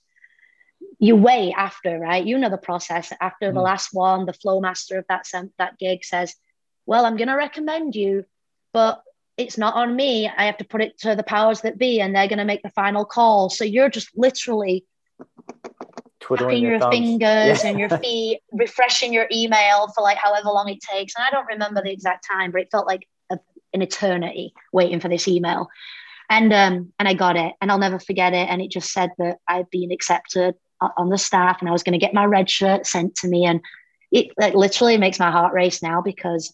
you 1.00 1.16
wait 1.16 1.54
after 1.56 2.00
right. 2.00 2.26
You 2.26 2.38
know 2.38 2.50
the 2.50 2.58
process 2.58 3.12
after 3.20 3.52
mm. 3.52 3.54
the 3.54 3.62
last 3.62 3.90
one. 3.92 4.26
The 4.26 4.34
flow 4.34 4.60
master 4.60 5.00
of 5.00 5.06
that 5.10 5.26
that 5.58 5.78
gig 5.78 6.04
says, 6.04 6.36
"Well, 6.86 7.06
I'm 7.06 7.18
going 7.18 7.28
to 7.28 7.36
recommend 7.36 7.96
you, 7.96 8.26
but 8.74 9.02
it's 9.38 9.58
not 9.58 9.76
on 9.76 9.96
me. 9.96 10.30
I 10.30 10.46
have 10.46 10.58
to 10.58 10.64
put 10.64 10.82
it 10.82 10.98
to 11.00 11.16
the 11.16 11.24
powers 11.24 11.62
that 11.62 11.78
be, 11.78 12.00
and 12.00 12.16
they're 12.16 12.28
going 12.28 12.40
to 12.40 12.46
make 12.46 12.64
the 12.64 12.70
final 12.70 13.06
call. 13.06 13.50
So 13.50 13.66
you're 13.66 13.90
just 13.90 14.10
literally 14.16 14.86
twiddling 16.22 16.64
your, 16.64 16.78
your 16.78 16.92
fingers 16.92 17.64
yeah. 17.64 17.70
and 17.70 17.80
your 17.80 17.90
feet, 18.00 18.42
refreshing 18.52 19.14
your 19.14 19.28
email 19.32 19.90
for 19.94 20.02
like 20.02 20.18
however 20.18 20.50
long 20.50 20.70
it 20.70 20.80
takes. 20.82 21.14
And 21.16 21.26
I 21.26 21.32
don't 21.32 21.48
remember 21.48 21.82
the 21.84 21.92
exact 21.92 22.26
time, 22.30 22.52
but 22.52 22.62
it 22.62 22.72
felt 22.72 22.88
like 22.88 23.08
a, 23.30 23.38
an 23.74 23.82
eternity 23.82 24.54
waiting 24.72 25.00
for 25.00 25.10
this 25.10 25.28
email. 25.28 25.68
And 26.30 26.52
um, 26.54 26.92
and 26.98 27.08
I 27.08 27.14
got 27.14 27.36
it, 27.36 27.54
and 27.62 27.72
I'll 27.72 27.78
never 27.78 28.00
forget 28.00 28.34
it. 28.34 28.50
And 28.50 28.60
it 28.60 28.72
just 28.72 28.92
said 28.92 29.12
that 29.20 29.38
I'd 29.48 29.70
been 29.70 29.92
accepted 29.92 30.56
on 30.82 31.10
the 31.10 31.18
staff, 31.18 31.58
and 31.60 31.70
I 31.70 31.72
was 31.72 31.84
going 31.84 31.94
to 31.94 32.06
get 32.06 32.14
my 32.14 32.26
red 32.26 32.50
shirt 32.50 32.86
sent 32.86 33.16
to 33.18 33.28
me. 33.28 33.46
And 33.46 33.62
it 34.12 34.28
like 34.38 34.54
literally 34.54 34.98
makes 34.98 35.20
my 35.20 35.32
heart 35.32 35.54
race 35.54 35.82
now 35.82 36.02
because 36.02 36.54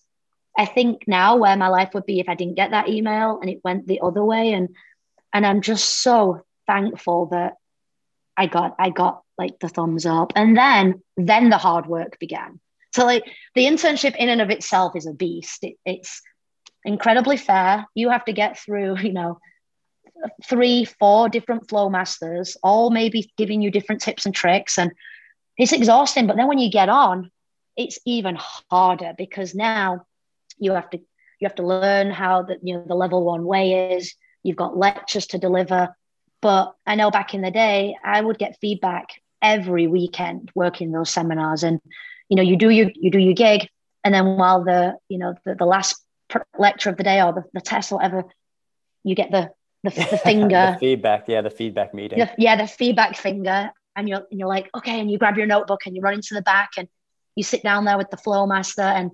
I 0.57 0.65
think 0.65 1.03
now 1.07 1.37
where 1.37 1.55
my 1.55 1.69
life 1.69 1.93
would 1.93 2.05
be 2.05 2.19
if 2.19 2.29
I 2.29 2.35
didn't 2.35 2.55
get 2.55 2.71
that 2.71 2.89
email 2.89 3.39
and 3.39 3.49
it 3.49 3.61
went 3.63 3.87
the 3.87 4.01
other 4.01 4.23
way. 4.23 4.53
And 4.53 4.69
and 5.33 5.45
I'm 5.45 5.61
just 5.61 6.01
so 6.01 6.43
thankful 6.67 7.27
that 7.27 7.55
I 8.37 8.47
got 8.47 8.75
I 8.79 8.89
got 8.89 9.21
like 9.37 9.59
the 9.59 9.69
thumbs 9.69 10.05
up. 10.05 10.33
And 10.35 10.57
then 10.57 11.01
then 11.17 11.49
the 11.49 11.57
hard 11.57 11.87
work 11.87 12.19
began. 12.19 12.59
So 12.93 13.05
like 13.05 13.23
the 13.55 13.65
internship 13.65 14.15
in 14.15 14.29
and 14.29 14.41
of 14.41 14.49
itself 14.49 14.95
is 14.95 15.05
a 15.05 15.13
beast. 15.13 15.63
It, 15.63 15.75
it's 15.85 16.21
incredibly 16.83 17.37
fair. 17.37 17.85
You 17.95 18.09
have 18.09 18.25
to 18.25 18.33
get 18.33 18.59
through, 18.59 18.97
you 19.01 19.13
know, 19.13 19.39
three, 20.45 20.85
four 20.85 21.29
different 21.29 21.69
flow 21.69 21.89
masters, 21.89 22.57
all 22.63 22.89
maybe 22.89 23.31
giving 23.37 23.61
you 23.61 23.71
different 23.71 24.01
tips 24.01 24.25
and 24.25 24.35
tricks. 24.35 24.77
And 24.77 24.91
it's 25.57 25.73
exhausting. 25.73 26.27
But 26.27 26.37
then 26.37 26.47
when 26.47 26.59
you 26.59 26.69
get 26.69 26.89
on, 26.89 27.31
it's 27.77 27.99
even 28.05 28.37
harder 28.69 29.13
because 29.17 29.55
now 29.55 30.05
you 30.57 30.71
have 30.73 30.89
to 30.91 30.97
you 30.97 31.47
have 31.47 31.55
to 31.55 31.65
learn 31.65 32.11
how 32.11 32.43
the 32.43 32.57
you 32.61 32.75
know 32.75 32.83
the 32.87 32.95
level 32.95 33.23
one 33.23 33.45
way 33.45 33.93
is 33.93 34.13
you've 34.43 34.55
got 34.55 34.77
lectures 34.77 35.25
to 35.27 35.37
deliver 35.37 35.89
but 36.41 36.73
i 36.85 36.95
know 36.95 37.09
back 37.09 37.33
in 37.33 37.41
the 37.41 37.51
day 37.51 37.95
i 38.03 38.21
would 38.21 38.37
get 38.37 38.57
feedback 38.61 39.07
every 39.41 39.87
weekend 39.87 40.51
working 40.53 40.91
those 40.91 41.09
seminars 41.09 41.63
and 41.63 41.79
you 42.29 42.35
know 42.35 42.43
you 42.43 42.55
do 42.55 42.69
your 42.69 42.91
you 42.95 43.09
do 43.09 43.19
your 43.19 43.33
gig 43.33 43.67
and 44.03 44.13
then 44.13 44.37
while 44.37 44.63
the 44.63 44.95
you 45.09 45.17
know 45.17 45.33
the, 45.45 45.55
the 45.55 45.65
last 45.65 45.95
lecture 46.57 46.89
of 46.89 46.97
the 46.97 47.03
day 47.03 47.21
or 47.21 47.33
the, 47.33 47.43
the 47.53 47.61
test 47.61 47.91
or 47.91 47.95
whatever 47.95 48.23
you 49.03 49.15
get 49.15 49.31
the 49.31 49.49
the, 49.83 49.89
the 50.11 50.17
finger 50.17 50.71
the 50.73 50.77
feedback 50.79 51.25
yeah 51.27 51.41
the 51.41 51.49
feedback 51.49 51.93
meeting 51.93 52.19
the, 52.19 52.29
yeah 52.37 52.55
the 52.55 52.67
feedback 52.67 53.15
finger 53.15 53.71
and 53.95 54.07
you're 54.07 54.25
and 54.29 54.39
you're 54.39 54.49
like 54.49 54.69
okay 54.75 54.99
and 54.99 55.09
you 55.11 55.17
grab 55.17 55.37
your 55.37 55.47
notebook 55.47 55.81
and 55.85 55.95
you 55.95 56.01
run 56.01 56.13
into 56.13 56.33
the 56.33 56.41
back 56.41 56.71
and 56.77 56.87
you 57.35 57.43
sit 57.43 57.63
down 57.63 57.85
there 57.85 57.97
with 57.97 58.09
the 58.09 58.17
flow 58.17 58.45
master 58.45 58.81
and 58.81 59.11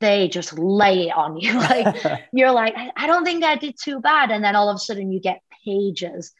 they 0.00 0.28
just 0.28 0.58
lay 0.58 1.08
it 1.08 1.16
on 1.16 1.36
you. 1.36 1.58
Like 1.60 2.24
you're 2.32 2.52
like, 2.52 2.74
I 2.96 3.06
don't 3.06 3.24
think 3.24 3.44
I 3.44 3.56
did 3.56 3.76
too 3.80 4.00
bad. 4.00 4.30
And 4.30 4.42
then 4.42 4.56
all 4.56 4.68
of 4.68 4.76
a 4.76 4.78
sudden 4.78 5.12
you 5.12 5.20
get 5.20 5.40
pages. 5.64 6.32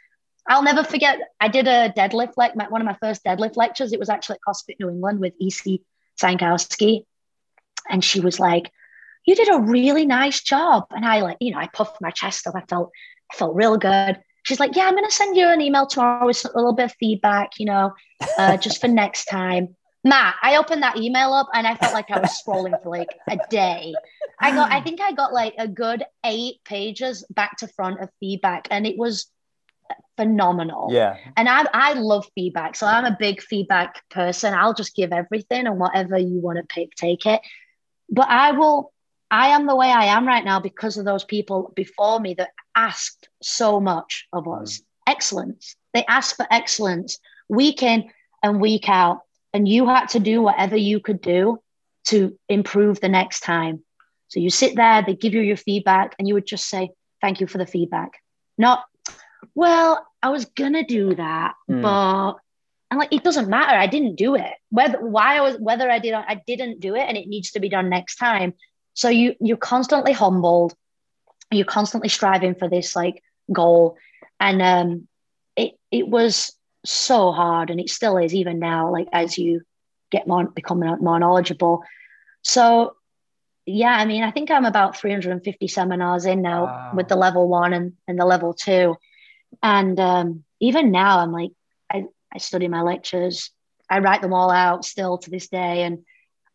I'll 0.49 0.63
never 0.63 0.83
forget. 0.83 1.19
I 1.39 1.49
did 1.49 1.69
a 1.69 1.93
deadlift, 1.97 2.33
like 2.37 2.57
my, 2.57 2.69
one 2.69 2.81
of 2.81 2.87
my 2.87 2.97
first 3.01 3.23
deadlift 3.23 3.57
lectures. 3.57 3.93
It 3.93 4.01
was 4.01 4.09
actually 4.09 4.37
at 4.37 4.41
CrossFit 4.47 4.81
New 4.81 4.89
England 4.89 5.21
with 5.21 5.35
EC 5.41 5.81
Synkowski. 6.21 7.05
And 7.89 8.03
she 8.03 8.21
was 8.21 8.41
like, 8.41 8.73
you 9.27 9.37
did 9.37 9.53
a 9.53 9.61
really 9.61 10.07
nice 10.07 10.43
job. 10.43 10.87
And 10.91 11.05
I 11.05 11.21
like, 11.21 11.37
you 11.41 11.53
know, 11.53 11.59
I 11.59 11.69
puffed 11.69 12.01
my 12.01 12.11
chest 12.11 12.47
up. 12.47 12.57
I 12.57 12.63
felt, 12.63 12.91
I 13.33 13.37
felt 13.37 13.55
real 13.55 13.77
good. 13.77 14.21
She's 14.45 14.59
like, 14.59 14.75
yeah, 14.75 14.85
I'm 14.85 14.95
going 14.95 15.05
to 15.05 15.11
send 15.13 15.37
you 15.37 15.49
an 15.49 15.61
email 15.61 15.87
tomorrow 15.87 16.27
with 16.27 16.45
a 16.45 16.57
little 16.57 16.73
bit 16.73 16.87
of 16.87 16.95
feedback, 16.99 17.59
you 17.59 17.67
know, 17.67 17.93
uh, 18.39 18.57
just 18.57 18.81
for 18.81 18.89
next 18.89 19.27
time. 19.27 19.77
Matt, 20.03 20.37
I 20.43 20.57
opened 20.57 20.83
that 20.83 20.97
email 20.97 21.35
up 21.35 21.49
and 21.53 21.67
I 21.67 21.75
felt 21.75 21.93
like 21.93 22.11
I 22.11 22.19
was 22.21 22.31
scrolling 22.43 22.83
for 22.83 22.89
like 22.89 23.11
a 23.29 23.39
day. 23.51 23.93
I 24.41 24.51
got, 24.53 24.73
I 24.73 24.81
think 24.81 25.01
I 25.03 25.13
got 25.13 25.35
like 25.35 25.55
a 25.59 25.69
good 25.69 26.03
eight 26.25 26.65
pages 26.65 27.25
back 27.29 27.59
to 27.59 27.69
front 27.69 28.01
of 28.01 28.09
feedback, 28.19 28.67
and 28.71 28.87
it 28.87 28.97
was 28.97 29.27
phenomenal. 30.17 30.89
Yeah. 30.91 31.19
And 31.37 31.47
I, 31.47 31.67
I 31.75 31.93
love 31.93 32.27
feedback, 32.35 32.77
so 32.77 32.87
I'm 32.87 33.05
a 33.05 33.17
big 33.19 33.43
feedback 33.43 34.09
person. 34.09 34.55
I'll 34.55 34.73
just 34.73 34.97
give 34.97 35.13
everything, 35.13 35.67
and 35.67 35.79
whatever 35.79 36.17
you 36.17 36.41
want 36.41 36.57
to 36.57 36.65
pick, 36.65 36.95
take 36.95 37.27
it. 37.27 37.43
But 38.09 38.29
I 38.29 38.53
will. 38.53 38.93
I 39.31 39.49
am 39.49 39.67
the 39.67 39.77
way 39.77 39.91
I 39.91 40.07
am 40.07 40.27
right 40.27 40.45
now 40.45 40.61
because 40.61 40.97
of 40.97 41.05
those 41.05 41.25
people 41.25 41.73
before 41.77 42.19
me 42.19 42.35
that 42.35 42.51
asked 42.75 43.29
so 43.43 43.81
much 43.81 44.27
of 44.33 44.49
us. 44.49 44.79
Mm. 44.79 44.83
Excellence. 45.07 45.77
They 45.95 46.05
asked 46.07 46.37
for 46.37 46.47
excellence 46.51 47.19
week 47.49 47.83
in 47.83 48.11
and 48.43 48.61
week 48.61 48.89
out 48.89 49.23
and 49.53 49.69
you 49.69 49.87
had 49.87 50.07
to 50.11 50.21
do 50.21 50.43
whatever 50.43 50.77
you 50.77 51.01
could 51.01 51.21
do 51.21 51.61
to 52.05 52.39
improve 52.49 53.01
the 53.01 53.09
next 53.09 53.41
time. 53.41 53.83
So 54.29 54.41
you 54.41 54.51
sit 54.51 54.77
there, 54.77 55.03
they 55.03 55.15
give 55.15 55.35
you 55.35 55.41
your 55.41 55.57
feedback, 55.57 56.15
and 56.19 56.29
you 56.29 56.35
would 56.35 56.47
just 56.47 56.69
say, 56.69 56.91
Thank 57.21 57.41
you 57.41 57.47
for 57.47 57.59
the 57.59 57.67
feedback. 57.67 58.13
Not, 58.57 58.85
well, 59.55 60.07
I 60.23 60.31
was 60.31 60.47
gonna 60.47 60.85
do 60.85 61.15
that, 61.17 61.55
mm. 61.71 61.83
but 61.83 62.39
and 62.91 62.99
like 62.99 63.13
it 63.13 63.23
doesn't 63.23 63.49
matter. 63.49 63.77
I 63.77 63.87
didn't 63.87 64.17
do 64.17 64.37
it. 64.37 64.53
Whether 64.71 65.05
why 65.05 65.37
I 65.37 65.41
was 65.43 65.57
whether 65.59 65.91
I 65.91 65.99
did 65.99 66.15
I 66.15 66.41
didn't 66.47 66.81
do 66.81 66.95
it 66.95 67.03
and 67.03 67.17
it 67.17 67.29
needs 67.29 67.53
to 67.53 67.61
be 67.61 67.69
done 67.69 67.89
next 67.89 68.17
time. 68.17 68.55
So 68.95 69.09
you 69.09 69.35
you're 69.41 69.57
constantly 69.57 70.13
humbled, 70.13 70.75
you're 71.51 71.65
constantly 71.65 72.09
striving 72.09 72.55
for 72.55 72.69
this 72.69 72.95
like 72.95 73.23
goal. 73.53 73.97
And 74.39 74.63
um 74.63 75.09
it 75.57 75.79
it 75.91 76.09
was 76.09 76.53
so 76.85 77.33
hard 77.33 77.71
and 77.71 77.79
it 77.79 77.91
still 77.91 78.17
is 78.17 78.35
even 78.35 78.59
now 78.59 78.91
like 78.91 79.09
as 79.13 79.37
you 79.37 79.63
get 80.11 80.27
more 80.27 80.47
become 80.47 80.81
more 81.01 81.19
knowledgeable. 81.19 81.83
So 82.43 82.97
yeah 83.67 83.95
i 83.97 84.05
mean 84.05 84.23
i 84.23 84.31
think 84.31 84.51
i'm 84.51 84.65
about 84.65 84.97
350 84.97 85.69
seminars 85.69 86.25
in 86.25 86.43
now 86.43 86.65
wow. 86.65 86.93
with 86.95 87.09
the 87.09 87.15
level 87.15 87.47
one 87.47 87.73
and, 87.73 87.93
and 88.09 88.19
the 88.19 88.25
level 88.25 88.55
two. 88.55 88.97
And 89.63 89.99
um, 90.01 90.45
even 90.61 90.91
now 90.91 91.19
i'm 91.21 91.33
like 91.33 91.51
I, 91.93 92.05
I 92.33 92.39
study 92.39 92.69
my 92.69 92.83
lectures. 92.83 93.51
I 93.89 93.99
write 93.99 94.23
them 94.23 94.33
all 94.33 94.51
out 94.51 94.85
still 94.85 95.19
to 95.19 95.31
this 95.31 95.49
day. 95.49 95.83
And 95.83 96.05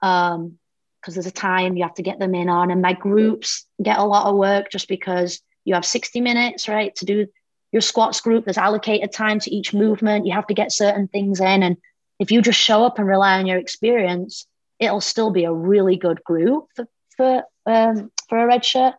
um 0.02 0.58
because 1.06 1.14
there's 1.14 1.28
a 1.28 1.32
time 1.32 1.78
you 1.78 1.84
have 1.84 1.94
to 1.94 2.02
get 2.02 2.18
them 2.18 2.34
in 2.34 2.50
on 2.50 2.72
and 2.72 2.82
my 2.82 2.94
groups 2.94 3.68
get 3.84 4.00
a 4.00 4.04
lot 4.04 4.26
of 4.26 4.36
work 4.36 4.72
just 4.72 4.88
because 4.88 5.40
you 5.64 5.76
have 5.76 5.86
60 5.86 6.20
minutes 6.20 6.68
right 6.68 6.96
to 6.96 7.06
do 7.06 7.28
your 7.72 7.82
squats 7.82 8.22
group, 8.22 8.46
there's 8.46 8.58
allocated 8.58 9.12
time 9.12 9.38
to 9.38 9.54
each 9.54 9.74
movement. 9.74 10.26
You 10.26 10.32
have 10.32 10.48
to 10.48 10.54
get 10.54 10.72
certain 10.72 11.10
things 11.10 11.42
in. 11.42 11.62
And 11.62 11.76
if 12.20 12.32
you 12.32 12.42
just 12.42 12.58
show 12.58 12.86
up 12.86 12.98
and 12.98 13.06
rely 13.06 13.38
on 13.38 13.48
your 13.48 13.58
experience, 13.58 14.48
it'll 14.80 15.02
still 15.02 15.30
be 15.30 15.44
a 15.44 15.52
really 15.52 15.98
good 15.98 16.24
group 16.24 16.68
for, 16.74 16.88
for, 17.18 17.44
um, 17.66 18.12
for 18.30 18.38
a 18.38 18.48
red 18.48 18.64
shirt. 18.64 18.94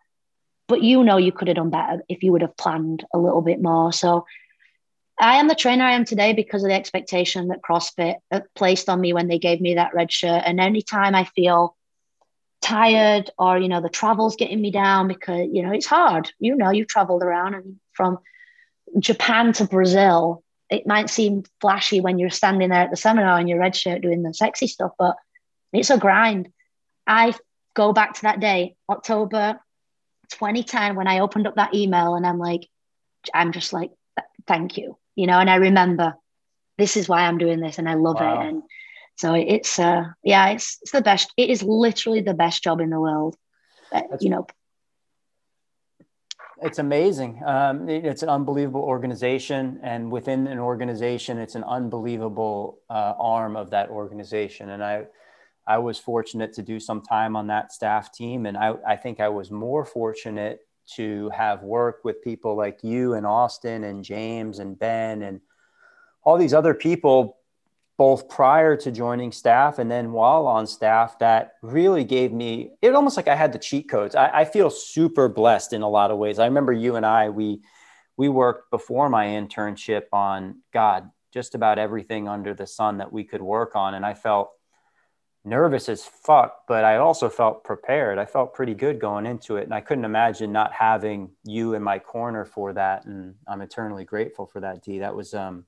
But 0.69 0.83
you 0.83 1.05
know, 1.05 1.17
you 1.17 1.33
could 1.33 1.49
have 1.49 1.57
done 1.57 1.71
better 1.71 2.03
if 2.11 2.23
you 2.23 2.33
would 2.33 2.43
have 2.43 2.57
planned 2.59 3.07
a 3.15 3.19
little 3.19 3.41
bit 3.41 3.63
more. 3.63 3.95
So 3.95 4.27
I 5.19 5.37
am 5.37 5.49
the 5.49 5.55
trainer 5.55 5.85
I 5.85 5.93
am 5.93 6.05
today 6.05 6.35
because 6.35 6.63
of 6.63 6.69
the 6.69 6.75
expectation 6.75 7.49
that 7.49 7.63
CrossFit 7.63 8.17
placed 8.55 8.91
on 8.91 9.01
me 9.01 9.15
when 9.15 9.29
they 9.29 9.39
gave 9.39 9.59
me 9.59 9.77
that 9.77 9.95
red 9.95 10.13
shirt. 10.13 10.43
And 10.45 10.61
anytime 10.61 11.15
I 11.15 11.25
feel 11.25 11.75
tired 12.67 13.31
or 13.39 13.57
you 13.57 13.69
know 13.69 13.81
the 13.81 13.89
travel's 13.89 14.35
getting 14.35 14.61
me 14.61 14.73
down 14.73 15.07
because 15.07 15.47
you 15.53 15.63
know 15.63 15.71
it's 15.71 15.87
hard 15.87 16.33
you 16.41 16.57
know 16.57 16.71
you've 16.71 16.89
traveled 16.89 17.23
around 17.23 17.55
and 17.55 17.77
from 17.93 18.19
japan 18.99 19.53
to 19.53 19.65
brazil 19.67 20.43
it 20.69 20.85
might 20.85 21.09
seem 21.09 21.45
flashy 21.61 22.01
when 22.01 22.19
you're 22.19 22.29
standing 22.29 22.71
there 22.71 22.81
at 22.81 22.91
the 22.91 22.97
seminar 22.97 23.39
in 23.39 23.47
your 23.47 23.61
red 23.61 23.77
shirt 23.77 24.03
doing 24.03 24.25
the 24.25 24.35
sexy 24.35 24.67
stuff 24.67 24.91
but 24.99 25.15
it's 25.73 25.91
a 25.91 25.97
grind 25.97 26.49
i 27.07 27.33
go 27.75 27.93
back 27.93 28.15
to 28.15 28.23
that 28.23 28.41
day 28.41 28.75
october 28.91 29.61
2010 30.31 30.97
when 30.97 31.07
i 31.07 31.21
opened 31.21 31.47
up 31.47 31.55
that 31.55 31.73
email 31.73 32.17
and 32.17 32.27
i'm 32.27 32.41
like 32.41 32.67
i'm 33.33 33.53
just 33.53 33.73
like 33.73 33.93
thank 34.49 34.77
you 34.77 34.99
you 35.15 35.29
know 35.29 35.39
and 35.39 35.49
i 35.49 35.55
remember 35.55 36.17
this 36.79 36.97
is 36.97 37.09
why 37.09 37.21
i'm 37.21 37.39
doing 37.39 37.61
this 37.61 37.79
and 37.79 37.89
i 37.89 37.95
love 37.95 38.17
wow. 38.17 38.41
it 38.41 38.49
and 38.49 38.63
so 39.17 39.35
it's 39.35 39.79
uh 39.79 40.05
yeah, 40.23 40.49
it's 40.51 40.79
it's 40.83 40.93
the 40.93 41.03
best. 41.03 41.33
It 41.37 41.51
is 41.51 41.63
literally 41.63 42.21
the 42.21 42.35
best 42.35 42.63
job 42.63 42.81
in 42.81 42.91
the 42.91 43.01
world. 43.01 43.37
That's, 43.91 44.23
you 44.23 44.31
know, 44.31 44.47
it's 46.63 46.79
amazing. 46.79 47.43
Um, 47.45 47.89
it's 47.89 48.23
an 48.23 48.31
unbelievable 48.31 48.81
organization, 48.81 49.79
and 49.83 50.11
within 50.11 50.47
an 50.47 50.59
organization, 50.59 51.39
it's 51.39 51.55
an 51.55 51.65
unbelievable 51.65 52.81
uh, 52.89 53.13
arm 53.19 53.57
of 53.57 53.71
that 53.71 53.91
organization. 53.91 54.71
And 54.71 54.83
I, 54.83 55.05
I 55.67 55.79
was 55.79 55.99
fortunate 55.99 56.55
to 56.55 56.63
do 56.63 56.81
some 56.81 57.03
time 57.03 57.37
on 57.37 57.49
that 57.49 57.73
staff 57.73 58.11
team, 58.11 58.47
and 58.47 58.57
I, 58.57 58.75
I 58.87 58.97
think 58.97 59.21
I 59.21 59.29
was 59.29 59.51
more 59.51 59.85
fortunate 59.85 60.61
to 60.95 61.31
have 61.31 61.63
worked 61.63 62.05
with 62.05 62.23
people 62.23 62.57
like 62.57 62.79
you 62.83 63.15
and 63.15 63.27
Austin 63.27 63.85
and 63.85 64.03
James 64.03 64.59
and 64.59 64.79
Ben 64.79 65.23
and 65.23 65.41
all 66.25 66.39
these 66.39 66.55
other 66.55 66.75
people 66.75 67.36
both 67.99 68.29
prior 68.29 68.77
to 68.77 68.91
joining 68.91 69.33
staff 69.33 69.79
and 69.79 69.91
then 69.91 70.13
while 70.13 70.47
on 70.47 70.67
staff 70.67 71.19
that 71.19 71.53
really 71.63 72.05
gave 72.05 72.33
me 72.33 72.71
it 72.83 72.95
almost 72.95 73.17
like 73.17 73.29
i 73.29 73.35
had 73.35 73.53
the 73.53 73.59
cheat 73.59 73.89
codes. 73.89 74.15
I, 74.15 74.41
I, 74.41 74.45
feel 74.45 74.71
super 74.71 75.29
blessed 75.29 75.73
in 75.73 75.83
a 75.83 75.89
lot 75.89 76.11
of 76.11 76.19
ways. 76.19 76.39
I 76.39 76.47
remember 76.47 76.73
you 76.73 76.97
and 76.97 77.07
i 77.07 77.31
we 77.31 77.63
we 78.17 78.29
worked 78.29 78.71
before 78.71 79.09
my 79.09 79.27
internship 79.27 80.05
on 80.13 80.63
god 80.73 81.11
just 81.33 81.55
about 81.55 81.79
everything 81.79 82.29
under 82.29 82.55
the 82.55 82.67
sun 82.67 82.99
that 82.99 83.13
we 83.13 83.25
could 83.25 83.43
work 83.43 83.77
on 83.77 83.95
and 83.95 84.05
i 84.05 84.15
felt 84.15 84.51
nervous 85.45 85.89
as 85.89 86.05
fuck 86.05 86.63
but 86.69 86.85
i 86.85 86.97
also 86.97 87.29
felt 87.29 87.65
prepared. 87.65 88.19
I 88.19 88.25
felt 88.27 88.53
pretty 88.53 88.75
good 88.75 89.01
going 89.01 89.27
into 89.27 89.57
it 89.57 89.65
and 89.65 89.75
i 89.75 89.81
couldn't 89.81 90.05
imagine 90.05 90.53
not 90.53 90.73
having 90.73 91.31
you 91.45 91.75
in 91.75 91.83
my 91.83 91.99
corner 91.99 92.45
for 92.45 92.75
that 92.75 93.07
and 93.07 93.37
i'm 93.49 93.63
eternally 93.63 94.05
grateful 94.05 94.47
for 94.47 94.61
that 94.61 94.83
d 94.83 94.99
that 94.99 95.15
was 95.15 95.33
um 95.33 95.65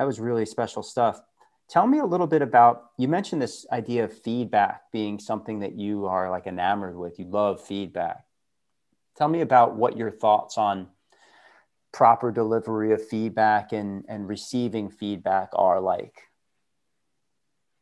that 0.00 0.06
was 0.06 0.18
really 0.18 0.46
special 0.46 0.82
stuff. 0.82 1.20
Tell 1.68 1.86
me 1.86 1.98
a 1.98 2.06
little 2.06 2.26
bit 2.26 2.40
about 2.40 2.92
you 2.96 3.06
mentioned 3.06 3.42
this 3.42 3.66
idea 3.70 4.04
of 4.04 4.18
feedback 4.18 4.90
being 4.92 5.18
something 5.18 5.58
that 5.58 5.74
you 5.74 6.06
are 6.06 6.30
like 6.30 6.46
enamored 6.46 6.96
with. 6.96 7.18
You 7.18 7.26
love 7.26 7.62
feedback. 7.62 8.24
Tell 9.18 9.28
me 9.28 9.42
about 9.42 9.76
what 9.76 9.98
your 9.98 10.10
thoughts 10.10 10.56
on 10.56 10.88
proper 11.92 12.32
delivery 12.32 12.94
of 12.94 13.06
feedback 13.06 13.72
and, 13.72 14.06
and 14.08 14.26
receiving 14.26 14.88
feedback 14.88 15.50
are 15.52 15.82
like. 15.82 16.14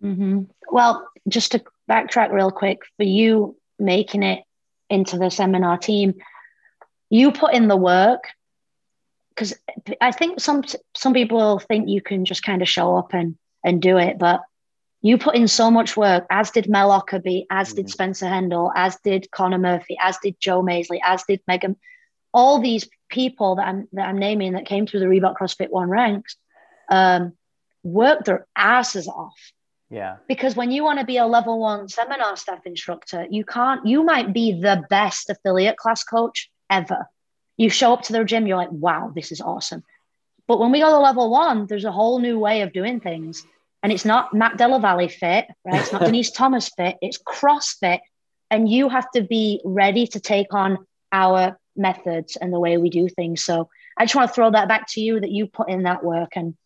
Mm-hmm. 0.02 0.42
Well, 0.72 1.08
just 1.28 1.52
to 1.52 1.62
backtrack 1.88 2.32
real 2.32 2.50
quick, 2.50 2.80
for 2.96 3.04
you 3.04 3.56
making 3.78 4.24
it 4.24 4.42
into 4.90 5.18
the 5.18 5.30
seminar 5.30 5.78
team, 5.78 6.14
you 7.10 7.30
put 7.30 7.54
in 7.54 7.68
the 7.68 7.76
work 7.76 8.24
because 9.38 9.54
I 10.00 10.10
think 10.10 10.40
some 10.40 10.64
some 10.96 11.14
people 11.14 11.60
think 11.60 11.88
you 11.88 12.02
can 12.02 12.24
just 12.24 12.42
kind 12.42 12.60
of 12.60 12.68
show 12.68 12.96
up 12.96 13.14
and 13.14 13.36
and 13.64 13.80
do 13.80 13.96
it, 13.96 14.18
but 14.18 14.40
you 15.00 15.16
put 15.16 15.36
in 15.36 15.46
so 15.46 15.70
much 15.70 15.96
work, 15.96 16.26
as 16.28 16.50
did 16.50 16.68
Mel 16.68 16.90
Ockerby, 16.90 17.46
as 17.48 17.72
mm 17.72 17.76
did 17.76 17.90
Spencer 17.90 18.26
Hendel, 18.26 18.72
as 18.74 18.98
did 19.04 19.30
Connor 19.30 19.58
Murphy, 19.58 19.96
as 20.02 20.18
did 20.18 20.34
Joe 20.40 20.60
Maisley, 20.62 20.98
as 21.04 21.22
did 21.28 21.40
Megan. 21.46 21.76
All 22.34 22.60
these 22.60 22.88
people 23.08 23.56
that 23.56 23.68
I'm 23.68 23.88
that 23.92 24.08
I'm 24.08 24.18
naming 24.18 24.54
that 24.54 24.66
came 24.66 24.86
through 24.86 25.00
the 25.00 25.06
Reebok 25.06 25.36
CrossFit 25.36 25.70
One 25.70 25.88
ranks 25.88 26.36
um, 26.90 27.34
worked 27.84 28.24
their 28.24 28.46
asses 28.56 29.06
off. 29.06 29.38
Yeah. 29.88 30.16
Because 30.26 30.56
when 30.56 30.72
you 30.72 30.82
want 30.82 30.98
to 30.98 31.06
be 31.06 31.16
a 31.16 31.26
level 31.26 31.60
one 31.60 31.88
seminar 31.88 32.36
staff 32.36 32.66
instructor, 32.66 33.26
you 33.30 33.44
can't. 33.44 33.86
You 33.86 34.02
might 34.02 34.32
be 34.32 34.60
the 34.60 34.84
best 34.90 35.30
affiliate 35.30 35.76
class 35.76 36.02
coach 36.02 36.50
ever 36.68 37.06
you 37.58 37.68
show 37.68 37.92
up 37.92 38.02
to 38.02 38.12
their 38.12 38.24
gym, 38.24 38.46
you're 38.46 38.56
like, 38.56 38.72
wow, 38.72 39.12
this 39.14 39.30
is 39.30 39.42
awesome. 39.42 39.82
But 40.46 40.58
when 40.58 40.72
we 40.72 40.80
go 40.80 40.90
to 40.90 40.98
level 40.98 41.30
one, 41.30 41.66
there's 41.66 41.84
a 41.84 41.92
whole 41.92 42.20
new 42.20 42.38
way 42.38 42.62
of 42.62 42.72
doing 42.72 43.00
things. 43.00 43.44
And 43.82 43.92
it's 43.92 44.06
not 44.06 44.32
Matt 44.32 44.56
Della 44.56 44.80
Valle 44.80 45.08
fit, 45.08 45.46
right? 45.64 45.80
It's 45.82 45.92
not 45.92 46.02
Denise 46.06 46.30
Thomas 46.30 46.70
fit, 46.74 46.96
it's 47.02 47.18
CrossFit. 47.18 47.98
And 48.50 48.66
you 48.68 48.88
have 48.88 49.10
to 49.10 49.22
be 49.22 49.60
ready 49.64 50.06
to 50.06 50.20
take 50.20 50.54
on 50.54 50.78
our 51.12 51.58
methods 51.76 52.36
and 52.36 52.52
the 52.52 52.58
way 52.58 52.78
we 52.78 52.88
do 52.88 53.08
things. 53.08 53.44
So 53.44 53.68
I 53.98 54.04
just 54.04 54.14
want 54.14 54.30
to 54.30 54.34
throw 54.34 54.50
that 54.50 54.68
back 54.68 54.86
to 54.92 55.00
you 55.00 55.20
that 55.20 55.30
you 55.30 55.46
put 55.46 55.68
in 55.68 55.82
that 55.82 56.02
work 56.02 56.30
and 56.34 56.56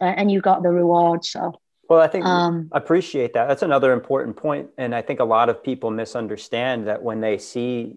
uh, 0.00 0.04
and 0.04 0.30
you 0.30 0.40
got 0.40 0.62
the 0.62 0.68
reward. 0.68 1.24
So 1.24 1.60
well, 1.88 2.00
I 2.00 2.06
think 2.06 2.24
um, 2.24 2.70
I 2.72 2.78
appreciate 2.78 3.34
that. 3.34 3.48
That's 3.48 3.62
another 3.62 3.92
important 3.92 4.36
point, 4.36 4.70
and 4.78 4.94
I 4.94 5.02
think 5.02 5.20
a 5.20 5.24
lot 5.24 5.48
of 5.48 5.62
people 5.62 5.90
misunderstand 5.90 6.86
that 6.86 7.02
when 7.02 7.20
they 7.20 7.38
see 7.38 7.96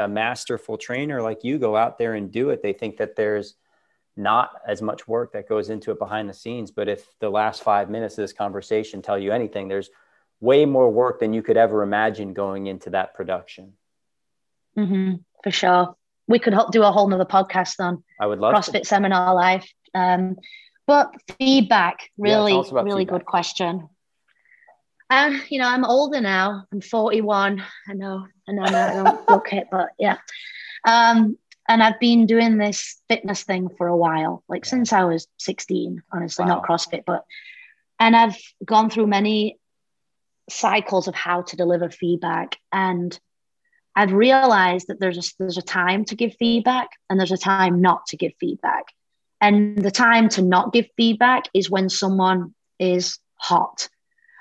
a 0.00 0.08
masterful 0.08 0.76
trainer 0.76 1.22
like 1.22 1.44
you 1.44 1.58
go 1.58 1.76
out 1.76 1.98
there 1.98 2.14
and 2.14 2.32
do 2.32 2.50
it, 2.50 2.62
they 2.62 2.72
think 2.72 2.96
that 2.96 3.16
there's 3.16 3.54
not 4.16 4.50
as 4.66 4.82
much 4.82 5.06
work 5.06 5.32
that 5.32 5.48
goes 5.48 5.70
into 5.70 5.90
it 5.90 5.98
behind 5.98 6.28
the 6.28 6.34
scenes. 6.34 6.70
But 6.70 6.88
if 6.88 7.06
the 7.20 7.30
last 7.30 7.62
five 7.62 7.90
minutes 7.90 8.18
of 8.18 8.22
this 8.22 8.32
conversation 8.32 9.02
tell 9.02 9.18
you 9.18 9.32
anything, 9.32 9.68
there's 9.68 9.90
way 10.40 10.64
more 10.64 10.90
work 10.90 11.20
than 11.20 11.32
you 11.32 11.42
could 11.42 11.56
ever 11.56 11.82
imagine 11.82 12.32
going 12.32 12.66
into 12.66 12.90
that 12.90 13.14
production. 13.14 13.74
Mm-hmm, 14.76 15.16
for 15.44 15.50
sure. 15.50 15.96
We 16.26 16.38
could 16.38 16.54
do 16.70 16.82
a 16.82 16.92
whole 16.92 17.08
nother 17.08 17.24
podcast 17.24 17.80
on 17.80 18.02
I 18.18 18.26
would 18.26 18.38
love 18.38 18.54
CrossFit 18.54 18.80
to. 18.80 18.84
seminar 18.84 19.34
life. 19.34 19.70
Um, 19.94 20.36
but 20.86 21.12
feedback, 21.38 22.10
really, 22.16 22.52
yeah, 22.52 22.82
really 22.82 23.02
feedback. 23.02 23.20
good 23.20 23.26
question. 23.26 23.88
Um, 25.10 25.42
you 25.48 25.58
know, 25.58 25.68
I'm 25.68 25.84
older 25.84 26.20
now. 26.20 26.66
I'm 26.72 26.80
41. 26.80 27.62
I 27.88 27.92
know, 27.94 28.26
I 28.48 28.52
know, 28.52 28.62
I 28.62 28.92
don't 28.92 29.28
look 29.28 29.52
it, 29.52 29.66
but 29.70 29.90
yeah. 29.98 30.18
Um, 30.86 31.36
and 31.68 31.82
I've 31.82 31.98
been 31.98 32.26
doing 32.26 32.58
this 32.58 33.00
fitness 33.08 33.42
thing 33.42 33.68
for 33.76 33.88
a 33.88 33.96
while, 33.96 34.44
like 34.48 34.64
since 34.64 34.92
I 34.92 35.04
was 35.04 35.26
16, 35.38 36.02
honestly, 36.12 36.44
wow. 36.44 36.54
not 36.54 36.64
CrossFit, 36.64 37.02
but, 37.04 37.24
and 37.98 38.16
I've 38.16 38.36
gone 38.64 38.88
through 38.88 39.08
many 39.08 39.58
cycles 40.48 41.08
of 41.08 41.14
how 41.14 41.42
to 41.42 41.56
deliver 41.56 41.90
feedback. 41.90 42.56
And 42.72 43.18
I've 43.96 44.12
realized 44.12 44.86
that 44.88 45.00
there's 45.00 45.18
a, 45.18 45.22
there's 45.38 45.58
a 45.58 45.62
time 45.62 46.04
to 46.06 46.14
give 46.14 46.34
feedback 46.36 46.88
and 47.08 47.18
there's 47.18 47.32
a 47.32 47.36
time 47.36 47.80
not 47.80 48.06
to 48.06 48.16
give 48.16 48.32
feedback. 48.38 48.84
And 49.40 49.78
the 49.78 49.90
time 49.90 50.28
to 50.30 50.42
not 50.42 50.72
give 50.72 50.86
feedback 50.96 51.44
is 51.52 51.70
when 51.70 51.88
someone 51.88 52.54
is 52.78 53.18
hot 53.34 53.88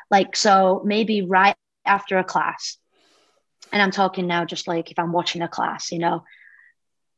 like, 0.10 0.36
so 0.36 0.82
maybe 0.86 1.22
right 1.22 1.56
after 1.86 2.18
a 2.18 2.24
class, 2.24 2.78
and 3.72 3.82
I'm 3.82 3.92
talking 3.92 4.28
now 4.28 4.46
just 4.46 4.68
like 4.68 4.92
if 4.92 5.00
I'm 5.00 5.12
watching 5.12 5.42
a 5.42 5.48
class, 5.48 5.92
you 5.92 6.00
know, 6.00 6.24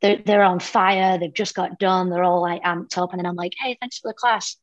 they're, 0.01 0.21
they're 0.25 0.43
on 0.43 0.59
fire, 0.59 1.17
they've 1.17 1.33
just 1.33 1.55
got 1.55 1.79
done, 1.79 2.09
they're 2.09 2.23
all 2.23 2.41
like 2.41 2.63
amped 2.63 2.97
up. 2.97 3.11
And 3.11 3.19
then 3.19 3.25
I'm 3.25 3.35
like, 3.35 3.53
hey, 3.59 3.77
thanks 3.79 3.99
for 3.99 4.09
the 4.09 4.15
class. 4.15 4.57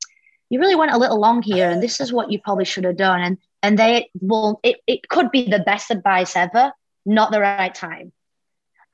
You 0.50 0.60
really 0.60 0.74
went 0.74 0.92
a 0.92 0.98
little 0.98 1.20
long 1.20 1.42
here, 1.42 1.70
and 1.70 1.82
this 1.82 2.00
is 2.00 2.12
what 2.12 2.32
you 2.32 2.40
probably 2.40 2.64
should 2.64 2.84
have 2.84 2.96
done. 2.96 3.20
And 3.20 3.38
and 3.62 3.78
they 3.78 4.10
will 4.20 4.60
it, 4.62 4.76
it 4.86 5.08
could 5.08 5.30
be 5.30 5.48
the 5.48 5.58
best 5.58 5.90
advice 5.90 6.36
ever, 6.36 6.72
not 7.04 7.32
the 7.32 7.40
right 7.40 7.74
time. 7.74 8.12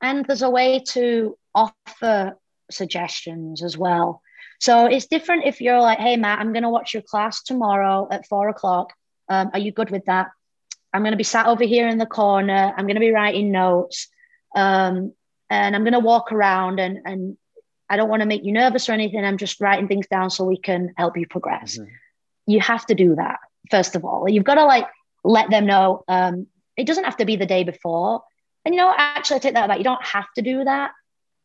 And 0.01 0.25
there's 0.25 0.41
a 0.41 0.49
way 0.49 0.83
to 0.89 1.37
offer 1.53 2.37
suggestions 2.69 3.63
as 3.63 3.77
well. 3.77 4.21
So 4.59 4.85
it's 4.85 5.07
different 5.07 5.45
if 5.45 5.61
you're 5.61 5.81
like, 5.81 5.99
hey 5.99 6.17
Matt, 6.17 6.39
I'm 6.39 6.53
gonna 6.53 6.69
watch 6.69 6.93
your 6.93 7.03
class 7.03 7.43
tomorrow 7.43 8.07
at 8.11 8.27
four 8.27 8.49
o'clock. 8.49 8.93
Um, 9.29 9.51
are 9.53 9.59
you 9.59 9.71
good 9.71 9.89
with 9.89 10.05
that? 10.05 10.31
I'm 10.93 11.01
going 11.01 11.11
to 11.11 11.17
be 11.17 11.23
sat 11.23 11.47
over 11.47 11.63
here 11.63 11.87
in 11.89 11.97
the 11.97 12.05
corner. 12.05 12.73
I'm 12.75 12.85
going 12.85 12.95
to 12.95 13.01
be 13.01 13.11
writing 13.11 13.51
notes. 13.51 14.07
Um, 14.55 15.13
and 15.49 15.75
I'm 15.75 15.83
going 15.83 15.93
to 15.93 15.99
walk 15.99 16.31
around 16.31 16.79
and, 16.79 16.99
and 17.05 17.37
I 17.89 17.97
don't 17.97 18.09
want 18.09 18.21
to 18.21 18.25
make 18.25 18.45
you 18.45 18.53
nervous 18.53 18.87
or 18.87 18.93
anything. 18.93 19.23
I'm 19.23 19.37
just 19.37 19.59
writing 19.59 19.87
things 19.87 20.07
down 20.07 20.29
so 20.29 20.45
we 20.45 20.57
can 20.57 20.93
help 20.97 21.17
you 21.17 21.27
progress. 21.27 21.77
Mm-hmm. 21.77 21.91
You 22.47 22.59
have 22.61 22.85
to 22.87 22.95
do 22.95 23.15
that, 23.15 23.39
first 23.69 23.95
of 23.95 24.05
all. 24.05 24.29
You've 24.29 24.45
got 24.45 24.55
to 24.55 24.65
like 24.65 24.87
let 25.23 25.49
them 25.49 25.65
know. 25.65 26.03
Um, 26.07 26.47
it 26.77 26.87
doesn't 26.87 27.03
have 27.03 27.17
to 27.17 27.25
be 27.25 27.35
the 27.35 27.45
day 27.45 27.63
before. 27.63 28.23
And 28.63 28.73
you 28.73 28.79
know, 28.79 28.93
actually, 28.95 29.35
I 29.35 29.39
take 29.39 29.53
that 29.55 29.67
back. 29.67 29.77
You 29.77 29.83
don't 29.83 30.03
have 30.03 30.31
to 30.35 30.41
do 30.41 30.63
that. 30.63 30.91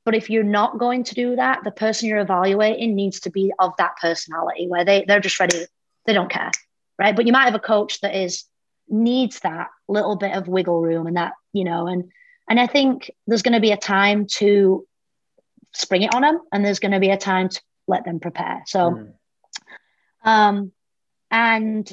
But 0.05 0.15
if 0.15 0.31
you're 0.31 0.45
not 0.45 0.79
going 0.79 1.05
to 1.05 1.15
do 1.15 1.37
that, 1.37 1.65
the 1.65 1.71
person 1.71 2.09
you're 2.09 2.21
evaluating 2.21 2.95
needs 2.95 3.21
to 3.21 3.31
be 3.31 3.53
of 3.59 3.73
that 3.79 3.97
personality 4.01 4.67
where 4.67 4.85
they, 4.85 5.05
they're 5.07 5.21
just 5.21 5.39
ready, 5.39 5.67
they 6.07 6.13
don't 6.13 6.31
care 6.31 6.51
right? 7.01 7.17
But 7.17 7.27
you 7.27 7.33
might 7.33 7.47
have 7.47 7.55
a 7.55 7.59
coach 7.59 8.01
that 8.03 8.15
is 8.15 8.45
needs 8.89 9.41
that 9.41 9.69
little 9.89 10.17
bit 10.17 10.35
of 10.37 10.47
wiggle 10.47 10.83
room 10.83 11.07
and 11.07 11.17
that, 11.17 11.33
you 11.53 11.65
know, 11.65 11.87
and 11.87 12.13
and 12.49 12.61
I 12.61 12.67
think 12.67 13.11
there's 13.27 13.43
going 13.43 13.55
to 13.55 13.61
be 13.61 13.73
a 13.73 13.77
time 13.77 14.27
to 14.39 14.87
spring 15.73 16.03
it 16.03 16.15
on 16.15 16.23
them 16.23 16.41
and 16.53 16.65
there's 16.65 16.81
going 16.81 16.93
to 16.93 17.01
be 17.01 17.11
a 17.11 17.17
time 17.17 17.49
to 17.49 17.61
let 17.89 18.05
them 18.05 18.21
prepare. 18.21 18.63
So 18.67 18.91
mm. 18.91 19.13
um 20.25 20.73
and 21.31 21.93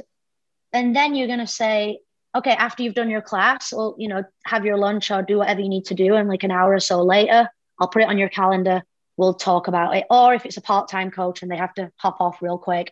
and 0.74 0.96
then 0.96 1.16
you're 1.16 1.28
going 1.28 1.40
to 1.40 1.48
say, 1.48 2.00
okay, 2.36 2.52
after 2.52 2.84
you've 2.84 2.94
done 2.94 3.10
your 3.10 3.22
class, 3.22 3.72
or 3.72 3.96
you 3.98 4.10
know, 4.10 4.24
have 4.46 4.66
your 4.66 4.78
lunch 4.78 5.10
or 5.12 5.22
do 5.22 5.38
whatever 5.38 5.62
you 5.62 5.70
need 5.70 5.86
to 5.86 5.96
do, 5.96 6.16
and 6.16 6.28
like 6.28 6.44
an 6.44 6.52
hour 6.52 6.74
or 6.74 6.80
so 6.80 7.02
later, 7.02 7.50
I'll 7.80 7.88
put 7.88 8.02
it 8.02 8.10
on 8.10 8.18
your 8.18 8.30
calendar. 8.30 8.84
We'll 9.16 9.34
talk 9.34 9.68
about 9.68 9.96
it. 9.96 10.06
Or 10.12 10.34
if 10.34 10.46
it's 10.46 10.58
a 10.58 10.62
part-time 10.62 11.10
coach 11.10 11.42
and 11.42 11.50
they 11.50 11.58
have 11.58 11.74
to 11.76 11.92
hop 11.98 12.18
off 12.20 12.42
real 12.42 12.58
quick, 12.58 12.92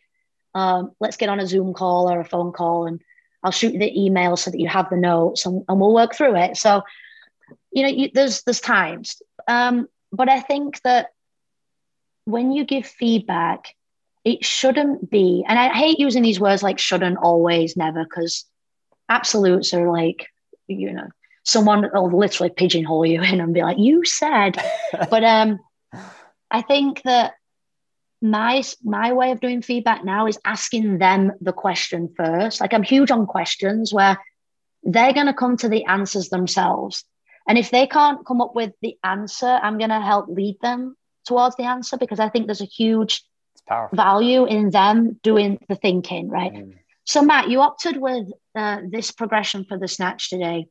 um, 0.55 0.93
let's 0.99 1.17
get 1.17 1.29
on 1.29 1.39
a 1.39 1.45
Zoom 1.45 1.73
call 1.73 2.09
or 2.09 2.21
a 2.21 2.25
phone 2.25 2.51
call, 2.51 2.87
and 2.87 3.01
I'll 3.43 3.51
shoot 3.51 3.73
you 3.73 3.79
the 3.79 4.01
email 4.01 4.37
so 4.37 4.49
that 4.49 4.59
you 4.59 4.67
have 4.67 4.89
the 4.89 4.97
notes, 4.97 5.45
and, 5.45 5.63
and 5.67 5.79
we'll 5.79 5.93
work 5.93 6.15
through 6.15 6.37
it. 6.37 6.57
So, 6.57 6.81
you 7.71 7.83
know, 7.83 7.89
you, 7.89 8.09
there's 8.13 8.41
there's 8.43 8.61
times, 8.61 9.21
um, 9.47 9.87
but 10.11 10.29
I 10.29 10.39
think 10.39 10.81
that 10.81 11.09
when 12.23 12.51
you 12.51 12.65
give 12.65 12.87
feedback, 12.87 13.75
it 14.23 14.43
shouldn't 14.43 15.11
be, 15.11 15.45
and 15.47 15.59
I 15.59 15.69
hate 15.69 15.99
using 15.99 16.23
these 16.23 16.39
words 16.39 16.63
like 16.63 16.79
shouldn't, 16.79 17.17
always, 17.17 17.77
never, 17.77 18.03
because 18.03 18.45
absolutes 19.09 19.73
are 19.73 19.91
like, 19.91 20.27
you 20.67 20.93
know, 20.93 21.09
someone 21.43 21.87
will 21.93 22.17
literally 22.17 22.49
pigeonhole 22.49 23.05
you 23.05 23.21
in 23.23 23.41
and 23.41 23.53
be 23.53 23.61
like, 23.61 23.77
you 23.77 24.05
said. 24.05 24.57
but 25.09 25.23
um, 25.23 25.59
I 26.49 26.61
think 26.61 27.03
that 27.03 27.33
my 28.31 28.63
my 28.83 29.13
way 29.13 29.31
of 29.31 29.39
doing 29.39 29.61
feedback 29.61 30.03
now 30.03 30.27
is 30.27 30.39
asking 30.43 30.97
them 30.97 31.31
the 31.41 31.53
question 31.53 32.13
first. 32.15 32.59
Like 32.59 32.73
I'm 32.73 32.83
huge 32.83 33.11
on 33.11 33.25
questions 33.25 33.93
where 33.93 34.17
they're 34.83 35.13
going 35.13 35.27
to 35.27 35.33
come 35.33 35.57
to 35.57 35.69
the 35.69 35.85
answers 35.85 36.29
themselves. 36.29 37.03
And 37.47 37.57
if 37.57 37.69
they 37.69 37.87
can't 37.87 38.25
come 38.25 38.41
up 38.41 38.55
with 38.55 38.73
the 38.81 38.97
answer, 39.03 39.47
I'm 39.47 39.77
going 39.77 39.89
to 39.89 40.01
help 40.01 40.27
lead 40.27 40.57
them 40.61 40.95
towards 41.25 41.55
the 41.55 41.63
answer 41.63 41.97
because 41.97 42.19
I 42.19 42.29
think 42.29 42.47
there's 42.47 42.61
a 42.61 42.65
huge 42.65 43.23
value 43.93 44.45
in 44.45 44.69
them 44.69 45.19
doing 45.23 45.59
the 45.67 45.75
thinking, 45.75 46.29
right? 46.29 46.53
Mm. 46.53 46.73
So, 47.03 47.21
Matt, 47.21 47.49
you 47.49 47.61
opted 47.61 47.97
with 47.97 48.27
uh, 48.55 48.81
this 48.89 49.11
progression 49.11 49.65
for 49.65 49.77
the 49.77 49.87
snatch 49.87 50.29
today. 50.29 50.67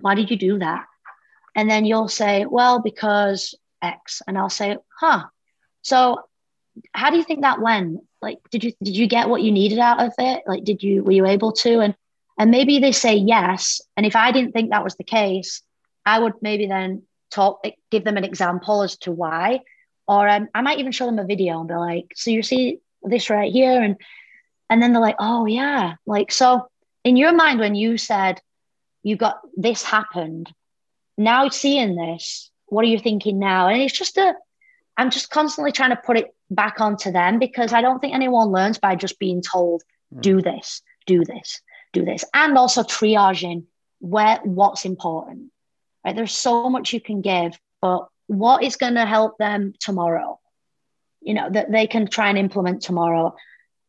Why 0.00 0.14
did 0.14 0.30
you 0.30 0.36
do 0.36 0.58
that? 0.58 0.86
And 1.54 1.70
then 1.70 1.84
you'll 1.84 2.08
say, 2.08 2.46
well, 2.46 2.80
because 2.80 3.54
X. 3.82 4.22
And 4.26 4.38
I'll 4.38 4.50
say, 4.50 4.76
huh. 4.98 5.24
So, 5.82 6.22
how 6.92 7.10
do 7.10 7.16
you 7.16 7.24
think 7.24 7.42
that 7.42 7.60
went? 7.60 8.00
Like, 8.20 8.38
did 8.50 8.64
you 8.64 8.72
did 8.82 8.96
you 8.96 9.06
get 9.06 9.28
what 9.28 9.42
you 9.42 9.52
needed 9.52 9.78
out 9.78 10.00
of 10.00 10.12
it? 10.18 10.42
Like, 10.46 10.64
did 10.64 10.82
you 10.82 11.02
were 11.04 11.12
you 11.12 11.26
able 11.26 11.52
to? 11.52 11.80
And 11.80 11.94
and 12.38 12.50
maybe 12.50 12.78
they 12.78 12.92
say 12.92 13.14
yes. 13.14 13.80
And 13.96 14.06
if 14.06 14.16
I 14.16 14.32
didn't 14.32 14.52
think 14.52 14.70
that 14.70 14.84
was 14.84 14.96
the 14.96 15.04
case, 15.04 15.62
I 16.06 16.18
would 16.18 16.34
maybe 16.40 16.66
then 16.66 17.02
talk, 17.30 17.64
give 17.90 18.04
them 18.04 18.16
an 18.16 18.24
example 18.24 18.82
as 18.82 18.96
to 18.98 19.12
why, 19.12 19.60
or 20.06 20.28
um, 20.28 20.48
I 20.54 20.62
might 20.62 20.78
even 20.78 20.92
show 20.92 21.06
them 21.06 21.18
a 21.18 21.24
video 21.24 21.58
and 21.58 21.68
be 21.68 21.74
like, 21.74 22.12
so 22.14 22.30
you 22.30 22.42
see 22.42 22.78
this 23.02 23.30
right 23.30 23.52
here, 23.52 23.82
and 23.82 23.96
and 24.70 24.82
then 24.82 24.92
they're 24.92 25.02
like, 25.02 25.16
oh, 25.18 25.46
yeah. 25.46 25.94
Like, 26.06 26.30
so 26.30 26.68
in 27.04 27.16
your 27.16 27.32
mind, 27.32 27.60
when 27.60 27.74
you 27.74 27.98
said 27.98 28.40
you 29.02 29.16
got 29.16 29.40
this 29.56 29.82
happened, 29.82 30.52
now 31.16 31.48
seeing 31.48 31.96
this, 31.96 32.50
what 32.66 32.84
are 32.84 32.88
you 32.88 32.98
thinking 32.98 33.38
now? 33.38 33.68
And 33.68 33.80
it's 33.80 33.96
just 33.96 34.18
a, 34.18 34.34
I'm 34.96 35.10
just 35.10 35.30
constantly 35.30 35.72
trying 35.72 35.90
to 35.90 36.02
put 36.04 36.18
it 36.18 36.34
back 36.50 36.80
onto 36.80 37.10
them 37.10 37.38
because 37.38 37.72
I 37.72 37.82
don't 37.82 38.00
think 38.00 38.14
anyone 38.14 38.48
learns 38.48 38.78
by 38.78 38.94
just 38.94 39.18
being 39.18 39.42
told, 39.42 39.82
mm. 40.14 40.20
do 40.20 40.40
this, 40.40 40.82
do 41.06 41.24
this, 41.24 41.60
do 41.92 42.04
this. 42.04 42.24
And 42.34 42.56
also 42.56 42.82
triaging 42.82 43.64
where 44.00 44.40
what's 44.44 44.84
important. 44.84 45.50
Right? 46.04 46.14
There's 46.14 46.34
so 46.34 46.70
much 46.70 46.92
you 46.92 47.00
can 47.00 47.20
give, 47.20 47.58
but 47.80 48.08
what 48.26 48.62
is 48.62 48.76
going 48.76 48.94
to 48.94 49.06
help 49.06 49.38
them 49.38 49.74
tomorrow? 49.80 50.38
You 51.20 51.34
know, 51.34 51.50
that 51.50 51.70
they 51.70 51.86
can 51.86 52.06
try 52.06 52.28
and 52.28 52.38
implement 52.38 52.82
tomorrow 52.82 53.34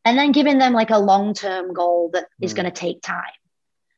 and 0.05 0.18
then 0.18 0.32
giving 0.32 0.57
them 0.57 0.74
like 0.74 0.89
a 0.89 0.97
long 0.97 1.34
term 1.34 1.74
goal 1.74 2.10
that 2.14 2.26
is 2.41 2.53
mm. 2.53 2.57
going 2.57 2.66
to 2.66 2.72
take 2.72 3.01
time. 3.01 3.24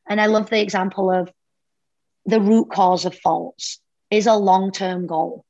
And 0.09 0.19
I 0.19 0.25
love 0.25 0.49
the 0.49 0.61
example 0.61 1.11
of 1.11 1.31
the 2.25 2.41
root 2.41 2.69
cause 2.69 3.05
of 3.05 3.15
faults 3.15 3.79
is 4.09 4.27
a 4.27 4.35
long 4.35 4.71
term 4.71 5.07
goal. 5.07 5.45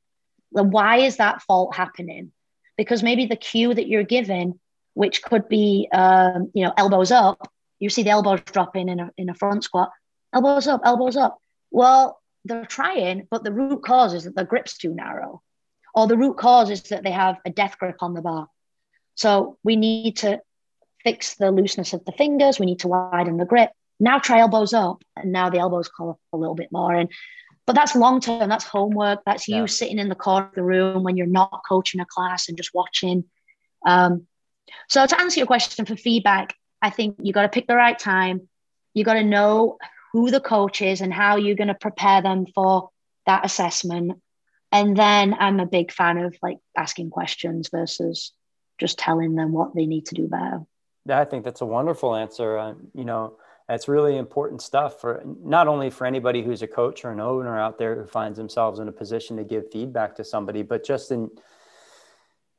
Then 0.52 0.70
why 0.70 0.98
is 0.98 1.16
that 1.16 1.42
fault 1.42 1.74
happening? 1.74 2.32
Because 2.82 3.04
maybe 3.04 3.26
the 3.26 3.36
cue 3.36 3.72
that 3.72 3.86
you're 3.86 4.02
given, 4.02 4.58
which 4.94 5.22
could 5.22 5.48
be, 5.48 5.88
um, 5.92 6.50
you 6.52 6.64
know, 6.64 6.72
elbows 6.76 7.12
up, 7.12 7.48
you 7.78 7.88
see 7.88 8.02
the 8.02 8.10
elbows 8.10 8.40
dropping 8.40 8.88
in 8.88 8.98
a, 8.98 9.10
in 9.16 9.28
a 9.28 9.34
front 9.34 9.62
squat, 9.62 9.90
elbows 10.34 10.66
up, 10.66 10.80
elbows 10.84 11.16
up. 11.16 11.38
Well, 11.70 12.20
they're 12.44 12.66
trying, 12.66 13.28
but 13.30 13.44
the 13.44 13.52
root 13.52 13.84
cause 13.84 14.14
is 14.14 14.24
that 14.24 14.34
the 14.34 14.44
grip's 14.44 14.76
too 14.76 14.92
narrow, 14.92 15.42
or 15.94 16.08
the 16.08 16.16
root 16.16 16.36
cause 16.38 16.70
is 16.70 16.82
that 16.90 17.04
they 17.04 17.12
have 17.12 17.36
a 17.44 17.50
death 17.50 17.76
grip 17.78 17.98
on 18.00 18.14
the 18.14 18.20
bar. 18.20 18.48
So 19.14 19.58
we 19.62 19.76
need 19.76 20.16
to 20.18 20.40
fix 21.04 21.36
the 21.36 21.52
looseness 21.52 21.92
of 21.92 22.04
the 22.04 22.12
fingers. 22.12 22.58
We 22.58 22.66
need 22.66 22.80
to 22.80 22.88
widen 22.88 23.36
the 23.36 23.44
grip. 23.44 23.70
Now 24.00 24.18
try 24.18 24.40
elbows 24.40 24.74
up, 24.74 25.04
and 25.14 25.30
now 25.30 25.50
the 25.50 25.60
elbows 25.60 25.88
come 25.88 26.08
up 26.08 26.20
a 26.32 26.36
little 26.36 26.56
bit 26.56 26.72
more. 26.72 26.92
And 26.92 27.10
but 27.66 27.74
that's 27.74 27.94
long 27.94 28.20
term. 28.20 28.48
That's 28.48 28.64
homework. 28.64 29.20
That's 29.24 29.48
you 29.48 29.60
yeah. 29.60 29.66
sitting 29.66 29.98
in 29.98 30.08
the 30.08 30.14
corner 30.14 30.46
of 30.46 30.54
the 30.54 30.62
room 30.62 31.02
when 31.02 31.16
you're 31.16 31.26
not 31.26 31.62
coaching 31.68 32.00
a 32.00 32.06
class 32.06 32.48
and 32.48 32.56
just 32.56 32.70
watching. 32.74 33.24
Um, 33.86 34.26
so 34.88 35.06
to 35.06 35.20
answer 35.20 35.40
your 35.40 35.46
question 35.46 35.84
for 35.84 35.96
feedback, 35.96 36.54
I 36.80 36.90
think 36.90 37.16
you 37.22 37.32
got 37.32 37.42
to 37.42 37.48
pick 37.48 37.66
the 37.66 37.76
right 37.76 37.98
time. 37.98 38.48
You 38.94 39.04
got 39.04 39.14
to 39.14 39.24
know 39.24 39.78
who 40.12 40.30
the 40.30 40.40
coach 40.40 40.82
is 40.82 41.00
and 41.00 41.12
how 41.12 41.36
you're 41.36 41.56
going 41.56 41.68
to 41.68 41.74
prepare 41.74 42.20
them 42.20 42.46
for 42.54 42.90
that 43.26 43.44
assessment. 43.44 44.20
And 44.70 44.96
then 44.96 45.34
I'm 45.38 45.60
a 45.60 45.66
big 45.66 45.92
fan 45.92 46.18
of 46.18 46.36
like 46.42 46.58
asking 46.76 47.10
questions 47.10 47.68
versus 47.70 48.32
just 48.78 48.98
telling 48.98 49.34
them 49.34 49.52
what 49.52 49.74
they 49.74 49.86
need 49.86 50.06
to 50.06 50.14
do 50.14 50.28
better. 50.28 50.60
Yeah, 51.06 51.20
I 51.20 51.24
think 51.24 51.44
that's 51.44 51.60
a 51.60 51.66
wonderful 51.66 52.14
answer. 52.14 52.58
Uh, 52.58 52.74
you 52.94 53.04
know, 53.04 53.36
that's 53.68 53.88
really 53.88 54.16
important 54.16 54.60
stuff 54.60 55.00
for 55.00 55.22
not 55.24 55.68
only 55.68 55.90
for 55.90 56.06
anybody 56.06 56.42
who's 56.42 56.62
a 56.62 56.66
coach 56.66 57.04
or 57.04 57.10
an 57.10 57.20
owner 57.20 57.58
out 57.58 57.78
there 57.78 57.94
who 57.94 58.06
finds 58.06 58.36
themselves 58.36 58.80
in 58.80 58.88
a 58.88 58.92
position 58.92 59.36
to 59.36 59.44
give 59.44 59.70
feedback 59.70 60.16
to 60.16 60.24
somebody, 60.24 60.62
but 60.62 60.84
just 60.84 61.10
in 61.10 61.30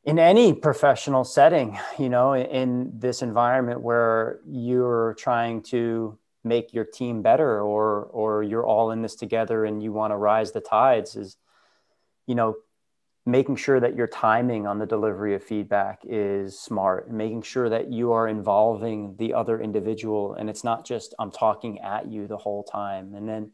in 0.05 0.19
any 0.19 0.53
professional 0.53 1.23
setting, 1.23 1.79
you 1.97 2.09
know, 2.09 2.35
in, 2.35 2.91
this 2.99 3.21
environment 3.21 3.81
where 3.81 4.41
you're 4.45 5.15
trying 5.17 5.61
to 5.61 6.17
make 6.43 6.73
your 6.73 6.83
team 6.83 7.21
better 7.21 7.61
or 7.61 8.03
or 8.05 8.43
you're 8.43 8.65
all 8.65 8.91
in 8.91 9.01
this 9.01 9.15
together 9.15 9.63
and 9.65 9.81
you 9.81 9.93
want 9.93 10.11
to 10.11 10.17
rise 10.17 10.51
the 10.51 10.59
tides 10.59 11.15
is 11.15 11.37
you 12.27 12.35
know 12.35 12.55
making 13.25 13.55
sure 13.55 13.79
that 13.79 13.95
your 13.95 14.07
timing 14.07 14.67
on 14.67 14.79
the 14.79 14.85
delivery 14.85 15.33
of 15.33 15.43
feedback 15.43 16.01
is 16.03 16.59
smart 16.59 17.09
making 17.09 17.41
sure 17.41 17.69
that 17.69 17.91
you 17.91 18.11
are 18.11 18.27
involving 18.27 19.15
the 19.17 19.33
other 19.33 19.61
individual 19.61 20.33
and 20.35 20.49
it's 20.49 20.63
not 20.63 20.85
just 20.85 21.13
i'm 21.19 21.31
talking 21.31 21.79
at 21.79 22.07
you 22.11 22.27
the 22.27 22.37
whole 22.37 22.63
time 22.63 23.13
and 23.15 23.27
then 23.27 23.49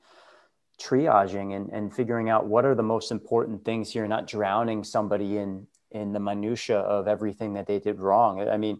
triaging 0.80 1.55
and, 1.55 1.70
and 1.70 1.93
figuring 1.93 2.30
out 2.30 2.47
what 2.47 2.65
are 2.65 2.74
the 2.74 2.82
most 2.84 3.11
important 3.11 3.63
things 3.63 3.91
here 3.91 4.07
not 4.07 4.28
drowning 4.28 4.84
somebody 4.84 5.38
in 5.38 5.67
in 5.91 6.13
the 6.13 6.20
minutia 6.20 6.80
of 6.80 7.07
everything 7.07 7.53
that 7.53 7.65
they 7.65 7.80
did 7.80 7.99
wrong. 7.99 8.47
I 8.47 8.57
mean 8.57 8.80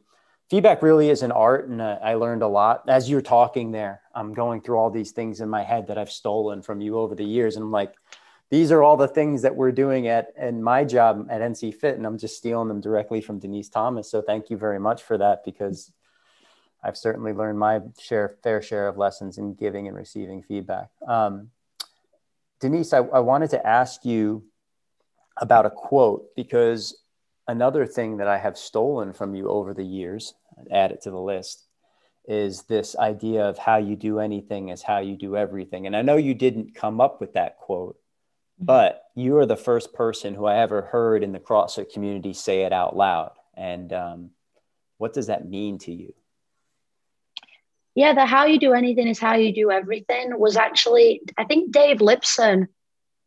feedback 0.50 0.82
really 0.82 1.10
is 1.10 1.24
an 1.24 1.32
art 1.32 1.68
and 1.68 1.82
uh, 1.82 1.98
i 2.02 2.14
learned 2.14 2.42
a 2.42 2.48
lot. 2.48 2.84
As 2.88 3.10
you're 3.10 3.22
talking 3.22 3.72
there 3.72 4.02
i'm 4.16 4.34
going 4.34 4.62
through 4.62 4.78
all 4.78 4.90
these 4.90 5.12
things 5.12 5.42
in 5.42 5.50
my 5.50 5.64
head 5.64 5.88
that 5.88 5.98
i've 5.98 6.12
stolen 6.12 6.62
from 6.62 6.82
you 6.82 6.98
over 6.98 7.16
the 7.16 7.26
years 7.26 7.56
and 7.56 7.64
i'm 7.64 7.72
like 7.72 7.94
these 8.50 8.72
are 8.72 8.82
all 8.82 8.98
the 8.98 9.08
things 9.08 9.44
that 9.44 9.56
we're 9.56 9.72
doing 9.72 10.08
at 10.08 10.34
in 10.38 10.64
my 10.64 10.84
job 10.84 11.28
at 11.30 11.42
NC 11.42 11.76
Fit, 11.76 11.98
and 11.98 12.06
I'm 12.06 12.18
just 12.18 12.38
stealing 12.38 12.68
them 12.68 12.82
directly 12.82 13.22
from 13.22 13.40
Denise 13.40 13.70
Thomas. 13.70 14.10
So 14.10 14.22
thank 14.22 14.50
you 14.50 14.58
very 14.58 14.80
much 14.80 15.04
for 15.04 15.18
that 15.18 15.44
because 15.46 15.92
I've 16.84 16.98
certainly 16.98 17.34
learned 17.34 17.60
my 17.60 17.82
share, 18.00 18.30
fair 18.42 18.62
share 18.62 18.88
of 18.88 18.98
lessons 18.98 19.38
in 19.38 19.54
giving 19.54 19.88
and 19.88 19.96
receiving 19.96 20.42
feedback. 20.42 20.90
Um, 21.08 21.52
Denise, 22.60 22.92
I, 22.94 23.00
I 23.00 23.20
wanted 23.20 23.52
to 23.52 23.66
ask 23.66 24.04
you 24.04 24.44
about 25.38 25.66
a 25.66 25.70
quote 25.70 26.36
because 26.36 26.98
another 27.48 27.86
thing 27.86 28.18
that 28.18 28.28
I 28.28 28.38
have 28.38 28.58
stolen 28.58 29.14
from 29.14 29.36
you 29.36 29.50
over 29.50 29.74
the 29.74 29.86
years, 29.86 30.34
add 30.72 30.92
it 30.92 31.02
to 31.04 31.12
the 31.12 31.20
list, 31.20 31.66
is 32.28 32.64
this 32.64 32.96
idea 32.96 33.48
of 33.48 33.58
how 33.58 33.78
you 33.78 33.96
do 33.96 34.20
anything 34.20 34.70
is 34.70 34.82
how 34.82 35.00
you 35.00 35.16
do 35.16 35.36
everything. 35.36 35.88
And 35.88 35.96
I 35.96 36.02
know 36.02 36.16
you 36.16 36.34
didn't 36.34 36.76
come 36.76 37.02
up 37.02 37.20
with 37.20 37.34
that 37.34 37.58
quote, 37.58 37.98
but 38.60 39.04
you 39.16 39.38
are 39.38 39.46
the 39.46 39.56
first 39.56 39.94
person 39.94 40.36
who 40.36 40.46
I 40.46 40.58
ever 40.58 40.82
heard 40.82 41.24
in 41.24 41.32
the 41.32 41.40
CrossFit 41.40 41.94
community 41.94 42.34
say 42.34 42.62
it 42.62 42.74
out 42.74 42.96
loud. 42.96 43.32
And 43.56 43.92
um, 43.94 44.30
what 44.98 45.14
does 45.14 45.28
that 45.28 45.50
mean 45.50 45.78
to 45.80 45.94
you? 45.94 46.14
Yeah, 47.96 48.14
the 48.14 48.26
how 48.26 48.46
you 48.46 48.60
do 48.60 48.74
anything 48.74 49.08
is 49.08 49.20
how 49.20 49.36
you 49.36 49.54
do 49.54 49.72
everything 49.72 50.38
was 50.38 50.56
actually, 50.56 51.22
I 51.38 51.46
think 51.46 51.72
Dave 51.72 51.98
Lipson 51.98 52.68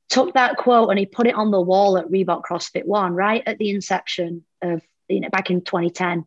took 0.08 0.34
that 0.34 0.56
quote 0.56 0.90
and 0.90 0.98
he 0.98 1.06
put 1.06 1.26
it 1.26 1.34
on 1.34 1.50
the 1.50 1.60
wall 1.60 1.98
at 1.98 2.08
Reebok 2.08 2.42
CrossFit 2.42 2.84
One 2.84 3.14
right 3.14 3.42
at 3.46 3.58
the 3.58 3.70
inception 3.70 4.44
of, 4.60 4.82
you 5.08 5.20
know, 5.20 5.30
back 5.30 5.50
in 5.50 5.62
2010. 5.62 6.26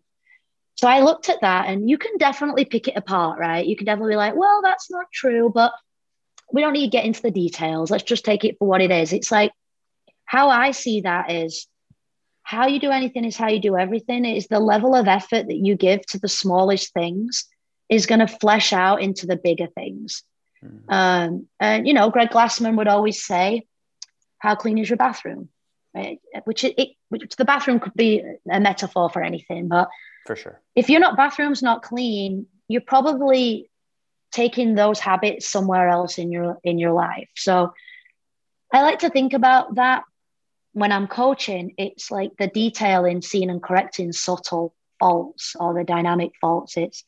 So 0.75 0.87
I 0.87 1.01
looked 1.01 1.29
at 1.29 1.41
that 1.41 1.67
and 1.67 1.89
you 1.89 1.97
can 1.97 2.17
definitely 2.17 2.65
pick 2.65 2.87
it 2.87 2.97
apart, 2.97 3.39
right? 3.39 3.65
You 3.65 3.75
can 3.75 3.85
definitely 3.85 4.13
be 4.13 4.17
like, 4.17 4.35
well, 4.35 4.61
that's 4.61 4.91
not 4.91 5.05
true. 5.13 5.51
But 5.53 5.71
we 6.51 6.61
don't 6.61 6.73
need 6.73 6.85
to 6.85 6.91
get 6.91 7.05
into 7.05 7.21
the 7.21 7.31
details. 7.31 7.91
Let's 7.91 8.03
just 8.03 8.25
take 8.25 8.43
it 8.43 8.57
for 8.57 8.67
what 8.67 8.81
it 8.81 8.91
is. 8.91 9.13
It's 9.13 9.31
like 9.31 9.51
how 10.25 10.49
I 10.49 10.71
see 10.71 11.01
that 11.01 11.31
is 11.31 11.67
how 12.43 12.67
you 12.67 12.79
do 12.79 12.91
anything 12.91 13.25
is 13.25 13.35
how 13.35 13.49
you 13.49 13.59
do 13.59 13.75
everything. 13.75 14.23
It 14.23 14.37
is 14.37 14.47
the 14.47 14.59
level 14.59 14.95
of 14.95 15.07
effort 15.07 15.47
that 15.47 15.57
you 15.57 15.75
give 15.75 16.05
to 16.07 16.19
the 16.19 16.27
smallest 16.27 16.93
things 16.93 17.45
is 17.89 18.05
going 18.05 18.19
to 18.19 18.27
flesh 18.27 18.73
out 18.73 19.01
into 19.01 19.25
the 19.25 19.35
bigger 19.35 19.67
things. 19.67 20.23
Mm. 20.63 20.81
Um, 20.87 21.47
and, 21.59 21.87
you 21.87 21.93
know, 21.93 22.09
Greg 22.11 22.29
Glassman 22.29 22.77
would 22.77 22.87
always 22.87 23.23
say, 23.23 23.65
How 24.37 24.55
clean 24.55 24.77
is 24.77 24.89
your 24.89 24.97
bathroom? 24.97 25.49
Right? 25.95 26.19
Which, 26.43 26.63
it, 26.63 26.75
it, 26.77 26.89
which 27.09 27.35
the 27.35 27.45
bathroom 27.45 27.79
could 27.79 27.93
be 27.95 28.23
a 28.51 28.59
metaphor 28.59 29.09
for 29.09 29.23
anything, 29.23 29.67
but 29.67 29.89
for 30.25 30.35
sure. 30.35 30.61
If 30.75 30.89
you're 30.89 30.99
not 30.99 31.17
bathroom's 31.17 31.63
not 31.63 31.83
clean, 31.83 32.47
you're 32.67 32.81
probably 32.81 33.69
taking 34.31 34.75
those 34.75 34.99
habits 34.99 35.47
somewhere 35.47 35.89
else 35.89 36.17
in 36.17 36.31
your 36.31 36.57
in 36.63 36.77
your 36.77 36.93
life. 36.93 37.29
So 37.35 37.73
I 38.73 38.81
like 38.81 38.99
to 38.99 39.09
think 39.09 39.33
about 39.33 39.75
that 39.75 40.03
when 40.73 40.91
I'm 40.91 41.07
coaching. 41.07 41.73
It's 41.77 42.11
like 42.11 42.31
the 42.37 42.47
detail 42.47 43.05
in 43.05 43.21
seeing 43.21 43.49
and 43.49 43.63
correcting 43.63 44.11
subtle 44.11 44.75
faults 44.99 45.55
or 45.59 45.73
the 45.73 45.83
dynamic 45.83 46.31
faults. 46.41 46.77
It's 46.77 47.03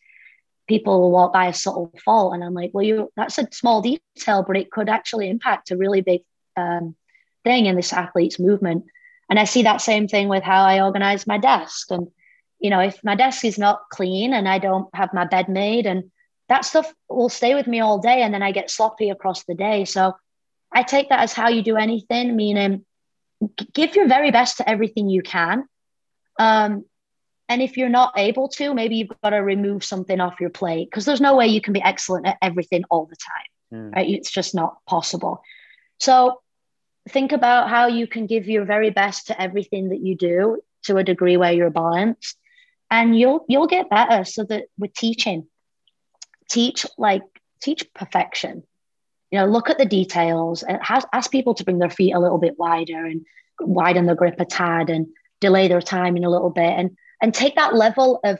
people 0.67 0.99
will 1.01 1.11
walk 1.11 1.33
by 1.33 1.47
a 1.47 1.53
subtle 1.53 1.93
fault, 2.03 2.33
and 2.33 2.43
I'm 2.43 2.53
like, 2.53 2.71
well, 2.73 2.85
you 2.85 3.11
that's 3.15 3.37
a 3.37 3.47
small 3.51 3.81
detail, 3.81 4.43
but 4.45 4.57
it 4.57 4.71
could 4.71 4.89
actually 4.89 5.29
impact 5.29 5.71
a 5.71 5.77
really 5.77 6.01
big 6.01 6.21
um, 6.55 6.95
thing 7.43 7.65
in 7.65 7.75
this 7.75 7.93
athlete's 7.93 8.39
movement. 8.39 8.85
And 9.29 9.39
I 9.39 9.43
see 9.43 9.63
that 9.63 9.81
same 9.81 10.07
thing 10.07 10.29
with 10.29 10.43
how 10.43 10.63
I 10.63 10.81
organize 10.81 11.27
my 11.27 11.37
desk. 11.37 11.91
And 11.91 12.07
you 12.59 12.69
know, 12.69 12.79
if 12.79 13.03
my 13.03 13.15
desk 13.15 13.45
is 13.45 13.57
not 13.57 13.89
clean 13.91 14.33
and 14.33 14.47
I 14.47 14.59
don't 14.59 14.93
have 14.93 15.13
my 15.13 15.25
bed 15.25 15.49
made, 15.49 15.85
and 15.85 16.11
that 16.49 16.65
stuff 16.65 16.91
will 17.09 17.29
stay 17.29 17.55
with 17.55 17.67
me 17.67 17.79
all 17.79 17.99
day, 17.99 18.21
and 18.21 18.33
then 18.33 18.43
I 18.43 18.51
get 18.51 18.69
sloppy 18.69 19.09
across 19.09 19.43
the 19.43 19.55
day. 19.55 19.85
So 19.85 20.13
I 20.71 20.83
take 20.83 21.09
that 21.09 21.19
as 21.19 21.33
how 21.33 21.49
you 21.49 21.61
do 21.61 21.77
anything, 21.77 22.35
meaning 22.35 22.85
give 23.73 23.95
your 23.95 24.07
very 24.07 24.31
best 24.31 24.57
to 24.57 24.69
everything 24.69 25.09
you 25.09 25.21
can. 25.21 25.65
Um, 26.39 26.85
and 27.49 27.61
if 27.61 27.77
you're 27.77 27.89
not 27.89 28.13
able 28.17 28.49
to, 28.49 28.73
maybe 28.73 28.97
you've 28.97 29.11
got 29.23 29.29
to 29.29 29.37
remove 29.37 29.83
something 29.83 30.19
off 30.19 30.41
your 30.41 30.49
plate 30.49 30.89
because 30.89 31.05
there's 31.05 31.21
no 31.21 31.35
way 31.35 31.47
you 31.47 31.61
can 31.61 31.73
be 31.73 31.81
excellent 31.81 32.27
at 32.27 32.37
everything 32.41 32.83
all 32.89 33.05
the 33.05 33.15
time. 33.15 33.91
Mm. 33.91 33.95
Right? 33.95 34.09
It's 34.09 34.31
just 34.31 34.53
not 34.53 34.77
possible. 34.85 35.41
So 35.99 36.41
think 37.09 37.31
about 37.31 37.69
how 37.69 37.87
you 37.87 38.07
can 38.07 38.25
give 38.25 38.47
your 38.47 38.65
very 38.65 38.89
best 38.89 39.27
to 39.27 39.41
everything 39.41 39.89
that 39.89 40.01
you 40.01 40.15
do 40.15 40.61
to 40.83 40.97
a 40.97 41.03
degree 41.03 41.37
where 41.37 41.53
you're 41.53 41.69
balanced 41.69 42.37
and 42.89 43.17
you'll 43.17 43.45
you'll 43.47 43.67
get 43.67 43.89
better 43.89 44.23
so 44.23 44.43
that 44.43 44.65
with 44.77 44.93
teaching 44.93 45.47
teach 46.49 46.85
like 46.97 47.23
teach 47.61 47.85
perfection. 47.93 48.63
You 49.31 49.39
know 49.39 49.45
look 49.45 49.69
at 49.69 49.77
the 49.77 49.85
details 49.85 50.63
and 50.63 50.79
ask 51.11 51.31
people 51.31 51.53
to 51.55 51.63
bring 51.63 51.79
their 51.79 51.89
feet 51.89 52.13
a 52.13 52.19
little 52.19 52.37
bit 52.37 52.57
wider 52.57 53.05
and 53.05 53.25
widen 53.59 54.05
the 54.05 54.15
grip 54.15 54.39
a 54.39 54.45
tad 54.45 54.89
and 54.89 55.07
delay 55.41 55.67
their 55.67 55.81
timing 55.81 56.23
a 56.23 56.29
little 56.29 56.49
bit 56.49 56.71
and 56.77 56.97
and 57.21 57.33
take 57.33 57.55
that 57.55 57.75
level 57.75 58.19
of 58.23 58.39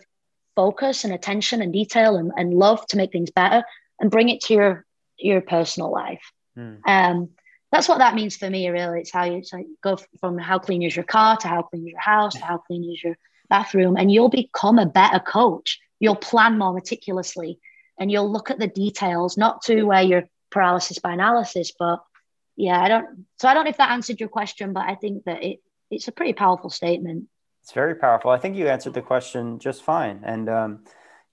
focus 0.55 1.03
and 1.03 1.13
attention 1.13 1.61
and 1.61 1.73
detail 1.73 2.15
and, 2.15 2.31
and 2.37 2.53
love 2.53 2.85
to 2.87 2.97
make 2.97 3.11
things 3.11 3.31
better 3.31 3.63
and 3.99 4.11
bring 4.11 4.29
it 4.29 4.41
to 4.41 4.53
your 4.53 4.85
your 5.17 5.41
personal 5.41 5.91
life. 5.91 6.31
Mm. 6.57 6.79
um 6.87 7.29
that's 7.71 7.89
what 7.89 7.97
that 7.97 8.15
means 8.15 8.37
for 8.37 8.49
me 8.49 8.69
really. 8.69 9.01
It's 9.01 9.11
how 9.11 9.25
you 9.25 9.41
go 9.83 9.97
from 10.21 10.37
how 10.37 10.57
clean 10.57 10.83
is 10.83 10.95
your 10.95 11.03
car 11.05 11.35
to 11.37 11.47
how 11.47 11.63
clean 11.63 11.85
is 11.85 11.91
your 11.91 11.99
house 11.99 12.33
to 12.35 12.45
how 12.45 12.59
clean 12.59 12.89
is 12.89 13.03
your 13.03 13.17
bathroom 13.49 13.97
and 13.97 14.11
you'll 14.11 14.29
become 14.29 14.79
a 14.79 14.85
better 14.85 15.19
coach. 15.19 15.79
You'll 15.99 16.15
plan 16.15 16.57
more 16.57 16.73
meticulously 16.73 17.59
and 17.99 18.11
you'll 18.11 18.31
look 18.31 18.51
at 18.51 18.59
the 18.59 18.67
details 18.67 19.37
not 19.37 19.61
to 19.63 19.83
where 19.83 20.01
you're 20.01 20.23
paralysis 20.49 20.99
by 20.99 21.13
analysis 21.13 21.71
but 21.77 21.99
yeah 22.55 22.81
i 22.81 22.87
don't 22.87 23.25
so 23.37 23.47
i 23.47 23.53
don't 23.53 23.65
know 23.65 23.69
if 23.69 23.77
that 23.77 23.91
answered 23.91 24.19
your 24.19 24.29
question 24.29 24.73
but 24.73 24.85
i 24.87 24.95
think 24.95 25.23
that 25.25 25.43
it 25.43 25.59
it's 25.89 26.07
a 26.07 26.11
pretty 26.11 26.33
powerful 26.33 26.69
statement. 26.69 27.25
It's 27.61 27.71
very 27.71 27.95
powerful. 27.95 28.31
I 28.31 28.37
think 28.37 28.55
you 28.55 28.67
answered 28.67 28.93
the 28.93 29.01
question 29.01 29.59
just 29.59 29.83
fine. 29.83 30.21
And 30.23 30.49
um, 30.49 30.79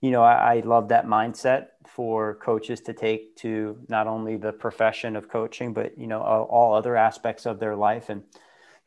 you 0.01 0.11
know 0.11 0.23
I, 0.23 0.55
I 0.55 0.59
love 0.61 0.89
that 0.89 1.05
mindset 1.05 1.67
for 1.87 2.35
coaches 2.35 2.81
to 2.81 2.93
take 2.93 3.35
to 3.37 3.77
not 3.87 4.07
only 4.07 4.37
the 4.37 4.51
profession 4.51 5.15
of 5.15 5.29
coaching 5.29 5.73
but 5.73 5.97
you 5.97 6.07
know 6.07 6.21
all, 6.21 6.73
other 6.73 6.95
aspects 6.95 7.45
of 7.45 7.59
their 7.59 7.75
life. 7.75 8.09
And 8.09 8.23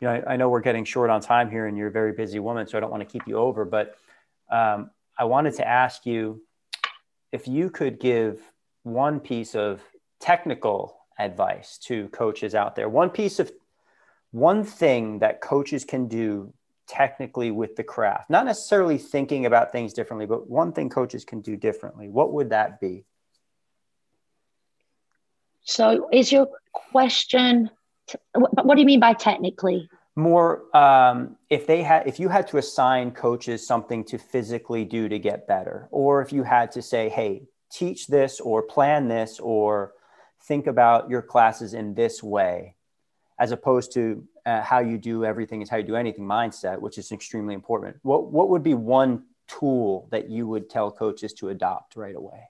you 0.01 0.09
know 0.09 0.15
I, 0.15 0.35
I, 0.35 0.37
know 0.37 0.49
we're 0.49 0.61
getting 0.61 0.85
short 0.85 1.11
on 1.11 1.21
time 1.21 1.51
here 1.51 1.67
and 1.67 1.77
you're 1.77 1.89
a 1.89 1.93
very 1.93 2.13
busy 2.13 2.39
woman 2.39 2.67
so 2.67 2.77
i 2.77 2.81
don't 2.81 2.91
want 2.93 3.01
to 3.01 3.13
keep 3.13 3.27
you 3.27 3.37
over 3.37 3.65
but 3.65 3.97
um, 4.49 4.91
i 5.19 5.25
wanted 5.25 5.55
to 5.55 5.67
ask 5.67 6.07
you 6.07 6.41
if 7.33 7.47
you 7.47 7.71
could 7.71 8.01
give 8.01 8.41
one 8.83 9.21
piece 9.21 9.55
of 9.55 9.83
technical 10.21 10.97
advice 11.19 11.79
to 11.79 12.09
coaches 12.09 12.55
out 12.55 12.77
there 12.77 12.89
one 12.89 13.11
piece 13.11 13.39
of 13.39 13.51
one 14.31 14.63
thing 14.65 15.19
that 15.19 15.41
coaches 15.41 15.85
can 15.85 16.07
do 16.07 16.53
technically 16.87 17.51
with 17.51 17.77
the 17.77 17.83
craft 17.83 18.31
not 18.31 18.47
necessarily 18.47 18.99
thinking 18.99 19.47
about 19.47 19.73
things 19.73 19.93
differently 19.93 20.27
but 20.27 20.49
one 20.49 20.73
thing 20.73 20.89
coaches 20.89 21.25
can 21.25 21.41
do 21.41 21.57
differently 21.57 22.09
what 22.09 22.33
would 22.33 22.51
that 22.51 22.81
be? 22.81 23.05
So 25.63 26.09
is 26.13 26.33
your 26.33 26.49
question 26.73 27.69
what, 28.33 28.75
do 28.75 28.81
you 28.81 28.87
mean 28.87 29.01
by 29.01 29.13
technically 29.13 29.89
more 30.19 30.77
um, 30.77 31.37
if 31.49 31.67
they 31.67 31.83
had 31.83 32.07
if 32.07 32.19
you 32.19 32.29
had 32.29 32.49
to 32.49 32.59
assign 32.59 33.13
coaches 33.13 33.65
something 33.67 34.05
to 34.05 34.19
physically 34.19 34.85
do 34.85 35.09
to 35.09 35.19
get 35.19 35.47
better 35.47 35.89
or 35.91 36.21
if 36.21 36.33
you 36.33 36.43
had 36.43 36.73
to 36.73 36.83
say 36.83 37.09
hey 37.09 37.43
teach 37.71 38.09
this 38.09 38.41
or 38.41 38.63
plan 38.63 39.09
this 39.09 39.39
or 39.39 39.93
think 40.43 40.67
about 40.67 41.09
your 41.09 41.23
classes 41.23 41.73
in 41.73 41.95
this 41.95 42.23
way 42.23 42.75
as 43.39 43.53
opposed 43.53 43.93
to 43.93 44.27
uh, 44.45 44.61
how 44.61 44.81
you 44.81 44.99
do 44.99 45.25
everything 45.25 45.63
is 45.63 45.71
how 45.71 45.77
you 45.77 45.85
do 45.85 45.95
anything 45.95 46.25
mindset 46.25 46.81
which 46.81 46.99
is 46.99 47.13
extremely 47.13 47.55
important. 47.55 47.97
What 48.03 48.33
what 48.33 48.49
would 48.49 48.65
be 48.65 48.75
one 48.75 49.25
tool 49.47 50.09
that 50.11 50.29
you 50.29 50.49
would 50.49 50.69
tell 50.69 50.91
coaches 50.91 51.33
to 51.35 51.49
adopt 51.49 51.95
right 51.95 52.17
away? 52.17 52.49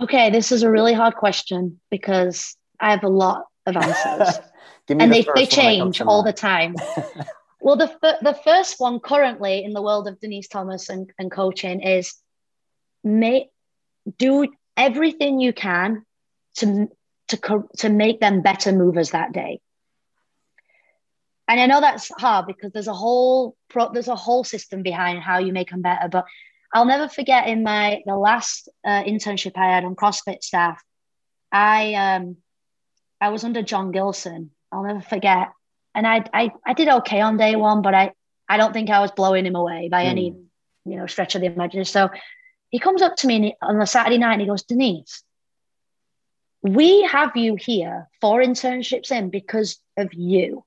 Okay 0.00 0.30
this 0.30 0.52
is 0.52 0.62
a 0.62 0.70
really 0.70 0.94
hard 0.94 1.14
question 1.14 1.80
because 1.90 2.56
i 2.80 2.90
have 2.90 3.04
a 3.04 3.08
lot 3.08 3.44
of 3.66 3.76
answers 3.76 4.40
and 4.88 5.12
the 5.12 5.22
they, 5.22 5.26
they 5.34 5.46
change 5.46 6.00
all 6.00 6.22
the 6.22 6.32
time. 6.32 6.76
Well 7.64 7.76
the, 7.76 7.96
the 8.20 8.38
first 8.44 8.78
one 8.78 9.00
currently 9.00 9.64
in 9.64 9.72
the 9.72 9.80
world 9.80 10.06
of 10.06 10.20
denise 10.20 10.48
thomas 10.48 10.90
and, 10.90 11.10
and 11.18 11.30
coaching 11.30 11.80
is 11.80 12.14
make 13.02 13.48
do 14.18 14.48
everything 14.76 15.40
you 15.40 15.54
can 15.54 16.04
to 16.56 16.88
to 17.28 17.68
to 17.78 17.88
make 17.88 18.20
them 18.20 18.42
better 18.42 18.72
movers 18.72 19.10
that 19.10 19.32
day. 19.32 19.60
And 21.48 21.60
i 21.60 21.66
know 21.66 21.80
that's 21.80 22.10
hard 22.18 22.46
because 22.46 22.72
there's 22.72 22.88
a 22.88 22.92
whole 22.94 23.56
pro, 23.68 23.92
there's 23.92 24.08
a 24.08 24.16
whole 24.16 24.44
system 24.44 24.82
behind 24.82 25.22
how 25.22 25.38
you 25.38 25.52
make 25.52 25.70
them 25.70 25.82
better 25.82 26.08
but 26.08 26.24
i'll 26.72 26.86
never 26.86 27.08
forget 27.08 27.48
in 27.48 27.62
my 27.62 28.02
the 28.06 28.16
last 28.16 28.68
uh, 28.84 29.02
internship 29.04 29.52
i 29.56 29.66
had 29.74 29.84
on 29.84 29.94
crossfit 29.94 30.42
staff 30.42 30.82
i 31.52 31.92
um 31.94 32.36
i 33.20 33.28
was 33.28 33.44
under 33.44 33.62
john 33.62 33.90
gilson 33.90 34.50
i'll 34.74 34.82
never 34.82 35.00
forget 35.00 35.48
and 35.94 36.06
i 36.06 36.24
i, 36.32 36.50
I 36.66 36.74
did 36.74 36.88
okay 36.88 37.20
on 37.20 37.36
day 37.36 37.56
one 37.56 37.82
but 37.82 37.94
i 37.94 38.12
i 38.48 38.56
don't 38.56 38.72
think 38.72 38.90
i 38.90 39.00
was 39.00 39.12
blowing 39.12 39.46
him 39.46 39.56
away 39.56 39.88
by 39.88 40.04
mm. 40.04 40.08
any 40.08 40.36
you 40.84 40.96
know 40.96 41.06
stretch 41.06 41.34
of 41.34 41.40
the 41.40 41.46
imagination 41.46 41.90
so 41.90 42.10
he 42.70 42.78
comes 42.78 43.02
up 43.02 43.16
to 43.16 43.26
me 43.26 43.56
on 43.62 43.78
the 43.78 43.86
saturday 43.86 44.18
night 44.18 44.32
and 44.32 44.40
he 44.42 44.46
goes 44.46 44.64
denise 44.64 45.22
we 46.64 47.02
have 47.02 47.36
you 47.36 47.56
here 47.56 48.08
for 48.22 48.40
internships 48.40 49.12
in 49.12 49.28
because 49.28 49.78
of 49.98 50.14
you. 50.14 50.64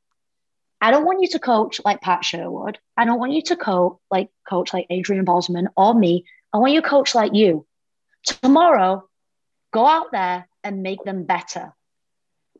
I 0.80 0.92
don't 0.92 1.06
want 1.06 1.24
you 1.24 1.28
to 1.30 1.40
coach 1.40 1.82
like 1.84 2.02
Pat 2.02 2.24
Sherwood. 2.24 2.78
I 2.96 3.06
don't 3.06 3.20
want 3.20 3.32
you 3.32 3.42
to 3.42 3.56
coach 3.56 3.98
like 4.12 4.30
coach 4.48 4.74
like 4.74 4.86
Adrian 4.92 5.26
Bozman 5.26 5.70
or 5.76 5.96
me. 5.96 6.26
I 6.54 6.60
want 6.60 6.74
you 6.74 6.82
to 6.82 6.88
coach 6.88 7.16
like 7.16 7.34
you. 7.34 7.66
Tomorrow, 8.24 9.10
go 9.74 9.88
out 9.88 10.12
there 10.12 10.48
and 10.64 10.84
make 10.84 11.04
them 11.04 11.24
better. 11.24 11.74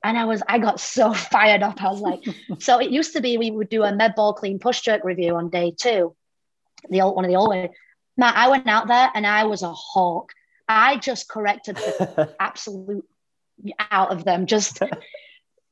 And 0.08 0.18
I 0.18 0.24
was, 0.24 0.42
I 0.48 0.58
got 0.58 0.80
so 0.80 1.14
fired 1.34 1.62
up. 1.62 1.84
I 1.84 1.90
was 1.90 2.00
like, 2.00 2.24
so 2.60 2.80
it 2.80 2.92
used 2.92 3.14
to 3.14 3.22
be 3.22 3.38
we 3.38 3.52
would 3.52 3.70
do 3.70 3.84
a 3.84 3.94
med 3.94 4.16
ball 4.16 4.34
clean 4.34 4.58
push 4.58 4.82
jerk 4.82 5.04
review 5.04 5.36
on 5.36 5.50
day 5.50 5.74
two, 5.78 6.16
the 6.90 7.02
old 7.02 7.16
one 7.16 7.26
of 7.26 7.30
the 7.30 7.36
old 7.36 7.50
way. 7.50 7.72
Matt, 8.16 8.36
I 8.36 8.48
went 8.48 8.68
out 8.68 8.88
there 8.88 9.12
and 9.14 9.28
I 9.28 9.44
was 9.44 9.62
a 9.62 9.72
hawk. 9.74 10.32
I 10.68 10.98
just 10.98 11.28
corrected 11.28 11.76
the 11.76 12.34
absolute 12.40 13.06
out 13.92 14.12
of 14.12 14.24
them. 14.24 14.46
Just 14.46 14.82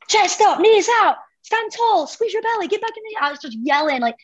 chest 0.09 0.41
up, 0.41 0.59
knees 0.59 0.89
out, 1.01 1.15
stand 1.41 1.71
tall, 1.71 2.05
squeeze 2.05 2.33
your 2.33 2.41
belly, 2.41 2.67
get 2.67 2.81
back 2.81 2.91
in 2.95 3.03
the. 3.03 3.25
I 3.25 3.31
was 3.31 3.39
just 3.39 3.57
yelling 3.57 4.01
like, 4.01 4.17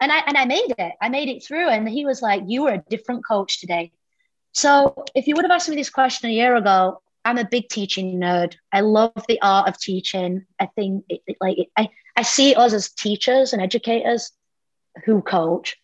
and 0.00 0.10
I 0.10 0.18
and 0.26 0.38
I 0.38 0.46
made 0.46 0.74
it. 0.76 0.92
I 1.00 1.10
made 1.10 1.28
it 1.28 1.44
through. 1.44 1.68
And 1.68 1.88
he 1.88 2.06
was 2.06 2.22
like, 2.22 2.42
"You 2.46 2.64
were 2.64 2.72
a 2.72 2.84
different 2.88 3.26
coach 3.26 3.60
today." 3.60 3.92
So 4.52 5.04
if 5.14 5.26
you 5.26 5.36
would 5.36 5.44
have 5.44 5.52
asked 5.52 5.68
me 5.68 5.76
this 5.76 5.90
question 5.90 6.30
a 6.30 6.32
year 6.32 6.56
ago, 6.56 7.02
I'm 7.24 7.38
a 7.38 7.44
big 7.44 7.68
teaching 7.68 8.18
nerd. 8.18 8.54
I 8.72 8.80
love 8.80 9.12
the 9.28 9.40
art 9.42 9.68
of 9.68 9.78
teaching. 9.78 10.46
I 10.58 10.66
think 10.66 11.04
it, 11.08 11.20
it, 11.26 11.36
like 11.40 11.58
it, 11.58 11.68
I 11.76 11.90
I 12.16 12.22
see 12.22 12.54
us 12.54 12.72
as 12.72 12.90
teachers 12.90 13.52
and 13.52 13.62
educators 13.62 14.32
who 15.04 15.22
coach. 15.22 15.76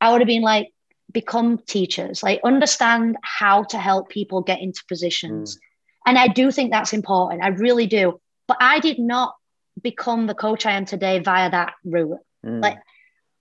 I 0.00 0.12
would 0.12 0.20
have 0.20 0.28
been 0.28 0.42
like, 0.42 0.70
become 1.10 1.58
teachers, 1.58 2.22
like 2.22 2.40
understand 2.44 3.16
how 3.22 3.62
to 3.64 3.78
help 3.78 4.08
people 4.08 4.42
get 4.42 4.60
into 4.60 4.82
positions. 4.88 5.56
Mm 5.56 5.60
and 6.06 6.18
I 6.18 6.28
do 6.28 6.50
think 6.50 6.70
that's 6.70 6.92
important. 6.92 7.42
I 7.42 7.48
really 7.48 7.86
do. 7.86 8.20
But 8.46 8.58
I 8.60 8.80
did 8.80 8.98
not 8.98 9.34
become 9.80 10.26
the 10.26 10.34
coach 10.34 10.66
I 10.66 10.72
am 10.72 10.84
today 10.84 11.18
via 11.18 11.50
that 11.50 11.74
route. 11.84 12.18
Mm. 12.44 12.62
Like 12.62 12.78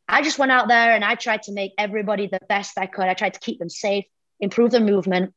I 0.08 0.22
just 0.22 0.40
went 0.40 0.52
out 0.52 0.68
there 0.68 0.92
and 0.92 1.04
I 1.04 1.16
tried 1.16 1.44
to 1.44 1.52
make 1.52 1.74
everybody 1.78 2.28
the 2.28 2.40
best 2.48 2.78
I 2.78 2.86
could. 2.86 3.06
I 3.06 3.14
tried 3.14 3.34
to 3.34 3.40
keep 3.40 3.60
them 3.60 3.70
safe, 3.70 4.06
improve 4.40 4.72
their 4.72 4.82
movement. 4.82 5.34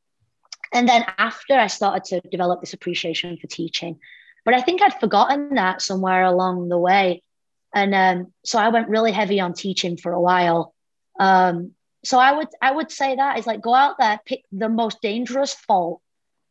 And 0.72 0.88
then 0.88 1.04
after 1.18 1.54
I 1.54 1.66
started 1.68 2.04
to 2.04 2.28
develop 2.28 2.60
this 2.60 2.72
appreciation 2.74 3.36
for 3.36 3.46
teaching, 3.46 3.98
but 4.44 4.54
I 4.54 4.60
think 4.60 4.80
I'd 4.80 5.00
forgotten 5.00 5.54
that 5.54 5.82
somewhere 5.82 6.24
along 6.24 6.68
the 6.68 6.78
way. 6.78 7.22
And 7.74 7.94
um, 7.94 8.32
so 8.44 8.58
I 8.58 8.68
went 8.68 8.88
really 8.88 9.12
heavy 9.12 9.40
on 9.40 9.52
teaching 9.52 9.96
for 9.96 10.12
a 10.12 10.20
while. 10.20 10.74
Um, 11.18 11.72
so 12.04 12.18
I 12.18 12.32
would 12.32 12.48
I 12.62 12.70
would 12.70 12.90
say 12.90 13.16
that 13.16 13.38
is 13.38 13.46
like 13.46 13.60
go 13.60 13.74
out 13.74 13.98
there, 13.98 14.20
pick 14.24 14.44
the 14.52 14.68
most 14.68 15.02
dangerous 15.02 15.52
fault 15.52 16.00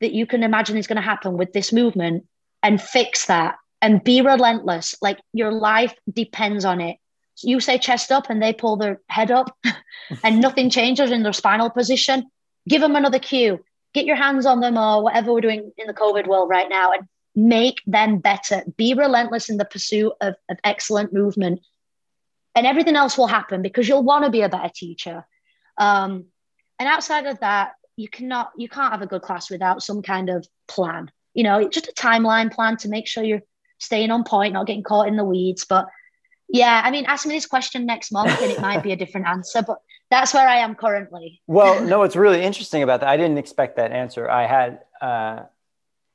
that 0.01 0.11
you 0.11 0.25
can 0.25 0.43
imagine 0.43 0.77
is 0.77 0.87
going 0.87 0.97
to 0.97 1.01
happen 1.01 1.37
with 1.37 1.53
this 1.53 1.71
movement, 1.71 2.25
and 2.61 2.81
fix 2.81 3.27
that, 3.27 3.55
and 3.81 4.03
be 4.03 4.21
relentless. 4.21 4.95
Like 5.01 5.19
your 5.31 5.53
life 5.53 5.93
depends 6.11 6.65
on 6.65 6.81
it. 6.81 6.97
You 7.41 7.61
say 7.61 7.77
chest 7.77 8.11
up, 8.11 8.29
and 8.29 8.41
they 8.41 8.51
pull 8.51 8.75
their 8.75 8.99
head 9.07 9.31
up, 9.31 9.57
and 10.23 10.41
nothing 10.41 10.69
changes 10.69 11.11
in 11.11 11.23
their 11.23 11.33
spinal 11.33 11.69
position. 11.69 12.29
Give 12.67 12.81
them 12.81 12.95
another 12.95 13.19
cue. 13.19 13.63
Get 13.95 14.05
your 14.05 14.17
hands 14.17 14.45
on 14.45 14.59
them, 14.59 14.77
or 14.77 15.01
whatever 15.01 15.31
we're 15.31 15.39
doing 15.39 15.71
in 15.77 15.87
the 15.87 15.93
COVID 15.93 16.27
world 16.27 16.49
right 16.49 16.67
now, 16.67 16.91
and 16.91 17.07
make 17.33 17.81
them 17.87 18.17
better. 18.17 18.63
Be 18.75 18.93
relentless 18.93 19.49
in 19.49 19.55
the 19.55 19.63
pursuit 19.63 20.11
of, 20.19 20.35
of 20.49 20.57
excellent 20.65 21.13
movement, 21.13 21.61
and 22.53 22.67
everything 22.67 22.97
else 22.97 23.17
will 23.17 23.27
happen 23.27 23.61
because 23.61 23.87
you'll 23.87 24.03
want 24.03 24.25
to 24.25 24.29
be 24.29 24.41
a 24.41 24.49
better 24.49 24.71
teacher. 24.75 25.25
Um, 25.77 26.25
and 26.77 26.89
outside 26.89 27.25
of 27.25 27.39
that, 27.39 27.75
you 27.95 28.09
cannot, 28.09 28.51
you 28.57 28.67
can't 28.67 28.91
have 28.91 29.01
a 29.01 29.07
good 29.07 29.21
class 29.21 29.49
without 29.49 29.81
some 29.81 30.01
kind 30.01 30.29
of 30.29 30.45
plan. 30.67 31.09
You 31.33 31.43
know, 31.43 31.69
just 31.69 31.87
a 31.87 31.93
timeline 31.93 32.51
plan 32.51 32.75
to 32.77 32.89
make 32.89 33.07
sure 33.07 33.23
you're 33.23 33.43
staying 33.77 34.11
on 34.11 34.25
point, 34.25 34.53
not 34.53 34.67
getting 34.67 34.83
caught 34.83 35.07
in 35.07 35.15
the 35.15 35.23
weeds. 35.23 35.63
But 35.63 35.87
yeah, 36.49 36.81
I 36.83 36.91
mean, 36.91 37.05
ask 37.05 37.25
me 37.25 37.33
this 37.33 37.45
question 37.45 37.85
next 37.85 38.11
month 38.11 38.41
and 38.41 38.51
it 38.51 38.59
might 38.59 38.83
be 38.83 38.91
a 38.91 38.97
different 38.97 39.27
answer, 39.27 39.63
but 39.65 39.77
that's 40.09 40.33
where 40.33 40.47
I 40.47 40.57
am 40.57 40.75
currently. 40.75 41.41
well, 41.47 41.81
no, 41.85 42.03
it's 42.03 42.15
really 42.15 42.43
interesting 42.43 42.83
about 42.83 43.01
that. 43.01 43.09
I 43.09 43.17
didn't 43.17 43.37
expect 43.37 43.77
that 43.77 43.91
answer. 43.91 44.29
I 44.29 44.45
had, 44.47 44.81
uh, 45.01 45.43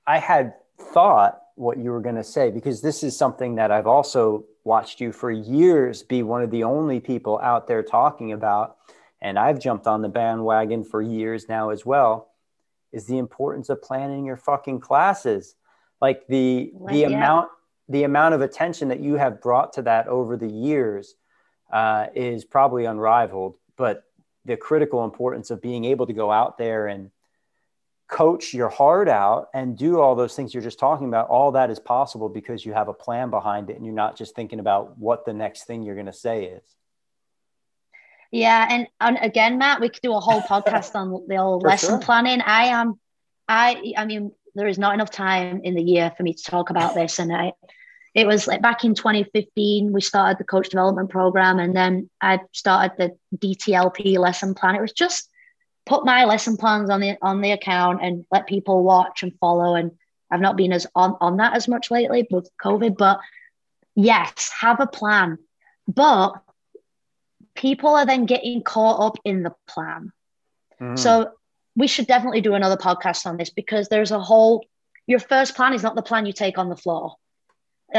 I 0.06 0.18
had 0.18 0.54
thought 0.78 1.42
what 1.60 1.78
you 1.78 1.90
were 1.90 2.00
going 2.00 2.16
to 2.16 2.24
say 2.24 2.50
because 2.50 2.80
this 2.80 3.02
is 3.02 3.16
something 3.16 3.56
that 3.56 3.70
I've 3.70 3.86
also 3.86 4.44
watched 4.64 5.00
you 5.00 5.12
for 5.12 5.30
years 5.30 6.02
be 6.02 6.22
one 6.22 6.42
of 6.42 6.50
the 6.50 6.64
only 6.64 7.00
people 7.00 7.38
out 7.42 7.66
there 7.66 7.82
talking 7.82 8.32
about 8.32 8.76
and 9.22 9.38
I've 9.38 9.60
jumped 9.60 9.86
on 9.86 10.00
the 10.00 10.08
bandwagon 10.08 10.84
for 10.84 11.02
years 11.02 11.48
now 11.48 11.68
as 11.68 11.84
well 11.84 12.30
is 12.92 13.06
the 13.06 13.18
importance 13.18 13.68
of 13.68 13.82
planning 13.82 14.24
your 14.24 14.36
fucking 14.36 14.80
classes 14.80 15.54
like 16.00 16.26
the 16.28 16.72
the 16.86 16.98
yeah. 16.98 17.06
amount 17.08 17.48
the 17.88 18.04
amount 18.04 18.34
of 18.34 18.40
attention 18.40 18.88
that 18.88 19.00
you 19.00 19.14
have 19.14 19.42
brought 19.42 19.74
to 19.74 19.82
that 19.82 20.06
over 20.06 20.36
the 20.36 20.48
years 20.48 21.14
uh, 21.72 22.06
is 22.14 22.44
probably 22.44 22.84
unrivaled 22.84 23.56
but 23.80 24.04
the 24.44 24.58
critical 24.58 25.04
importance 25.04 25.50
of 25.50 25.62
being 25.62 25.86
able 25.86 26.06
to 26.06 26.12
go 26.12 26.30
out 26.30 26.58
there 26.58 26.86
and 26.86 27.10
coach 28.08 28.52
your 28.52 28.68
heart 28.68 29.08
out 29.08 29.48
and 29.54 29.78
do 29.78 30.00
all 30.00 30.14
those 30.14 30.34
things 30.34 30.52
you're 30.52 30.62
just 30.62 30.78
talking 30.78 31.06
about 31.06 31.28
all 31.28 31.52
that 31.52 31.70
is 31.70 31.78
possible 31.78 32.28
because 32.28 32.66
you 32.66 32.72
have 32.72 32.88
a 32.88 32.92
plan 32.92 33.30
behind 33.30 33.70
it 33.70 33.76
and 33.76 33.86
you're 33.86 33.94
not 33.94 34.16
just 34.16 34.34
thinking 34.34 34.58
about 34.60 34.98
what 34.98 35.24
the 35.24 35.32
next 35.32 35.64
thing 35.64 35.82
you're 35.82 35.94
going 35.94 36.06
to 36.06 36.12
say 36.12 36.44
is 36.44 36.62
yeah 38.30 38.66
and, 38.68 38.86
and 39.00 39.16
again 39.22 39.58
matt 39.58 39.80
we 39.80 39.88
could 39.88 40.02
do 40.02 40.12
a 40.12 40.20
whole 40.20 40.42
podcast 40.42 40.94
on 40.94 41.24
the 41.28 41.36
old 41.36 41.62
lesson 41.62 41.90
sure. 41.90 42.00
planning 42.00 42.42
i 42.42 42.64
am 42.64 42.98
i 43.48 43.94
i 43.96 44.04
mean 44.04 44.32
there 44.56 44.66
is 44.66 44.78
not 44.78 44.92
enough 44.92 45.10
time 45.10 45.60
in 45.62 45.74
the 45.74 45.82
year 45.82 46.12
for 46.16 46.24
me 46.24 46.34
to 46.34 46.42
talk 46.42 46.68
about 46.70 46.94
this 46.94 47.20
and 47.20 47.34
i 47.34 47.52
it 48.14 48.26
was 48.26 48.46
like 48.46 48.62
back 48.62 48.84
in 48.84 48.94
2015 48.94 49.92
we 49.92 50.00
started 50.00 50.38
the 50.38 50.44
coach 50.44 50.68
development 50.68 51.10
program 51.10 51.58
and 51.58 51.74
then 51.74 52.10
i 52.20 52.38
started 52.52 52.92
the 52.98 53.38
dtlp 53.38 54.18
lesson 54.18 54.54
plan 54.54 54.74
it 54.74 54.80
was 54.80 54.92
just 54.92 55.30
put 55.90 56.04
my 56.04 56.24
lesson 56.24 56.56
plans 56.56 56.88
on 56.88 57.00
the 57.00 57.16
on 57.20 57.40
the 57.40 57.50
account 57.50 58.00
and 58.00 58.24
let 58.30 58.46
people 58.46 58.84
watch 58.84 59.22
and 59.22 59.32
follow. 59.40 59.74
And 59.74 59.90
I've 60.30 60.40
not 60.40 60.56
been 60.56 60.72
as 60.72 60.86
on, 60.94 61.16
on 61.20 61.38
that 61.38 61.54
as 61.54 61.66
much 61.66 61.90
lately 61.90 62.26
with 62.30 62.48
COVID, 62.62 62.96
but 62.96 63.18
yes, 63.96 64.52
have 64.60 64.80
a 64.80 64.86
plan. 64.86 65.38
But 65.88 66.34
people 67.56 67.90
are 67.90 68.06
then 68.06 68.26
getting 68.26 68.62
caught 68.62 69.04
up 69.04 69.18
in 69.24 69.42
the 69.42 69.52
plan. 69.66 70.12
Mm. 70.80 70.96
So 70.96 71.32
we 71.74 71.88
should 71.88 72.06
definitely 72.06 72.40
do 72.40 72.54
another 72.54 72.76
podcast 72.76 73.26
on 73.26 73.36
this 73.36 73.50
because 73.50 73.88
there's 73.88 74.12
a 74.12 74.20
whole 74.20 74.64
your 75.08 75.18
first 75.18 75.56
plan 75.56 75.74
is 75.74 75.82
not 75.82 75.96
the 75.96 76.02
plan 76.02 76.24
you 76.24 76.32
take 76.32 76.56
on 76.56 76.68
the 76.68 76.76
floor. 76.76 77.16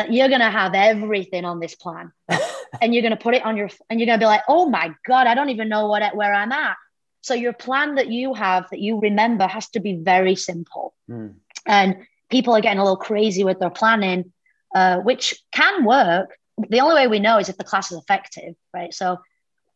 You're 0.10 0.30
going 0.30 0.42
to 0.42 0.50
have 0.50 0.74
everything 0.74 1.46
on 1.46 1.60
this 1.60 1.76
plan 1.76 2.12
and 2.82 2.94
you're 2.94 3.02
going 3.02 3.12
to 3.12 3.24
put 3.24 3.36
it 3.36 3.46
on 3.46 3.58
your 3.58 3.70
and 3.90 4.00
you're 4.00 4.08
going 4.08 4.20
to 4.20 4.24
be 4.24 4.28
like 4.28 4.44
oh 4.48 4.70
my 4.70 4.94
god 5.06 5.28
i 5.28 5.36
don't 5.36 5.50
even 5.50 5.68
know 5.68 5.88
what 5.88 6.16
where 6.16 6.34
i'm 6.34 6.52
at 6.52 6.78
so 7.22 7.36
your 7.36 7.54
plan 7.54 7.96
that 7.96 8.10
you 8.10 8.34
have 8.34 8.70
that 8.72 8.80
you 8.80 9.00
remember 9.00 9.48
has 9.48 9.70
to 9.70 9.80
be 9.80 9.96
very 9.96 10.36
simple. 10.36 10.94
Mm. 11.10 11.36
And 11.66 11.98
people 12.30 12.56
are 12.56 12.62
getting 12.62 12.80
a 12.80 12.84
little 12.84 12.98
crazy 12.98 13.44
with 13.44 13.60
their 13.60 13.70
planning, 13.70 14.34
uh, 14.74 14.98
which 14.98 15.40
can 15.54 15.86
work. 15.86 16.36
The 16.70 16.80
only 16.80 16.96
way 16.96 17.08
we 17.08 17.20
know 17.20 17.38
is 17.38 17.48
if 17.48 17.58
the 17.58 17.64
class 17.64 17.92
is 17.92 18.00
effective, 18.00 18.56
right? 18.74 18.94
So 18.94 19.20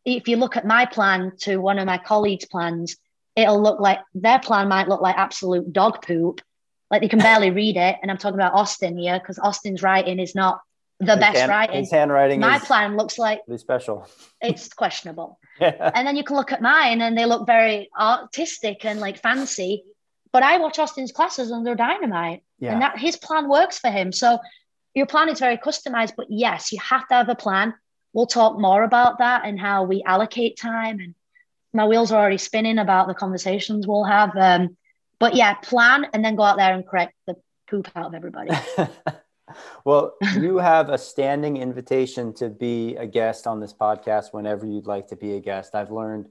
if 0.03 0.27
you 0.27 0.37
look 0.37 0.57
at 0.57 0.65
my 0.65 0.85
plan 0.85 1.33
to 1.41 1.57
one 1.57 1.79
of 1.79 1.85
my 1.85 1.99
colleagues' 1.99 2.45
plans, 2.45 2.97
it'll 3.35 3.61
look 3.61 3.79
like 3.79 3.99
their 4.15 4.39
plan 4.39 4.67
might 4.67 4.87
look 4.87 5.01
like 5.01 5.15
absolute 5.15 5.71
dog 5.71 6.01
poop. 6.05 6.41
Like 6.91 7.01
they 7.01 7.07
can 7.07 7.19
barely 7.19 7.51
read 7.51 7.77
it. 7.77 7.97
And 8.01 8.11
I'm 8.11 8.17
talking 8.17 8.39
about 8.39 8.53
Austin 8.53 8.97
here 8.97 9.19
because 9.19 9.39
Austin's 9.39 9.81
writing 9.81 10.19
is 10.19 10.35
not 10.35 10.61
the 10.99 11.13
his 11.13 11.19
best 11.19 11.37
hand, 11.37 11.49
writing. 11.49 11.79
His 11.79 11.91
handwriting 11.91 12.39
my 12.39 12.59
plan 12.59 12.95
looks 12.95 13.17
like 13.17 13.41
really 13.47 13.57
special. 13.57 14.07
It's 14.41 14.69
questionable. 14.69 15.39
yeah. 15.59 15.91
And 15.93 16.07
then 16.07 16.15
you 16.15 16.23
can 16.23 16.35
look 16.35 16.51
at 16.51 16.61
mine 16.61 17.01
and 17.01 17.17
they 17.17 17.25
look 17.25 17.47
very 17.47 17.89
artistic 17.99 18.85
and 18.85 18.99
like 18.99 19.17
fancy. 19.17 19.83
But 20.31 20.43
I 20.43 20.57
watch 20.57 20.79
Austin's 20.79 21.11
classes 21.11 21.49
and 21.49 21.65
they're 21.65 21.75
dynamite. 21.75 22.43
Yeah. 22.59 22.73
And 22.73 22.81
that 22.81 22.99
his 22.99 23.17
plan 23.17 23.49
works 23.49 23.79
for 23.79 23.89
him. 23.89 24.11
So 24.11 24.39
your 24.93 25.05
plan 25.05 25.29
is 25.29 25.39
very 25.39 25.57
customized, 25.57 26.13
but 26.15 26.27
yes, 26.29 26.71
you 26.71 26.79
have 26.79 27.07
to 27.07 27.15
have 27.15 27.29
a 27.29 27.35
plan. 27.35 27.73
We'll 28.13 28.27
talk 28.27 28.59
more 28.59 28.83
about 28.83 29.17
that 29.17 29.41
and 29.45 29.59
how 29.59 29.83
we 29.83 30.03
allocate 30.03 30.57
time. 30.57 30.99
And 30.99 31.15
my 31.73 31.85
wheels 31.85 32.11
are 32.11 32.19
already 32.21 32.37
spinning 32.37 32.77
about 32.77 33.07
the 33.07 33.13
conversations 33.13 33.87
we'll 33.87 34.05
have. 34.05 34.31
Um, 34.37 34.77
but 35.25 35.33
yeah, 35.33 35.55
plan 35.55 36.05
and 36.13 36.23
then 36.23 36.35
go 36.35 36.43
out 36.43 36.55
there 36.55 36.71
and 36.71 36.85
correct 36.85 37.15
the 37.25 37.35
poop 37.67 37.89
out 37.95 38.05
of 38.05 38.13
everybody. 38.13 38.51
well, 39.85 40.13
you 40.35 40.57
have 40.57 40.89
a 40.89 40.99
standing 40.99 41.57
invitation 41.57 42.31
to 42.35 42.47
be 42.47 42.95
a 42.97 43.07
guest 43.07 43.47
on 43.47 43.59
this 43.59 43.73
podcast 43.73 44.33
whenever 44.33 44.67
you'd 44.67 44.85
like 44.85 45.07
to 45.07 45.15
be 45.15 45.33
a 45.33 45.39
guest. 45.39 45.73
I've 45.73 45.89
learned 45.89 46.27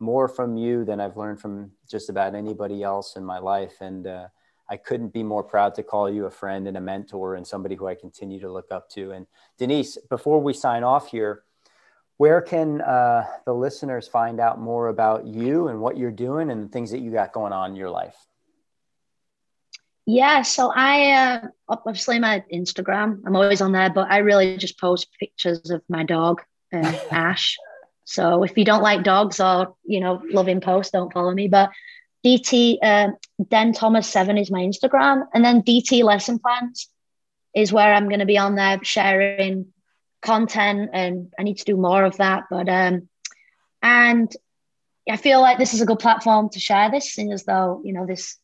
more 0.00 0.28
from 0.28 0.58
you 0.58 0.84
than 0.84 1.00
I've 1.00 1.16
learned 1.16 1.40
from 1.40 1.70
just 1.90 2.10
about 2.10 2.34
anybody 2.34 2.82
else 2.82 3.16
in 3.16 3.24
my 3.24 3.38
life. 3.38 3.76
And 3.80 4.06
uh, 4.06 4.28
I 4.68 4.76
couldn't 4.76 5.14
be 5.14 5.22
more 5.22 5.42
proud 5.42 5.74
to 5.76 5.82
call 5.82 6.10
you 6.10 6.26
a 6.26 6.30
friend 6.30 6.68
and 6.68 6.76
a 6.76 6.80
mentor 6.82 7.36
and 7.36 7.46
somebody 7.46 7.74
who 7.74 7.86
I 7.86 7.94
continue 7.94 8.38
to 8.40 8.52
look 8.52 8.70
up 8.70 8.90
to. 8.90 9.12
And 9.12 9.26
Denise, 9.56 9.96
before 10.10 10.42
we 10.42 10.52
sign 10.52 10.84
off 10.84 11.08
here, 11.10 11.44
where 12.18 12.40
can 12.40 12.80
uh, 12.80 13.26
the 13.44 13.52
listeners 13.52 14.08
find 14.08 14.40
out 14.40 14.60
more 14.60 14.88
about 14.88 15.26
you 15.26 15.68
and 15.68 15.80
what 15.80 15.96
you're 15.98 16.10
doing 16.10 16.50
and 16.50 16.64
the 16.64 16.68
things 16.68 16.90
that 16.90 17.00
you 17.00 17.10
got 17.10 17.32
going 17.32 17.52
on 17.52 17.70
in 17.70 17.76
your 17.76 17.90
life? 17.90 18.16
Yeah, 20.06 20.42
so 20.42 20.72
I 20.74 21.10
uh, 21.10 21.40
obviously 21.68 22.20
my 22.20 22.44
Instagram, 22.52 23.22
I'm 23.26 23.34
always 23.34 23.60
on 23.60 23.72
there, 23.72 23.90
but 23.90 24.10
I 24.10 24.18
really 24.18 24.56
just 24.56 24.78
post 24.78 25.08
pictures 25.18 25.70
of 25.70 25.82
my 25.88 26.04
dog, 26.04 26.42
uh, 26.72 26.96
Ash. 27.10 27.56
So 28.04 28.44
if 28.44 28.56
you 28.56 28.64
don't 28.64 28.82
like 28.82 29.02
dogs 29.02 29.40
or 29.40 29.74
you 29.84 29.98
know 29.98 30.22
loving 30.30 30.60
posts, 30.60 30.92
don't 30.92 31.12
follow 31.12 31.32
me. 31.32 31.48
But 31.48 31.70
DT 32.24 32.78
uh, 32.82 33.08
Den 33.48 33.72
Thomas 33.72 34.08
Seven 34.08 34.38
is 34.38 34.50
my 34.50 34.60
Instagram, 34.60 35.26
and 35.34 35.44
then 35.44 35.62
DT 35.62 36.04
Lesson 36.04 36.38
Plans 36.38 36.88
is 37.54 37.72
where 37.72 37.92
I'm 37.92 38.08
going 38.08 38.20
to 38.20 38.26
be 38.26 38.38
on 38.38 38.54
there 38.54 38.78
sharing 38.84 39.72
content, 40.26 40.90
and 40.92 41.32
I 41.38 41.42
need 41.42 41.58
to 41.58 41.64
do 41.64 41.76
more 41.76 42.04
of 42.04 42.18
that. 42.18 42.44
But 42.50 42.68
um, 42.68 43.08
and 43.82 44.30
I 45.08 45.16
feel 45.16 45.40
like 45.40 45.58
this 45.58 45.72
is 45.72 45.80
a 45.80 45.86
good 45.86 46.00
platform 46.00 46.50
to 46.50 46.60
share 46.60 46.90
this, 46.90 47.12
seeing 47.12 47.32
as 47.32 47.44
though 47.44 47.80
you 47.84 47.92
know 47.92 48.06
this 48.06 48.36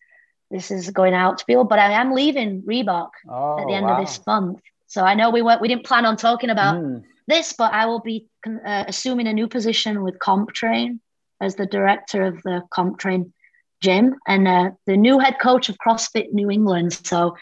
this 0.53 0.71
is 0.71 0.91
going 0.91 1.15
out 1.15 1.39
to 1.39 1.45
people, 1.47 1.65
but 1.65 1.79
I 1.79 1.93
am 1.93 2.13
leaving 2.13 2.63
Reebok 2.63 3.11
oh, 3.29 3.59
at 3.59 3.67
the 3.67 3.73
end 3.73 3.87
wow. 3.87 3.99
of 3.99 4.07
this 4.07 4.21
month. 4.27 4.61
So 4.87 5.03
I 5.03 5.15
know 5.15 5.31
we 5.31 5.41
weren't, 5.41 5.63
we 5.63 5.69
didn't 5.69 5.87
plan 5.87 6.05
on 6.05 6.17
talking 6.17 6.51
about 6.51 6.77
mm. 6.77 7.03
this, 7.27 7.55
but 7.55 7.73
I 7.73 7.87
will 7.87 8.01
be 8.01 8.29
uh, 8.47 8.85
assuming 8.87 9.27
a 9.27 9.33
new 9.33 9.49
position 9.49 10.03
with 10.03 10.19
CompTrain 10.19 11.01
as 11.41 11.57
the 11.57 11.65
director 11.67 12.25
of 12.25 12.43
the 12.43 12.63
CompTrain 12.71 13.33
gym 13.81 14.17
and 14.27 14.47
uh, 14.47 14.71
the 14.87 14.97
new 14.97 15.19
head 15.19 15.37
coach 15.41 15.71
of 15.71 15.79
CrossFit 15.79 16.33
New 16.33 16.51
England. 16.51 16.93
So 16.93 17.37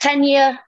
10 0.00 0.22
year 0.22 0.58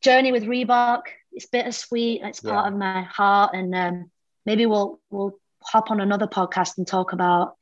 journey 0.00 0.32
with 0.32 0.44
Reebok. 0.44 1.02
It's 1.32 1.46
bittersweet. 1.46 2.22
It's 2.22 2.42
yeah. 2.42 2.50
part 2.52 2.72
of 2.72 2.78
my 2.78 3.02
heart. 3.02 3.54
And 3.54 3.74
um, 3.74 4.10
maybe 4.46 4.66
we'll, 4.66 5.00
we'll 5.10 5.38
hop 5.62 5.90
on 5.90 6.00
another 6.00 6.26
podcast 6.26 6.78
and 6.78 6.86
talk 6.86 7.12
about 7.12 7.56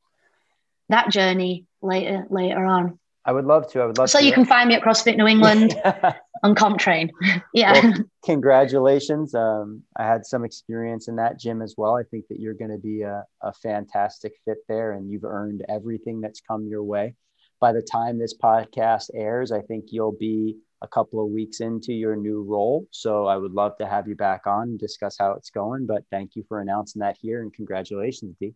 that 0.89 1.09
journey 1.11 1.65
later, 1.81 2.25
later 2.29 2.65
on. 2.65 2.99
I 3.25 3.31
would 3.31 3.45
love 3.45 3.71
to. 3.73 3.81
I 3.81 3.85
would 3.85 3.97
love 3.97 4.09
so 4.09 4.19
to. 4.19 4.25
you 4.25 4.33
can 4.33 4.45
find 4.45 4.69
me 4.69 4.75
at 4.75 4.81
CrossFit 4.81 5.17
New 5.17 5.27
England. 5.27 5.75
on 6.43 6.55
CompTrain. 6.55 7.09
yeah. 7.53 7.73
Well, 7.73 7.93
congratulations. 8.23 9.35
Um, 9.35 9.83
I 9.97 10.05
had 10.05 10.25
some 10.25 10.43
experience 10.43 11.07
in 11.07 11.17
that 11.17 11.39
gym 11.39 11.61
as 11.61 11.75
well. 11.77 11.95
I 11.95 12.03
think 12.03 12.27
that 12.29 12.39
you're 12.39 12.53
going 12.53 12.71
to 12.71 12.77
be 12.77 13.01
a, 13.01 13.23
a 13.41 13.53
fantastic 13.53 14.33
fit 14.45 14.59
there 14.67 14.91
and 14.93 15.09
you've 15.09 15.23
earned 15.23 15.65
everything 15.67 16.21
that's 16.21 16.41
come 16.41 16.67
your 16.67 16.83
way. 16.83 17.15
By 17.59 17.73
the 17.73 17.81
time 17.81 18.17
this 18.17 18.37
podcast 18.37 19.09
airs, 19.13 19.51
I 19.51 19.61
think 19.61 19.85
you'll 19.89 20.13
be 20.17 20.57
a 20.81 20.87
couple 20.87 21.23
of 21.23 21.29
weeks 21.29 21.59
into 21.59 21.93
your 21.93 22.15
new 22.15 22.43
role. 22.43 22.87
So 22.91 23.25
I 23.25 23.37
would 23.37 23.51
love 23.51 23.77
to 23.77 23.87
have 23.87 24.07
you 24.07 24.15
back 24.15 24.47
on 24.47 24.69
and 24.69 24.79
discuss 24.79 25.17
how 25.19 25.33
it's 25.33 25.49
going. 25.49 25.85
But 25.85 26.05
thank 26.09 26.35
you 26.35 26.43
for 26.47 26.61
announcing 26.61 27.01
that 27.01 27.17
here 27.19 27.41
and 27.41 27.53
congratulations, 27.53 28.35
Dee. 28.39 28.53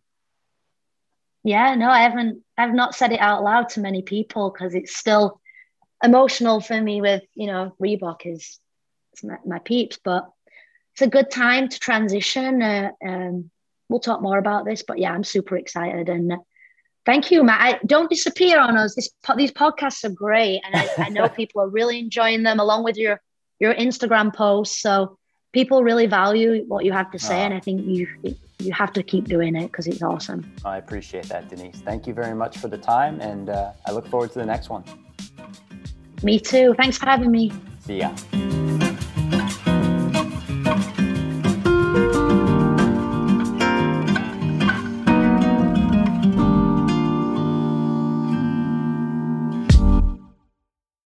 Yeah, 1.42 1.74
no, 1.74 1.90
I 1.90 2.00
haven't. 2.00 2.42
I've 2.56 2.72
not 2.72 2.94
said 2.94 3.12
it 3.12 3.20
out 3.20 3.42
loud 3.42 3.68
to 3.70 3.80
many 3.80 4.00
people 4.00 4.50
because 4.50 4.74
it's 4.74 4.96
still 4.96 5.40
emotional 6.02 6.60
for 6.60 6.80
me. 6.80 7.02
With 7.02 7.22
you 7.34 7.46
know, 7.46 7.74
Reebok 7.80 8.22
is 8.24 8.58
my, 9.22 9.36
my, 9.44 9.58
peeps, 9.58 9.98
but 10.02 10.26
it's 10.94 11.02
a 11.02 11.06
good 11.06 11.30
time 11.30 11.68
to 11.68 11.78
transition. 11.78 12.62
Uh, 12.62 12.92
um, 13.06 13.50
we'll 13.90 14.00
talk 14.00 14.22
more 14.22 14.38
about 14.38 14.64
this, 14.64 14.82
but 14.82 14.98
yeah, 14.98 15.12
I'm 15.12 15.24
super 15.24 15.56
excited 15.56 16.08
and. 16.08 16.32
Thank 17.06 17.30
you, 17.30 17.42
Matt. 17.44 17.60
I, 17.60 17.80
don't 17.86 18.08
disappear 18.08 18.58
on 18.58 18.76
us. 18.76 18.94
This, 18.94 19.10
these 19.36 19.52
podcasts 19.52 20.04
are 20.04 20.10
great, 20.10 20.62
and 20.64 20.74
I, 20.74 20.88
I 20.98 21.08
know 21.10 21.28
people 21.40 21.60
are 21.62 21.68
really 21.68 21.98
enjoying 21.98 22.42
them, 22.42 22.60
along 22.60 22.84
with 22.84 22.96
your 22.96 23.20
your 23.60 23.74
Instagram 23.74 24.34
posts. 24.34 24.80
So 24.80 25.18
people 25.52 25.82
really 25.82 26.06
value 26.06 26.64
what 26.66 26.84
you 26.84 26.92
have 26.92 27.10
to 27.12 27.18
say, 27.18 27.42
oh. 27.42 27.44
and 27.44 27.54
I 27.54 27.60
think 27.60 27.84
you 27.84 28.08
you 28.58 28.72
have 28.72 28.92
to 28.94 29.02
keep 29.02 29.26
doing 29.26 29.54
it 29.54 29.66
because 29.66 29.86
it's 29.86 30.02
awesome. 30.02 30.50
I 30.64 30.78
appreciate 30.78 31.26
that, 31.26 31.48
Denise. 31.48 31.76
Thank 31.76 32.06
you 32.06 32.14
very 32.14 32.34
much 32.34 32.58
for 32.58 32.68
the 32.68 32.78
time, 32.78 33.20
and 33.20 33.50
uh, 33.50 33.72
I 33.86 33.92
look 33.92 34.06
forward 34.08 34.32
to 34.32 34.38
the 34.38 34.46
next 34.46 34.70
one. 34.70 34.84
Me 36.22 36.40
too. 36.40 36.74
Thanks 36.78 36.96
for 36.96 37.06
having 37.06 37.30
me. 37.30 37.52
See 37.80 37.98
ya. 37.98 38.14